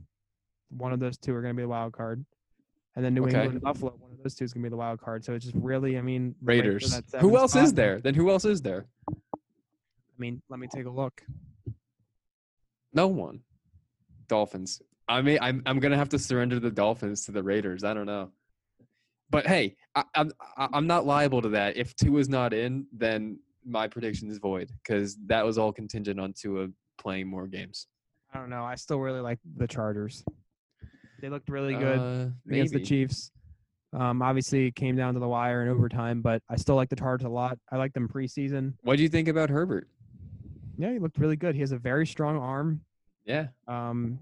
one 0.69 0.93
of 0.93 0.99
those 0.99 1.17
two 1.17 1.33
are 1.33 1.41
going 1.41 1.53
to 1.53 1.57
be 1.57 1.63
the 1.63 1.69
wild 1.69 1.93
card, 1.93 2.25
and 2.95 3.03
then 3.03 3.13
New 3.13 3.23
Okay. 3.23 3.31
England 3.31 3.53
and 3.53 3.61
Buffalo, 3.61 3.93
one 3.97 4.11
of 4.11 4.17
those 4.23 4.35
two 4.35 4.45
is 4.45 4.53
going 4.53 4.63
to 4.63 4.69
be 4.69 4.71
the 4.71 4.77
wild 4.77 4.99
card. 5.01 5.23
So 5.23 5.33
it's 5.33 5.45
just 5.45 5.57
really, 5.57 5.97
I 5.97 6.01
mean, 6.01 6.35
Raiders. 6.41 7.01
Who 7.19 7.37
else 7.37 7.51
spot. 7.51 7.63
is 7.63 7.73
there? 7.73 7.99
Then 7.99 8.13
who 8.13 8.29
else 8.29 8.45
is 8.45 8.61
there? 8.61 8.85
I 9.09 10.17
mean, 10.17 10.41
let 10.49 10.59
me 10.59 10.67
take 10.67 10.85
a 10.85 10.89
look. 10.89 11.21
No 12.93 13.07
one. 13.07 13.41
Dolphins. 14.27 14.81
I 15.07 15.21
mean, 15.21 15.39
I'm 15.41 15.61
I'm 15.65 15.79
gonna 15.79 15.97
have 15.97 16.09
to 16.09 16.19
surrender 16.19 16.59
the 16.59 16.71
Dolphins 16.71 17.25
to 17.25 17.31
the 17.31 17.43
Raiders. 17.43 17.83
I 17.83 17.93
don't 17.93 18.05
know. 18.05 18.31
But 19.29 19.47
hey, 19.47 19.75
I, 19.95 20.03
I'm 20.15 20.31
I'm 20.57 20.87
not 20.87 21.05
liable 21.05 21.41
to 21.41 21.49
that. 21.49 21.75
If 21.75 21.95
Tua 21.95 22.19
is 22.19 22.29
not 22.29 22.53
in, 22.53 22.85
then 22.93 23.39
my 23.65 23.87
prediction 23.87 24.29
is 24.29 24.37
void 24.37 24.71
because 24.83 25.17
that 25.25 25.45
was 25.45 25.57
all 25.57 25.73
contingent 25.73 26.19
on 26.19 26.33
Tua 26.33 26.67
playing 26.97 27.27
more 27.27 27.47
games. 27.47 27.87
I 28.33 28.39
don't 28.39 28.49
know. 28.49 28.63
I 28.63 28.75
still 28.75 28.99
really 28.99 29.19
like 29.19 29.39
the 29.57 29.67
Chargers. 29.67 30.23
They 31.21 31.29
looked 31.29 31.49
really 31.49 31.73
good 31.75 31.99
Uh, 31.99 32.29
against 32.49 32.73
the 32.73 32.79
maybe. 32.79 32.85
Chiefs. 32.85 33.31
Um, 33.93 34.21
obviously, 34.21 34.67
it 34.67 34.75
came 34.75 34.95
down 34.95 35.13
to 35.15 35.19
the 35.19 35.27
wire 35.27 35.61
in 35.63 35.67
overtime, 35.67 36.21
but 36.21 36.41
I 36.49 36.55
still 36.55 36.75
like 36.75 36.89
the 36.89 36.95
Chargers 36.95 37.25
a 37.25 37.29
lot. 37.29 37.59
I 37.71 37.77
like 37.77 37.93
them 37.93 38.07
preseason. 38.07 38.73
What 38.83 38.95
do 38.95 39.03
you 39.03 39.09
think 39.09 39.27
about 39.27 39.49
Herbert? 39.49 39.87
Yeah, 40.77 40.93
he 40.93 40.99
looked 40.99 41.17
really 41.17 41.35
good. 41.35 41.53
He 41.55 41.61
has 41.61 41.73
a 41.73 41.77
very 41.77 42.07
strong 42.07 42.37
arm. 42.37 42.81
Yeah, 43.25 43.47
Um, 43.67 44.17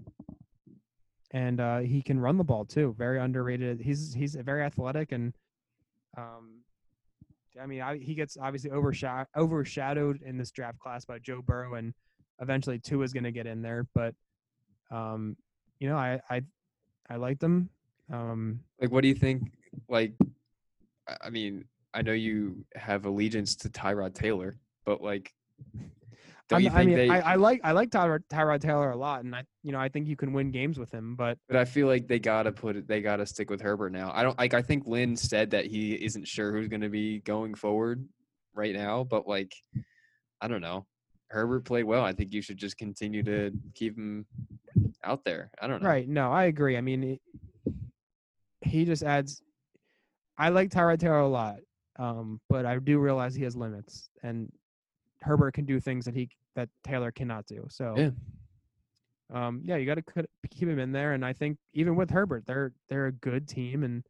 and 1.30 1.58
uh, 1.60 1.78
he 1.78 2.02
can 2.02 2.18
run 2.20 2.36
the 2.36 2.44
ball 2.44 2.64
too. 2.66 2.94
Very 2.98 3.18
underrated. 3.18 3.80
He's 3.80 4.12
he's 4.12 4.34
very 4.34 4.62
athletic 4.62 5.12
and, 5.12 5.32
um, 6.18 6.60
I 7.60 7.64
mean, 7.66 7.80
I, 7.80 7.96
he 7.96 8.14
gets 8.14 8.36
obviously 8.36 8.70
overshadowed 8.72 9.26
overshadowed 9.36 10.20
in 10.22 10.36
this 10.36 10.50
draft 10.50 10.78
class 10.80 11.04
by 11.06 11.18
Joe 11.18 11.40
Burrow, 11.40 11.74
and 11.74 11.94
eventually 12.40 12.78
Tua 12.78 13.04
is 13.04 13.12
going 13.12 13.24
to 13.24 13.32
get 13.32 13.46
in 13.46 13.62
there. 13.62 13.86
But, 13.94 14.14
um, 14.90 15.36
you 15.78 15.88
know, 15.88 15.96
I 15.96 16.20
I 16.28 16.42
I 17.08 17.16
like 17.16 17.38
them. 17.38 17.70
Um, 18.12 18.60
like 18.80 18.90
what 18.90 19.02
do 19.02 19.08
you 19.08 19.14
think? 19.14 19.52
Like, 19.88 20.14
I- 21.22 21.30
mean, 21.30 21.64
I 21.94 22.02
know 22.02 22.12
you 22.12 22.64
have 22.74 23.04
allegiance 23.06 23.56
to 23.56 23.68
Tyrod 23.68 24.14
Taylor, 24.14 24.58
but 24.84 25.00
like, 25.02 25.32
don't 26.48 26.64
I'm- 26.66 26.76
I 26.76 26.84
mean, 26.84 26.96
they? 26.96 27.08
I, 27.08 27.32
I 27.32 27.34
like 27.36 27.60
I 27.64 27.72
like 27.72 27.90
Tyrod, 27.90 28.22
Tyrod 28.30 28.60
Taylor 28.60 28.90
a 28.90 28.96
lot, 28.96 29.24
and 29.24 29.34
I 29.34 29.44
you 29.62 29.72
know 29.72 29.78
I 29.78 29.88
think 29.88 30.08
you 30.08 30.16
can 30.16 30.32
win 30.32 30.50
games 30.50 30.78
with 30.78 30.90
him. 30.92 31.14
But 31.16 31.38
But 31.48 31.56
I 31.56 31.64
feel 31.64 31.86
like 31.86 32.08
they 32.08 32.18
gotta 32.18 32.52
put 32.52 32.76
it. 32.76 32.88
They 32.88 33.00
gotta 33.00 33.26
stick 33.26 33.50
with 33.50 33.60
Herbert 33.60 33.90
now. 33.92 34.10
I 34.12 34.22
don't 34.22 34.38
like. 34.38 34.54
I 34.54 34.62
think 34.62 34.86
Lynn 34.86 35.16
said 35.16 35.50
that 35.50 35.66
he 35.66 35.94
isn't 35.94 36.26
sure 36.26 36.52
who's 36.52 36.68
going 36.68 36.80
to 36.82 36.88
be 36.88 37.20
going 37.20 37.54
forward 37.54 38.06
right 38.54 38.74
now. 38.74 39.04
But 39.04 39.26
like, 39.28 39.54
I 40.40 40.48
don't 40.48 40.60
know. 40.60 40.86
Herbert 41.30 41.64
played 41.64 41.84
well. 41.84 42.04
I 42.04 42.12
think 42.12 42.32
you 42.32 42.42
should 42.42 42.56
just 42.56 42.76
continue 42.76 43.22
to 43.22 43.52
keep 43.74 43.96
him 43.96 44.26
out 45.04 45.24
there. 45.24 45.50
I 45.60 45.66
don't 45.68 45.80
know. 45.82 45.88
Right. 45.88 46.08
No, 46.08 46.30
I 46.32 46.44
agree. 46.44 46.76
I 46.76 46.80
mean, 46.80 47.04
it, 47.04 47.20
he 48.62 48.84
just 48.84 49.02
adds. 49.02 49.42
I 50.36 50.48
like 50.48 50.70
Tyrod 50.70 50.98
Taylor 50.98 51.20
a 51.20 51.28
lot, 51.28 51.56
um, 51.98 52.40
but 52.48 52.66
I 52.66 52.78
do 52.78 52.98
realize 52.98 53.34
he 53.34 53.44
has 53.44 53.54
limits, 53.56 54.10
and 54.22 54.50
Herbert 55.22 55.54
can 55.54 55.66
do 55.66 55.78
things 55.80 56.04
that 56.04 56.14
he 56.14 56.28
that 56.56 56.68
Taylor 56.82 57.12
cannot 57.12 57.46
do. 57.46 57.64
So, 57.70 57.94
Yeah. 57.96 58.10
um, 59.32 59.60
yeah, 59.64 59.76
you 59.76 59.86
got 59.86 59.96
to 60.04 60.26
keep 60.50 60.68
him 60.68 60.78
in 60.78 60.92
there, 60.92 61.12
and 61.12 61.24
I 61.24 61.32
think 61.32 61.58
even 61.74 61.94
with 61.94 62.10
Herbert, 62.10 62.44
they're 62.46 62.72
they're 62.88 63.06
a 63.06 63.12
good 63.12 63.46
team 63.46 63.84
and 63.84 64.04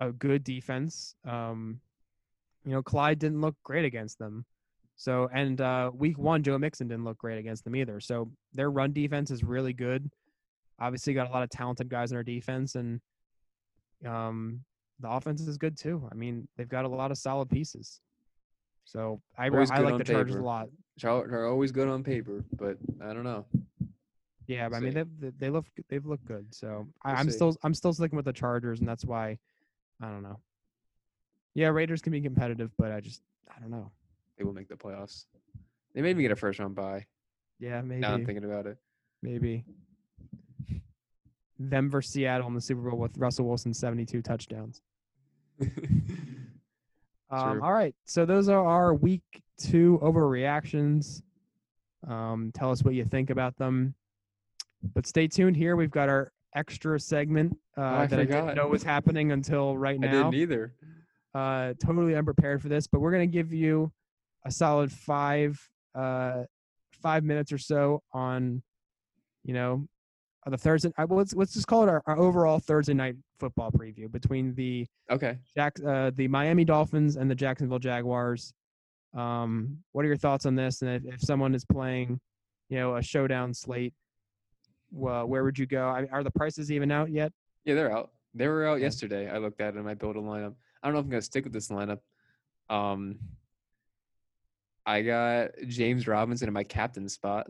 a 0.00 0.10
good 0.10 0.42
defense. 0.42 1.14
Um, 1.24 1.80
you 2.64 2.72
know, 2.72 2.82
Clyde 2.82 3.18
didn't 3.20 3.40
look 3.40 3.54
great 3.62 3.84
against 3.84 4.18
them. 4.18 4.44
So, 5.00 5.30
and 5.32 5.60
uh, 5.60 5.92
week 5.94 6.18
one, 6.18 6.42
Joe 6.42 6.58
Mixon 6.58 6.88
didn't 6.88 7.04
look 7.04 7.18
great 7.18 7.38
against 7.38 7.62
them 7.64 7.76
either. 7.76 8.00
So 8.00 8.30
their 8.52 8.68
run 8.70 8.92
defense 8.92 9.30
is 9.30 9.44
really 9.44 9.72
good. 9.72 10.10
Obviously, 10.80 11.14
got 11.14 11.28
a 11.28 11.32
lot 11.32 11.44
of 11.44 11.50
talented 11.50 11.88
guys 11.88 12.10
in 12.10 12.16
our 12.16 12.24
defense, 12.24 12.74
and 12.74 13.00
um, 14.04 14.60
the 14.98 15.08
offense 15.08 15.40
is 15.40 15.56
good 15.56 15.76
too. 15.78 16.06
I 16.10 16.16
mean, 16.16 16.48
they've 16.56 16.68
got 16.68 16.84
a 16.84 16.88
lot 16.88 17.12
of 17.12 17.18
solid 17.18 17.48
pieces. 17.48 18.00
So 18.84 19.20
I, 19.36 19.48
I 19.70 19.78
like 19.84 19.98
the 19.98 20.04
Chargers 20.14 20.34
a 20.34 20.42
lot. 20.42 20.68
They're 21.30 21.46
always 21.46 21.70
good 21.70 21.88
on 21.88 22.02
paper, 22.02 22.44
but 22.56 22.76
I 23.00 23.12
don't 23.12 23.24
know. 23.24 23.44
Yeah, 24.48 24.68
but 24.68 24.76
I 24.76 24.80
mean 24.80 24.94
they 24.94 25.04
they- 25.28 25.32
they 25.38 25.50
look 25.50 25.66
they've 25.88 26.06
looked 26.06 26.24
good. 26.24 26.46
So 26.52 26.88
I, 27.04 27.12
We'll 27.12 27.24
see. 27.24 27.30
still 27.32 27.56
I'm 27.62 27.74
still 27.74 27.92
sticking 27.92 28.16
with 28.16 28.24
the 28.24 28.32
Chargers, 28.32 28.80
and 28.80 28.88
that's 28.88 29.04
why 29.04 29.38
I 30.00 30.06
don't 30.08 30.22
know. 30.22 30.40
Yeah, 31.54 31.68
Raiders 31.68 32.00
can 32.02 32.12
be 32.12 32.20
competitive, 32.20 32.70
but 32.78 32.90
I 32.90 33.00
just 33.00 33.20
I 33.54 33.60
don't 33.60 33.70
know. 33.70 33.90
They 34.38 34.44
will 34.44 34.52
make 34.54 34.68
the 34.68 34.76
playoffs. 34.76 35.24
They 35.94 36.00
may 36.02 36.10
even 36.10 36.22
get 36.22 36.30
a 36.30 36.36
first 36.36 36.58
round 36.60 36.74
bye. 36.74 37.06
Yeah, 37.58 37.80
maybe. 37.82 38.00
Now 38.00 38.14
I'm 38.14 38.24
thinking 38.24 38.44
about 38.44 38.66
it. 38.66 38.78
maybe. 39.22 39.64
Them 41.58 41.90
versus 41.90 42.12
Seattle 42.12 42.46
in 42.46 42.54
the 42.54 42.60
Super 42.60 42.82
Bowl 42.88 43.00
with 43.00 43.18
Russell 43.18 43.46
Wilson 43.46 43.74
72 43.74 44.22
touchdowns. 44.22 44.80
Um, 47.30 47.62
all 47.62 47.74
right. 47.74 47.94
So 48.06 48.24
those 48.24 48.48
are 48.48 48.64
our 48.64 48.94
week 48.94 49.20
two 49.58 49.98
overreactions. 50.02 51.20
Um, 52.08 52.50
tell 52.54 52.70
us 52.70 52.82
what 52.82 52.94
you 52.94 53.04
think 53.04 53.28
about 53.28 53.54
them. 53.58 53.94
But 54.94 55.06
stay 55.06 55.28
tuned 55.28 55.54
here. 55.54 55.76
We've 55.76 55.90
got 55.90 56.08
our 56.08 56.32
extra 56.54 56.98
segment 56.98 57.52
uh, 57.76 57.80
Oh, 57.82 57.84
I 57.84 58.06
that 58.06 58.18
I 58.18 58.24
didn't 58.24 58.40
forgot. 58.40 58.56
know 58.56 58.68
was 58.68 58.82
happening 58.82 59.32
until 59.32 59.76
right 59.76 60.00
now. 60.00 60.08
I 60.08 60.30
didn't 60.30 60.34
either. 60.36 60.72
uh, 61.34 61.74
totally 61.84 62.14
unprepared 62.14 62.62
for 62.62 62.70
this, 62.70 62.86
but 62.86 63.00
we're 63.00 63.12
going 63.12 63.28
to 63.30 63.32
give 63.32 63.52
you 63.52 63.92
a 64.44 64.50
solid 64.50 64.90
five 64.92 65.58
uh, 65.94 66.44
five 67.02 67.24
minutes 67.24 67.52
or 67.52 67.58
so 67.58 68.02
on, 68.12 68.62
you 69.44 69.54
know, 69.54 69.86
uh, 70.46 70.50
the 70.50 70.58
Thursday. 70.58 70.92
Uh, 70.98 71.06
let's 71.08 71.34
let's 71.34 71.54
just 71.54 71.66
call 71.66 71.82
it 71.82 71.88
our, 71.88 72.02
our 72.06 72.18
overall 72.18 72.58
Thursday 72.58 72.94
night 72.94 73.16
football 73.38 73.70
preview 73.70 74.10
between 74.10 74.54
the 74.54 74.86
Okay. 75.10 75.38
Jack, 75.56 75.76
uh, 75.86 76.10
the 76.14 76.28
Miami 76.28 76.64
Dolphins 76.64 77.16
and 77.16 77.30
the 77.30 77.34
Jacksonville 77.34 77.78
Jaguars. 77.78 78.52
Um, 79.16 79.78
what 79.92 80.04
are 80.04 80.08
your 80.08 80.16
thoughts 80.16 80.44
on 80.44 80.54
this? 80.54 80.82
And 80.82 80.90
if, 80.90 81.14
if 81.14 81.20
someone 81.20 81.54
is 81.54 81.64
playing, 81.64 82.20
you 82.68 82.78
know, 82.78 82.96
a 82.96 83.02
showdown 83.02 83.54
slate, 83.54 83.94
well, 84.90 85.26
where 85.26 85.44
would 85.44 85.58
you 85.58 85.66
go? 85.66 85.88
I, 85.88 86.06
are 86.12 86.22
the 86.22 86.30
prices 86.30 86.70
even 86.70 86.90
out 86.90 87.10
yet? 87.10 87.32
Yeah, 87.64 87.74
they're 87.74 87.96
out. 87.96 88.10
They 88.34 88.48
were 88.48 88.66
out 88.66 88.80
yesterday. 88.80 89.30
I 89.30 89.38
looked 89.38 89.60
at 89.60 89.74
it 89.74 89.78
and 89.78 89.88
I 89.88 89.94
built 89.94 90.16
a 90.16 90.20
lineup. 90.20 90.54
I 90.82 90.86
don't 90.86 90.94
know 90.94 91.00
if 91.00 91.04
I'm 91.04 91.10
gonna 91.10 91.22
stick 91.22 91.44
with 91.44 91.52
this 91.52 91.68
lineup. 91.68 91.98
Um, 92.68 93.18
I 94.88 95.02
got 95.02 95.50
James 95.66 96.08
Robinson 96.08 96.48
in 96.48 96.54
my 96.54 96.64
captain 96.64 97.10
spot. 97.10 97.46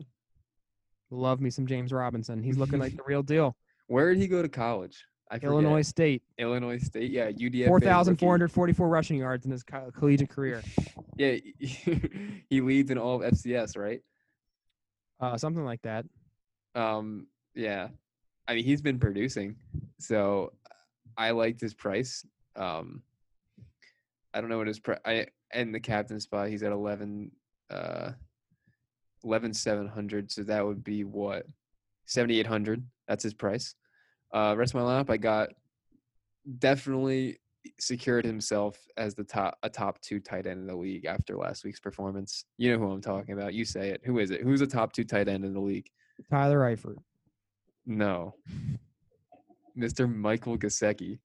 Love 1.09 1.39
me 1.39 1.49
some 1.49 1.65
James 1.65 1.93
Robinson. 1.93 2.43
He's 2.43 2.57
looking 2.57 2.79
like 2.79 2.97
the 2.97 3.03
real 3.07 3.23
deal. 3.23 3.55
Where 3.87 4.13
did 4.13 4.19
he 4.21 4.27
go 4.27 4.41
to 4.41 4.49
college? 4.49 5.05
I 5.31 5.35
forget. 5.35 5.51
Illinois 5.51 5.81
State, 5.83 6.21
Illinois 6.37 6.79
State. 6.79 7.11
Yeah, 7.11 7.31
UDFA. 7.31 7.67
four 7.67 7.79
thousand 7.79 8.17
four 8.17 8.33
hundred 8.33 8.51
forty-four 8.51 8.89
rushing 8.89 9.17
yards 9.17 9.45
in 9.45 9.51
his 9.51 9.63
co- 9.63 9.89
collegiate 9.97 10.29
career. 10.29 10.61
Yeah, 11.17 11.35
he 11.59 12.61
leads 12.61 12.91
in 12.91 12.97
all 12.97 13.21
of 13.21 13.33
FCS, 13.33 13.77
right? 13.77 14.01
Uh, 15.19 15.35
something 15.37 15.65
like 15.65 15.81
that. 15.81 16.05
Um, 16.75 17.27
yeah. 17.55 17.89
I 18.47 18.55
mean, 18.55 18.63
he's 18.63 18.81
been 18.81 18.99
producing, 18.99 19.57
so 19.97 20.53
I 21.17 21.31
liked 21.31 21.59
his 21.59 21.73
price. 21.73 22.25
Um, 22.55 23.03
I 24.33 24.41
don't 24.41 24.49
know 24.49 24.57
what 24.57 24.67
his 24.67 24.79
price. 24.79 24.99
I 25.05 25.27
and 25.51 25.73
the 25.73 25.79
captain 25.79 26.19
spot, 26.19 26.49
he's 26.49 26.63
at 26.63 26.71
eleven, 26.71 27.31
uh, 27.69 28.11
eleven 29.23 29.53
seven 29.53 29.87
hundred. 29.87 30.31
So 30.31 30.43
that 30.43 30.65
would 30.65 30.83
be 30.83 31.03
what 31.03 31.45
seventy 32.05 32.39
eight 32.39 32.47
hundred. 32.47 32.83
That's 33.07 33.23
his 33.23 33.33
price. 33.33 33.75
Uh, 34.33 34.55
rest 34.57 34.75
of 34.75 34.81
my 34.81 34.87
lineup, 34.87 35.09
I 35.09 35.17
got 35.17 35.49
definitely 36.59 37.39
secured 37.79 38.25
himself 38.25 38.77
as 38.97 39.15
the 39.15 39.23
top 39.23 39.57
a 39.63 39.69
top 39.69 39.99
two 40.01 40.19
tight 40.19 40.45
end 40.45 40.61
in 40.61 40.67
the 40.67 40.75
league 40.75 41.05
after 41.05 41.37
last 41.37 41.63
week's 41.63 41.79
performance. 41.79 42.45
You 42.57 42.71
know 42.71 42.79
who 42.79 42.91
I'm 42.91 43.01
talking 43.01 43.33
about. 43.33 43.53
You 43.53 43.65
say 43.65 43.89
it. 43.89 44.01
Who 44.05 44.19
is 44.19 44.31
it? 44.31 44.41
Who's 44.41 44.59
the 44.59 44.67
top 44.67 44.93
two 44.93 45.03
tight 45.03 45.27
end 45.27 45.45
in 45.45 45.53
the 45.53 45.59
league? 45.59 45.89
Tyler 46.29 46.59
Eifert. 46.59 46.97
No. 47.85 48.35
Mr. 49.77 50.13
Michael 50.13 50.57
Gesicki. 50.57 51.19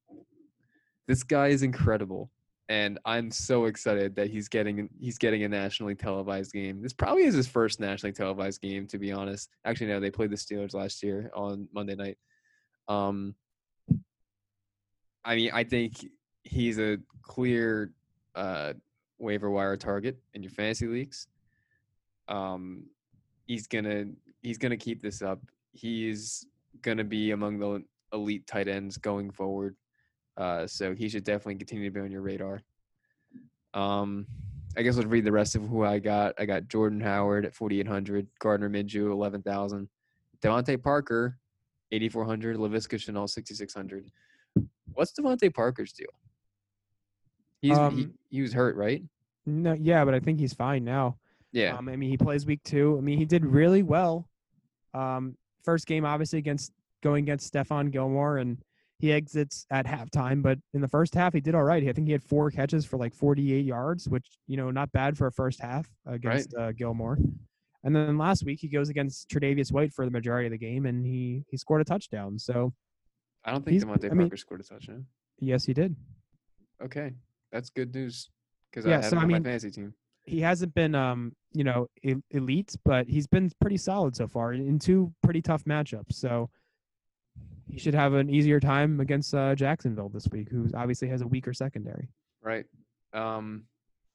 This 1.07 1.23
guy 1.23 1.49
is 1.49 1.63
incredible. 1.63 2.31
And 2.69 2.99
I'm 3.05 3.31
so 3.31 3.67
excited 3.67 4.17
that 4.17 4.31
he's 4.31 4.49
getting 4.49 4.89
he's 4.99 5.19
getting 5.19 5.43
a 5.45 5.49
nationally 5.49 5.95
televised 5.95 6.53
game. 6.53 6.81
This 6.81 6.95
probably 6.95 7.25
is 7.25 7.35
his 7.35 7.47
first 7.47 7.79
nationally 7.79 8.13
televised 8.13 8.63
game, 8.63 8.87
to 8.87 8.99
be 8.99 9.13
honest. 9.13 9.51
Actually, 9.67 9.89
no, 9.89 10.01
they 10.01 10.11
played 10.11 10.31
the 10.31 10.37
Steelers 10.37 10.73
last 10.75 11.03
year 11.03 11.31
on 11.35 11.69
Monday 11.75 11.95
night. 11.95 12.17
Um 12.89 13.35
I 15.27 15.37
mean, 15.37 15.51
I 15.53 15.65
think 15.65 16.07
he's 16.43 16.79
a 16.79 16.99
clear 17.23 17.93
uh 18.35 18.73
waiver 19.19 19.51
wire 19.51 19.77
target 19.77 20.19
in 20.33 20.43
your 20.43 20.53
fantasy 20.53 20.87
leagues. 20.87 21.27
Um 22.29 22.85
he's 23.47 23.67
gonna 23.67 24.07
he's 24.43 24.59
gonna 24.59 24.79
keep 24.79 25.03
this 25.03 25.21
up. 25.21 25.41
He's 25.73 26.47
gonna 26.81 27.05
be 27.05 27.33
among 27.33 27.59
the 27.59 27.85
elite 28.15 28.47
tight 28.47 28.69
ends 28.69 28.97
going 28.97 29.31
forward. 29.31 29.77
Uh, 30.37 30.67
so 30.67 30.95
he 30.95 31.09
should 31.09 31.25
definitely 31.25 31.57
continue 31.57 31.85
to 31.85 31.91
be 31.91 32.01
on 32.01 32.11
your 32.11 32.23
radar. 32.23 32.61
Um, 33.73 34.27
I 34.77 34.83
guess 34.83 34.97
let's 34.97 35.09
read 35.09 35.25
the 35.25 35.33
rest 35.33 35.55
of 35.55 35.67
who 35.69 35.85
I 35.85 35.99
got. 35.99 36.35
I 36.39 36.47
got 36.47 36.69
Jordan 36.69 37.01
Howard 37.01 37.47
at 37.47 37.55
4,800, 37.55 38.27
Gardner 38.41 38.69
Minshew 38.69 39.13
11,000, 39.13 39.89
DeVante 40.43 40.83
Parker 40.83 41.39
8,400, 41.93 42.57
Laviska 42.57 42.99
Shenault 42.99 43.31
6,600. 43.31 44.11
What's 44.95 45.13
DeVante 45.13 45.55
Parker's 45.55 45.93
deal? 45.93 46.09
He's 47.61 47.77
he, 47.77 47.83
Um, 47.83 48.15
he 48.31 48.43
was 48.43 48.53
hurt, 48.53 48.77
right? 48.77 49.03
No, 49.47 49.75
yeah, 49.75 50.05
but 50.05 50.15
I 50.15 50.21
think 50.21 50.41
he's 50.41 50.53
fine 50.55 50.85
now. 50.85 51.19
Yeah, 51.53 51.77
Um, 51.77 51.89
I 51.89 51.95
mean, 51.95 52.11
he 52.11 52.17
plays 52.17 52.47
week 52.47 52.63
two. 52.65 52.97
I 52.99 53.01
mean, 53.01 53.17
he 53.19 53.25
did 53.25 53.45
really 53.45 53.85
well. 53.85 54.29
Um, 54.93 55.37
first 55.63 55.87
game, 55.87 56.05
obviously, 56.05 56.41
against 56.41 56.73
going 57.01 57.23
against 57.25 57.53
Stephon 57.53 57.93
Gilmore, 57.93 58.39
and 58.39 58.59
he 58.99 59.13
exits 59.13 59.67
at 59.71 59.87
halftime. 59.87 60.43
But 60.43 60.59
in 60.73 60.81
the 60.81 60.89
first 60.89 61.15
half, 61.15 61.33
he 61.35 61.41
did 61.41 61.55
all 61.55 61.63
right. 61.65 61.87
I 61.87 61.93
think 61.93 62.07
he 62.07 62.13
had 62.13 62.23
four 62.23 62.51
catches 62.51 62.85
for 62.85 62.97
like 62.97 63.15
48 63.15 63.65
yards, 63.65 64.09
which 64.09 64.27
you 64.47 64.57
know, 64.57 64.71
not 64.71 64.93
bad 64.93 65.17
for 65.19 65.27
a 65.27 65.33
first 65.33 65.61
half 65.61 65.89
against 66.07 66.55
uh, 66.55 66.73
Gilmore. 66.73 67.19
And 67.83 67.95
then 67.95 68.17
last 68.17 68.45
week, 68.45 68.61
he 68.61 68.69
goes 68.69 68.89
against 68.89 69.29
Tre'Davious 69.29 69.71
White 69.71 69.93
for 69.93 70.05
the 70.07 70.11
majority 70.11 70.47
of 70.47 70.53
the 70.53 70.59
game, 70.59 70.87
and 70.87 71.05
he 71.05 71.45
he 71.49 71.57
scored 71.57 71.81
a 71.81 71.85
touchdown. 71.85 72.39
So 72.39 72.73
I 73.45 73.51
don't 73.53 73.65
think 73.65 73.83
DeVante 73.83 74.07
I 74.07 74.15
mean- 74.15 74.29
Parker 74.29 74.37
scored 74.39 74.61
a 74.61 74.65
touchdown. 74.65 75.07
yes, 75.39 75.65
he 75.65 75.75
did. 75.75 75.95
Okay, 76.83 77.13
that's 77.53 77.71
good 77.71 77.95
news 77.95 78.31
because 78.71 78.87
Yeah, 78.87 78.93
I 78.99 79.03
have 79.03 79.05
so 79.11 79.17
him 79.17 79.23
I 79.23 79.27
mean- 79.27 79.43
my 79.43 79.49
fantasy 79.51 79.71
team. 79.71 79.95
he 80.23 80.41
hasn't 80.41 80.75
been 80.75 80.95
um 80.95 81.33
you 81.53 81.63
know 81.65 81.87
elite 82.31 82.75
but 82.85 83.07
he's 83.07 83.27
been 83.27 83.51
pretty 83.61 83.77
solid 83.77 84.17
so 84.17 84.27
far 84.27 84.55
in 84.55 84.79
two 84.79 85.13
pretty 85.23 85.43
tough 85.43 85.65
matchups 85.65 86.15
so 86.15 86.49
he 87.69 87.79
should 87.79 87.95
have 87.95 88.15
an 88.15 88.31
easier 88.31 88.61
time 88.61 89.01
against 89.01 89.35
uh, 89.35 89.55
jacksonville 89.55 90.09
this 90.09 90.29
week 90.31 90.49
who 90.51 90.69
obviously 90.75 91.09
has 91.09 91.21
a 91.23 91.27
weaker 91.27 91.53
secondary 91.53 92.09
Right. 92.43 92.67
Um, 93.13 93.65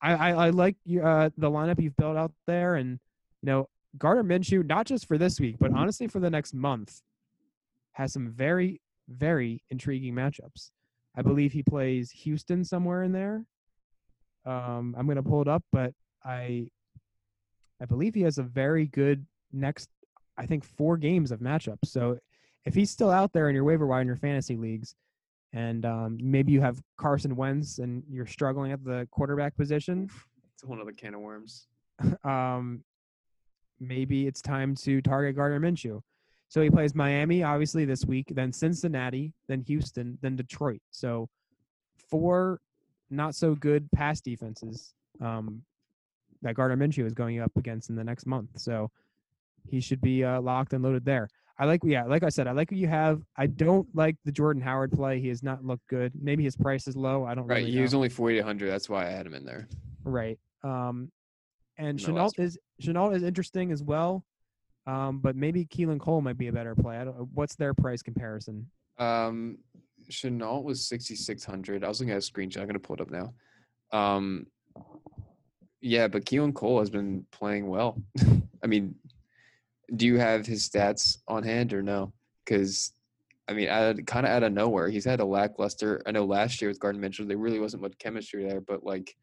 i 0.02 0.14
i, 0.14 0.47
I 0.47 0.50
like 0.52 0.76
uh, 0.88 1.30
the 1.38 1.50
lineup 1.50 1.82
you've 1.82 1.97
built 1.97 2.18
out 2.18 2.32
there 2.47 2.76
and 2.76 3.00
you 3.41 3.47
know 3.47 3.70
gardner 3.97 4.24
minshew 4.24 4.66
not 4.66 4.86
just 4.86 5.08
for 5.08 5.18
this 5.18 5.39
week 5.39 5.56
but 5.60 5.74
honestly 5.74 6.08
for 6.08 6.20
the 6.20 6.30
next 6.30 6.54
month 6.54 7.02
has 7.93 8.14
some 8.14 8.30
very 8.30 8.82
very 9.08 9.64
intriguing 9.72 10.14
matchups 10.14 10.70
i 11.16 11.22
believe 11.24 11.52
he 11.52 11.64
plays 11.64 12.12
houston 12.12 12.64
somewhere 12.64 13.02
in 13.04 13.12
there 13.12 13.45
um, 14.45 14.95
I'm 14.97 15.08
gonna 15.08 15.24
pull 15.24 15.41
it 15.41 15.47
up, 15.47 15.64
but 15.72 15.93
I 16.24 16.70
I 17.82 17.86
believe 17.86 18.16
he 18.16 18.22
has 18.22 18.38
a 18.38 18.43
very 18.43 18.88
good 18.88 19.26
next 19.52 19.89
I 20.38 20.45
think 20.45 20.64
four 20.64 20.97
games 20.97 21.32
of 21.32 21.39
matchups. 21.39 21.86
So 21.88 22.18
if 22.66 22.74
he's 22.74 22.91
still 22.91 23.10
out 23.10 23.34
there 23.34 23.49
in 23.49 23.55
your 23.55 23.64
waiver 23.64 23.88
wire 23.88 24.01
in 24.01 24.07
your 24.07 24.16
fantasy 24.16 24.55
leagues, 24.55 24.95
and 25.53 25.86
um, 25.86 26.18
maybe 26.22 26.51
you 26.51 26.62
have 26.62 26.82
Carson 26.97 27.36
Wentz 27.36 27.80
and 27.80 28.03
you're 28.10 28.28
struggling 28.28 28.72
at 28.72 28.84
the 28.84 29.07
quarterback 29.12 29.55
position, 29.57 30.10
it's 30.53 30.64
a 30.64 30.68
whole 30.68 30.80
other 30.80 30.91
can 30.91 31.16
of 31.16 31.22
worms. 31.22 31.68
um, 32.24 32.84
maybe 33.80 34.28
it's 34.28 34.41
time 34.41 34.76
to 34.76 35.01
target 35.01 35.36
Gardner 35.36 35.60
Minshew. 35.60 36.01
So 36.49 36.62
he 36.62 36.70
plays 36.70 36.95
Miami, 36.95 37.43
obviously, 37.43 37.86
this 37.86 38.05
week, 38.05 38.32
then 38.34 38.51
Cincinnati, 38.51 39.34
then 39.47 39.62
Houston, 39.68 40.18
then 40.22 40.36
Detroit. 40.36 40.82
So 40.91 41.30
four 42.10 42.60
not 43.10 43.36
so 43.36 43.55
good 43.55 43.89
pass 43.91 44.22
defenses 44.22 44.93
um, 45.22 45.62
that 46.41 46.55
Gardner 46.55 46.78
Minshew 46.78 47.05
is 47.05 47.14
going 47.14 47.39
up 47.39 47.51
against 47.55 47.89
in 47.89 47.95
the 47.95 48.03
next 48.03 48.26
month. 48.26 48.49
So 48.57 48.91
he 49.70 49.80
should 49.80 50.01
be 50.01 50.24
uh, 50.24 50.41
locked 50.41 50.74
and 50.74 50.84
loaded 50.84 51.05
there. 51.05 51.30
I 51.60 51.66
like, 51.66 51.82
yeah, 51.84 52.05
like 52.05 52.24
I 52.24 52.30
said, 52.30 52.47
I 52.47 52.53
like 52.53 52.72
what 52.72 52.78
you 52.80 52.88
have. 52.88 53.22
I 53.36 53.47
don't 53.47 53.86
like 53.93 54.16
the 54.24 54.32
Jordan 54.32 54.62
Howard 54.62 54.93
play. 54.93 55.20
He 55.20 55.28
has 55.28 55.43
not 55.43 55.64
looked 55.64 55.86
good. 55.88 56.14
Maybe 56.20 56.41
his 56.43 56.55
price 56.55 56.88
is 56.88 56.95
low. 56.95 57.26
I 57.26 57.36
don't 57.36 57.45
Right. 57.47 57.57
really 57.57 57.72
He 57.72 57.76
know. 57.78 57.82
was 57.84 57.93
only 57.93 58.07
4,800. 58.07 58.68
That's 58.70 58.88
why 58.89 59.05
I 59.05 59.10
had 59.10 59.26
him 59.26 59.34
in 59.34 59.43
there. 59.43 59.68
Right. 60.05 60.39
Um, 60.64 61.12
and 61.78 61.99
Shenault 61.99 62.39
is 62.39 62.57
Shenault 62.82 63.14
is 63.16 63.24
interesting 63.24 63.72
as 63.74 63.84
well. 63.84 64.24
Um, 64.88 65.20
but 65.20 65.36
maybe 65.36 65.66
Keelan 65.66 65.99
Cole 65.99 66.22
might 66.22 66.38
be 66.38 66.47
a 66.47 66.53
better 66.53 66.76
play. 66.76 66.97
I 66.97 67.03
don't. 67.03 67.16
What's 67.34 67.55
their 67.55 67.74
price 67.74 68.01
comparison? 68.01 68.70
Um, 68.97 69.57
Shenault 70.10 70.64
was 70.64 70.86
6,600. 70.88 71.84
I 71.84 71.88
was 71.89 71.99
looking 71.99 72.12
at 72.14 72.18
a 72.18 72.20
screenshot. 72.32 72.57
I'm 72.62 72.64
going 72.68 72.74
to 72.74 72.80
pull 72.80 72.95
it 72.95 73.01
up 73.01 73.12
now. 73.12 73.34
Um, 73.91 74.47
yeah, 75.82 76.07
but 76.07 76.26
Keelan 76.26 76.53
Cole 76.53 76.80
has 76.80 76.89
been 76.89 77.26
playing 77.32 77.68
well. 77.68 78.01
I 78.64 78.68
mean, 78.68 78.95
do 79.96 80.06
you 80.06 80.18
have 80.18 80.46
his 80.46 80.68
stats 80.68 81.18
on 81.28 81.44
hand 81.44 81.74
or 81.74 81.82
no? 81.82 82.14
Because 82.46 82.94
I 83.50 83.54
mean, 83.54 83.68
kind 84.06 84.28
of 84.28 84.32
out 84.32 84.44
of 84.44 84.54
nowhere. 84.54 84.90
He's 84.90 85.06
had 85.06 85.20
a 85.20 85.26
lackluster. 85.26 86.04
I 86.06 86.12
know 86.12 86.24
last 86.24 86.62
year 86.62 86.70
with 86.70 86.80
Gardner 86.80 87.10
Minshew, 87.10 87.28
there 87.28 87.38
really 87.38 87.60
wasn't 87.60 87.82
much 87.82 87.98
chemistry 87.98 88.48
there, 88.48 88.62
but 88.62 88.84
like, 88.84 89.16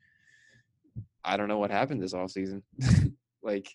I 1.24 1.36
don't 1.36 1.46
know 1.46 1.58
what 1.58 1.70
happened 1.70 2.02
this 2.02 2.12
offseason. 2.12 2.62
like, 3.44 3.72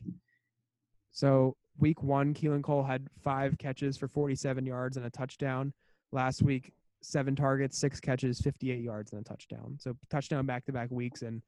so 1.11 1.55
week 1.79 2.03
one, 2.03 2.33
Keelan 2.33 2.63
Cole 2.63 2.83
had 2.83 3.07
five 3.23 3.57
catches 3.57 3.97
for 3.97 4.09
47 4.09 4.65
yards 4.65 4.97
and 4.97 5.05
a 5.05 5.09
touchdown. 5.09 5.71
Last 6.11 6.41
week, 6.41 6.73
seven 7.01 7.33
targets, 7.33 7.77
six 7.77 8.01
catches, 8.01 8.41
58 8.41 8.81
yards, 8.81 9.13
and 9.13 9.21
a 9.21 9.23
touchdown. 9.23 9.77
So 9.79 9.95
touchdown 10.09 10.45
back 10.45 10.65
to 10.65 10.73
back 10.73 10.91
weeks 10.91 11.21
and 11.21 11.41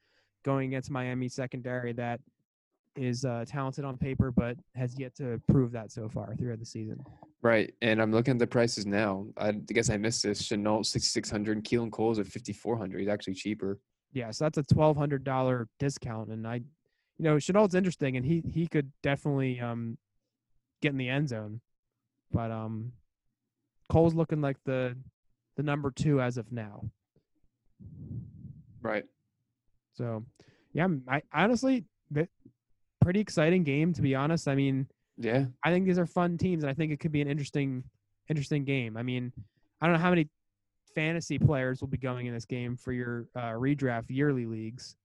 going 0.43 0.69
against 0.69 0.89
Miami 0.89 1.27
secondary 1.27 1.91
that 1.93 2.21
is 2.95 3.25
uh, 3.25 3.45
talented 3.47 3.85
on 3.85 3.97
paper, 3.97 4.31
but 4.31 4.57
has 4.75 4.97
yet 4.97 5.15
to 5.15 5.41
prove 5.47 5.71
that 5.71 5.91
so 5.91 6.07
far 6.07 6.35
throughout 6.35 6.59
the 6.59 6.65
season. 6.65 7.03
Right, 7.41 7.73
and 7.81 8.01
I'm 8.01 8.11
looking 8.11 8.33
at 8.33 8.39
the 8.39 8.47
prices 8.47 8.85
now. 8.85 9.27
I 9.37 9.51
guess 9.51 9.89
I 9.89 9.97
missed 9.97 10.23
this. 10.23 10.41
Shenault 10.41 10.85
6,600, 10.85 11.63
Keelan 11.63 11.91
Cole's 11.91 12.19
at 12.19 12.27
5,400. 12.27 12.99
He's 12.99 13.09
actually 13.09 13.33
cheaper. 13.33 13.79
Yeah, 14.13 14.31
so 14.31 14.45
that's 14.45 14.59
a 14.59 14.63
twelve 14.63 14.95
hundred 14.95 15.23
dollar 15.23 15.67
discount, 15.79 16.29
and 16.29 16.47
I, 16.47 16.55
you 16.55 16.63
know, 17.25 17.37
Shenault's 17.37 17.73
interesting, 17.73 18.15
and 18.15 18.23
he 18.23 18.43
he 18.47 18.67
could 18.67 18.91
definitely 19.01 19.59
um 19.59 19.97
get 20.83 20.91
in 20.91 20.97
the 20.97 21.09
end 21.09 21.29
zone, 21.29 21.61
but 22.31 22.51
um, 22.51 22.91
Cole's 23.89 24.13
looking 24.13 24.41
like 24.41 24.57
the 24.65 24.95
the 25.55 25.63
number 25.63 25.89
two 25.91 26.21
as 26.21 26.37
of 26.37 26.51
now. 26.51 26.89
Right. 28.81 29.05
So, 29.93 30.25
yeah, 30.73 30.87
I 31.07 31.21
honestly, 31.33 31.85
pretty 33.03 33.19
exciting 33.19 33.63
game 33.63 33.93
to 33.93 34.01
be 34.01 34.15
honest. 34.15 34.47
I 34.47 34.55
mean, 34.55 34.87
yeah, 35.17 35.45
I 35.63 35.71
think 35.71 35.85
these 35.85 35.99
are 35.99 36.05
fun 36.05 36.37
teams, 36.37 36.63
and 36.63 36.69
I 36.69 36.73
think 36.73 36.91
it 36.91 36.99
could 36.99 37.11
be 37.11 37.21
an 37.21 37.27
interesting, 37.27 37.83
interesting 38.29 38.63
game. 38.63 38.97
I 38.97 39.03
mean, 39.03 39.31
I 39.81 39.85
don't 39.85 39.93
know 39.93 40.01
how 40.01 40.09
many 40.09 40.29
fantasy 40.95 41.39
players 41.39 41.81
will 41.81 41.87
be 41.87 41.97
going 41.97 42.27
in 42.27 42.33
this 42.33 42.45
game 42.45 42.75
for 42.75 42.91
your 42.91 43.27
uh, 43.35 43.51
redraft 43.51 44.09
yearly 44.09 44.45
leagues. 44.45 44.95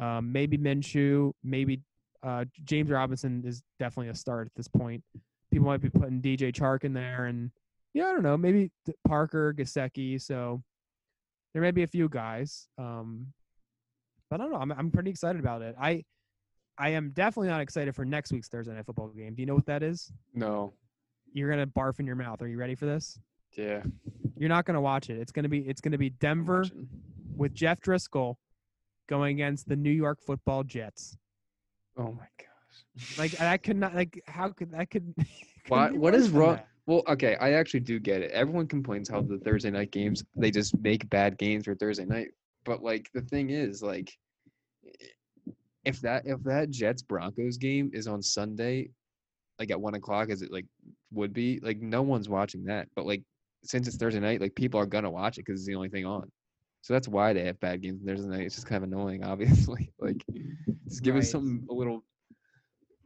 Um, 0.00 0.32
maybe 0.32 0.58
Minshew, 0.58 1.32
maybe 1.42 1.80
uh, 2.22 2.44
James 2.64 2.90
Robinson 2.90 3.42
is 3.46 3.62
definitely 3.78 4.10
a 4.10 4.14
start 4.14 4.46
at 4.46 4.54
this 4.54 4.68
point. 4.68 5.02
People 5.50 5.66
might 5.66 5.80
be 5.80 5.90
putting 5.90 6.20
DJ 6.20 6.52
Chark 6.52 6.84
in 6.84 6.92
there, 6.92 7.26
and 7.26 7.50
yeah, 7.94 8.06
I 8.06 8.12
don't 8.12 8.22
know, 8.22 8.36
maybe 8.36 8.70
Parker, 9.06 9.54
Gesicki. 9.56 10.20
So 10.20 10.62
there 11.52 11.62
may 11.62 11.70
be 11.70 11.82
a 11.82 11.88
few 11.88 12.08
guys. 12.08 12.68
Um, 12.76 13.32
but 14.30 14.40
I 14.40 14.44
don't 14.44 14.52
know. 14.52 14.58
I'm 14.58 14.72
I'm 14.72 14.90
pretty 14.90 15.10
excited 15.10 15.40
about 15.40 15.62
it. 15.62 15.74
I 15.80 16.04
I 16.78 16.90
am 16.90 17.10
definitely 17.10 17.48
not 17.48 17.60
excited 17.60 17.94
for 17.94 18.04
next 18.04 18.32
week's 18.32 18.48
Thursday 18.48 18.72
night 18.72 18.86
football 18.86 19.08
game. 19.08 19.34
Do 19.34 19.42
you 19.42 19.46
know 19.46 19.54
what 19.54 19.66
that 19.66 19.82
is? 19.82 20.12
No. 20.32 20.74
You're 21.32 21.50
gonna 21.50 21.66
barf 21.66 21.98
in 21.98 22.06
your 22.06 22.16
mouth. 22.16 22.40
Are 22.40 22.46
you 22.46 22.56
ready 22.56 22.74
for 22.74 22.86
this? 22.86 23.18
Yeah. 23.56 23.82
You're 24.36 24.48
not 24.48 24.64
gonna 24.64 24.80
watch 24.80 25.10
it. 25.10 25.18
It's 25.18 25.32
gonna 25.32 25.48
be 25.48 25.60
it's 25.60 25.80
gonna 25.80 25.98
be 25.98 26.10
Denver 26.10 26.64
with 27.36 27.52
Jeff 27.52 27.80
Driskel 27.80 28.36
going 29.08 29.34
against 29.36 29.68
the 29.68 29.76
New 29.76 29.90
York 29.90 30.20
Football 30.24 30.62
Jets. 30.62 31.16
Oh 31.96 32.12
my 32.12 32.28
gosh. 32.38 33.18
Like 33.18 33.40
I 33.40 33.56
could 33.56 33.76
not 33.76 33.94
like 33.94 34.22
how 34.26 34.50
could 34.50 34.74
I 34.76 34.84
could. 34.84 35.14
What 35.68 35.94
what 35.94 36.14
is 36.14 36.30
wrong? 36.30 36.54
That? 36.54 36.68
Well, 36.86 37.02
okay, 37.06 37.36
I 37.36 37.52
actually 37.52 37.80
do 37.80 37.98
get 37.98 38.22
it. 38.22 38.30
Everyone 38.30 38.66
complains 38.66 39.10
how 39.10 39.20
the 39.20 39.36
Thursday 39.36 39.70
night 39.70 39.90
games 39.90 40.24
they 40.34 40.50
just 40.50 40.74
make 40.78 41.06
bad 41.10 41.36
games 41.36 41.66
for 41.66 41.74
Thursday 41.74 42.06
night. 42.06 42.28
But 42.64 42.82
like 42.82 43.10
the 43.12 43.20
thing 43.20 43.50
is, 43.50 43.82
like 43.82 44.16
if 45.84 46.00
that 46.00 46.26
if 46.26 46.42
that 46.44 46.70
Jets 46.70 47.02
Broncos 47.02 47.56
game 47.56 47.90
is 47.92 48.06
on 48.06 48.22
Sunday, 48.22 48.90
like 49.58 49.70
at 49.70 49.80
one 49.80 49.94
o'clock, 49.94 50.30
as 50.30 50.42
it 50.42 50.52
like 50.52 50.66
would 51.12 51.32
be, 51.32 51.60
like 51.62 51.80
no 51.80 52.02
one's 52.02 52.28
watching 52.28 52.64
that. 52.64 52.88
But 52.94 53.06
like 53.06 53.22
since 53.64 53.88
it's 53.88 53.96
Thursday 53.96 54.20
night, 54.20 54.40
like 54.40 54.54
people 54.54 54.80
are 54.80 54.86
gonna 54.86 55.10
watch 55.10 55.38
it 55.38 55.46
because 55.46 55.60
it's 55.60 55.68
the 55.68 55.74
only 55.74 55.88
thing 55.88 56.06
on. 56.06 56.30
So 56.82 56.94
that's 56.94 57.08
why 57.08 57.32
they 57.32 57.44
have 57.44 57.60
bad 57.60 57.82
games 57.82 58.02
Thursday 58.04 58.28
night. 58.28 58.46
It's 58.46 58.54
just 58.54 58.66
kind 58.66 58.82
of 58.82 58.90
annoying, 58.90 59.24
obviously. 59.24 59.92
like 59.98 60.24
just 60.88 61.02
give 61.02 61.14
right. 61.14 61.22
us 61.22 61.30
something 61.30 61.66
a 61.70 61.74
little 61.74 62.04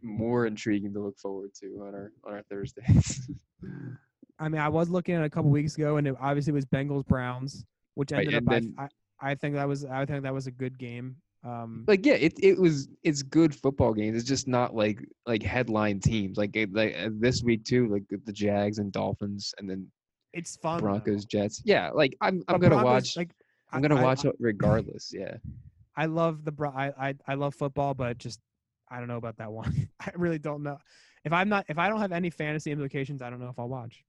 more 0.03 0.47
intriguing 0.47 0.93
to 0.93 1.01
look 1.01 1.18
forward 1.18 1.51
to 1.61 1.66
on 1.87 1.95
our 1.95 2.12
on 2.25 2.35
our 2.35 2.43
Thursdays. 2.51 3.31
I 4.39 4.49
mean, 4.49 4.61
I 4.61 4.68
was 4.68 4.89
looking 4.89 5.14
at 5.14 5.23
a 5.23 5.31
couple 5.31 5.51
weeks 5.51 5.77
ago, 5.77 5.99
and 5.99 6.07
it 6.07 6.16
obviously 6.20 6.51
it 6.51 6.55
was 6.55 6.66
Bengals 6.66 7.07
Browns, 7.07 7.64
which 7.95 8.12
ended 8.12 8.35
right, 8.35 8.43
up. 8.43 8.45
Then, 8.49 8.75
I, 8.77 8.89
I 9.20 9.35
think 9.37 9.55
that 9.55 9.68
was 9.68 9.85
I 9.85 10.05
think 10.05 10.25
that 10.25 10.35
was 10.35 10.49
a 10.49 10.51
good 10.51 10.79
game. 10.79 11.16
Um, 11.45 11.84
like 11.88 12.07
yeah, 12.07 12.14
it 12.14 12.34
it 12.40 12.59
was 12.59 12.88
it's 13.03 13.22
good 13.22 13.55
football 13.55 13.93
games. 13.93 14.16
It's 14.16 14.28
just 14.28 14.47
not 14.47 14.74
like 14.74 15.05
like 15.26 15.43
headline 15.43 15.99
teams 15.99 16.38
like 16.38 16.57
like 16.72 16.97
uh, 16.97 17.11
this 17.14 17.43
week 17.43 17.64
too, 17.64 17.88
like 17.88 18.05
the 18.24 18.32
Jags 18.32 18.78
and 18.78 18.93
Dolphins, 18.93 19.53
and 19.59 19.68
then 19.68 19.88
it's 20.32 20.57
fun. 20.57 20.80
Broncos 20.80 21.22
though. 21.22 21.40
Jets. 21.40 21.61
Yeah, 21.64 21.90
like 21.90 22.16
I'm 22.20 22.43
I'm 22.47 22.61
but 22.61 22.68
gonna 22.68 22.82
Broncos, 22.82 22.84
watch. 22.84 23.16
Like 23.16 23.30
I'm 23.72 23.82
gonna 23.82 23.97
I, 23.97 24.03
watch 24.03 24.24
I, 24.24 24.28
it 24.28 24.36
regardless. 24.38 25.12
Yeah. 25.12 25.36
I 25.97 26.07
love 26.07 26.45
the 26.45 26.53
I, 26.74 26.93
I 27.09 27.14
I 27.26 27.34
love 27.34 27.55
football, 27.55 27.95
but 27.95 28.18
just 28.18 28.40
I 28.88 28.99
don't 28.99 29.09
know 29.09 29.16
about 29.16 29.38
that 29.38 29.51
one. 29.51 29.88
I 30.01 30.12
really 30.14 30.38
don't 30.38 30.62
know. 30.62 30.78
If 31.24 31.32
I'm 31.32 31.49
not 31.49 31.66
if 31.68 31.76
I 31.76 31.88
don't 31.88 32.01
have 32.01 32.12
any 32.12 32.30
fantasy 32.30 32.70
implications, 32.70 33.20
I 33.20 33.30
don't 33.30 33.40
know 33.40 33.49
if 33.49 33.59
I'll 33.59 33.68
watch 33.68 34.05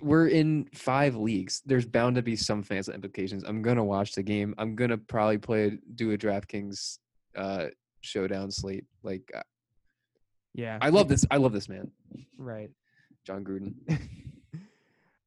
we're 0.00 0.28
in 0.28 0.68
five 0.74 1.16
leagues. 1.16 1.62
There's 1.66 1.86
bound 1.86 2.16
to 2.16 2.22
be 2.22 2.36
some 2.36 2.62
fantasy 2.62 2.92
implications. 2.92 3.44
I'm 3.44 3.62
gonna 3.62 3.84
watch 3.84 4.12
the 4.12 4.22
game. 4.22 4.54
I'm 4.58 4.74
gonna 4.74 4.98
probably 4.98 5.38
play 5.38 5.78
do 5.94 6.12
a 6.12 6.18
DraftKings 6.18 6.98
uh, 7.36 7.66
showdown 8.00 8.50
slate. 8.50 8.84
Like, 9.02 9.30
uh, 9.34 9.42
yeah, 10.54 10.78
I 10.80 10.88
love 10.88 11.08
this. 11.08 11.24
I 11.30 11.36
love 11.36 11.52
this 11.52 11.68
man. 11.68 11.90
Right, 12.38 12.70
Jon 13.24 13.44
Gruden. 13.44 13.74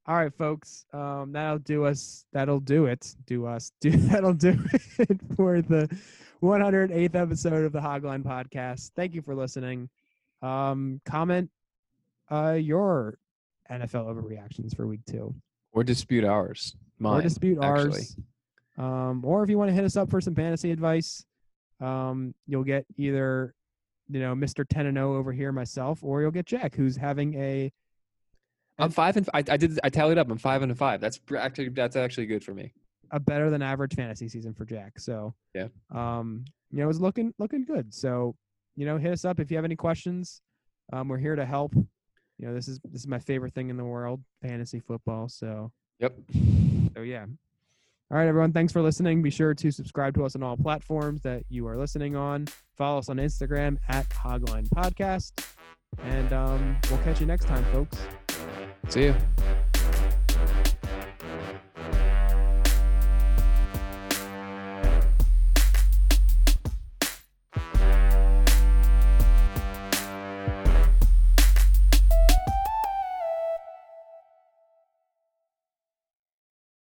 All 0.07 0.15
right, 0.15 0.33
folks. 0.33 0.85
Um, 0.91 1.31
that'll 1.33 1.59
do 1.59 1.85
us. 1.85 2.25
That'll 2.33 2.59
do 2.59 2.87
it. 2.87 3.15
Do 3.27 3.45
us. 3.45 3.71
Do 3.79 3.91
that'll 3.91 4.33
do 4.33 4.57
it 4.97 5.19
for 5.35 5.61
the 5.61 5.87
108th 6.41 7.15
episode 7.15 7.65
of 7.65 7.71
the 7.71 7.79
Hogline 7.79 8.23
Podcast. 8.23 8.91
Thank 8.95 9.13
you 9.13 9.21
for 9.21 9.35
listening. 9.35 9.87
Um, 10.41 10.99
comment 11.05 11.51
uh, 12.31 12.53
your 12.53 13.19
NFL 13.71 14.07
overreactions 14.07 14.75
for 14.75 14.87
week 14.87 15.01
two. 15.09 15.33
Or 15.71 15.83
dispute 15.83 16.23
ours. 16.23 16.75
Mine, 16.97 17.19
or 17.19 17.21
dispute 17.21 17.59
actually. 17.61 17.99
ours. 17.99 18.15
Um, 18.77 19.23
or 19.25 19.43
if 19.43 19.49
you 19.49 19.57
want 19.57 19.69
to 19.69 19.75
hit 19.75 19.83
us 19.83 19.95
up 19.95 20.09
for 20.09 20.21
some 20.21 20.35
fantasy 20.35 20.71
advice, 20.71 21.25
um, 21.81 22.33
you'll 22.47 22.63
get 22.63 22.85
either, 22.97 23.53
you 24.09 24.19
know, 24.19 24.33
Mr. 24.33 24.65
10 24.67 24.85
and 24.85 24.97
0 24.97 25.15
over 25.15 25.31
here, 25.31 25.51
myself, 25.51 25.99
or 26.01 26.21
you'll 26.21 26.31
get 26.31 26.45
Jack, 26.45 26.75
who's 26.75 26.95
having 26.95 27.35
a. 27.35 27.71
I'm 28.77 28.91
five 28.91 29.17
and 29.17 29.29
I, 29.33 29.39
I 29.39 29.57
did 29.57 29.77
I 29.83 29.89
tallied 29.89 30.17
up. 30.17 30.31
I'm 30.31 30.37
five 30.37 30.61
and 30.61 30.71
a 30.71 30.75
five. 30.75 31.01
That's 31.01 31.19
actually 31.37 31.67
that's 31.69 31.97
actually 31.97 32.27
good 32.27 32.41
for 32.41 32.53
me. 32.53 32.71
A 33.11 33.19
better 33.19 33.49
than 33.49 33.61
average 33.61 33.93
fantasy 33.93 34.29
season 34.29 34.53
for 34.53 34.63
Jack. 34.63 34.99
So 34.99 35.33
yeah, 35.53 35.67
um, 35.93 36.45
you 36.71 36.79
know, 36.79 36.89
it's 36.89 36.99
looking 36.99 37.33
looking 37.39 37.65
good. 37.65 37.93
So 37.93 38.37
you 38.77 38.85
know, 38.85 38.97
hit 38.97 39.11
us 39.11 39.25
up 39.25 39.41
if 39.41 39.51
you 39.51 39.57
have 39.57 39.65
any 39.65 39.75
questions. 39.75 40.41
Um, 40.93 41.09
we're 41.09 41.17
here 41.17 41.35
to 41.35 41.45
help 41.45 41.73
you 42.39 42.47
know, 42.47 42.53
this 42.53 42.67
is 42.67 42.79
this 42.85 43.01
is 43.01 43.07
my 43.07 43.19
favorite 43.19 43.53
thing 43.53 43.69
in 43.69 43.77
the 43.77 43.85
world, 43.85 44.21
fantasy 44.41 44.79
football. 44.79 45.27
So 45.29 45.71
yep. 45.99 46.15
So 46.95 47.01
yeah. 47.01 47.25
All 48.11 48.17
right, 48.17 48.27
everyone. 48.27 48.53
Thanks 48.53 48.73
for 48.73 48.81
listening. 48.81 49.21
Be 49.21 49.29
sure 49.29 49.53
to 49.53 49.71
subscribe 49.71 50.15
to 50.15 50.25
us 50.25 50.35
on 50.35 50.41
all 50.41 50.57
platforms 50.57 51.21
that 51.21 51.43
you 51.49 51.67
are 51.67 51.77
listening 51.77 52.15
on. 52.15 52.47
Follow 52.75 52.97
us 52.97 53.09
on 53.09 53.17
Instagram 53.17 53.77
at 53.87 54.09
Hogline 54.09 54.67
Podcast. 54.69 55.45
And 56.03 56.33
um, 56.33 56.77
we'll 56.89 56.99
catch 56.99 57.19
you 57.19 57.27
next 57.27 57.45
time, 57.45 57.63
folks. 57.65 57.97
See 58.87 59.03
you. 59.03 59.15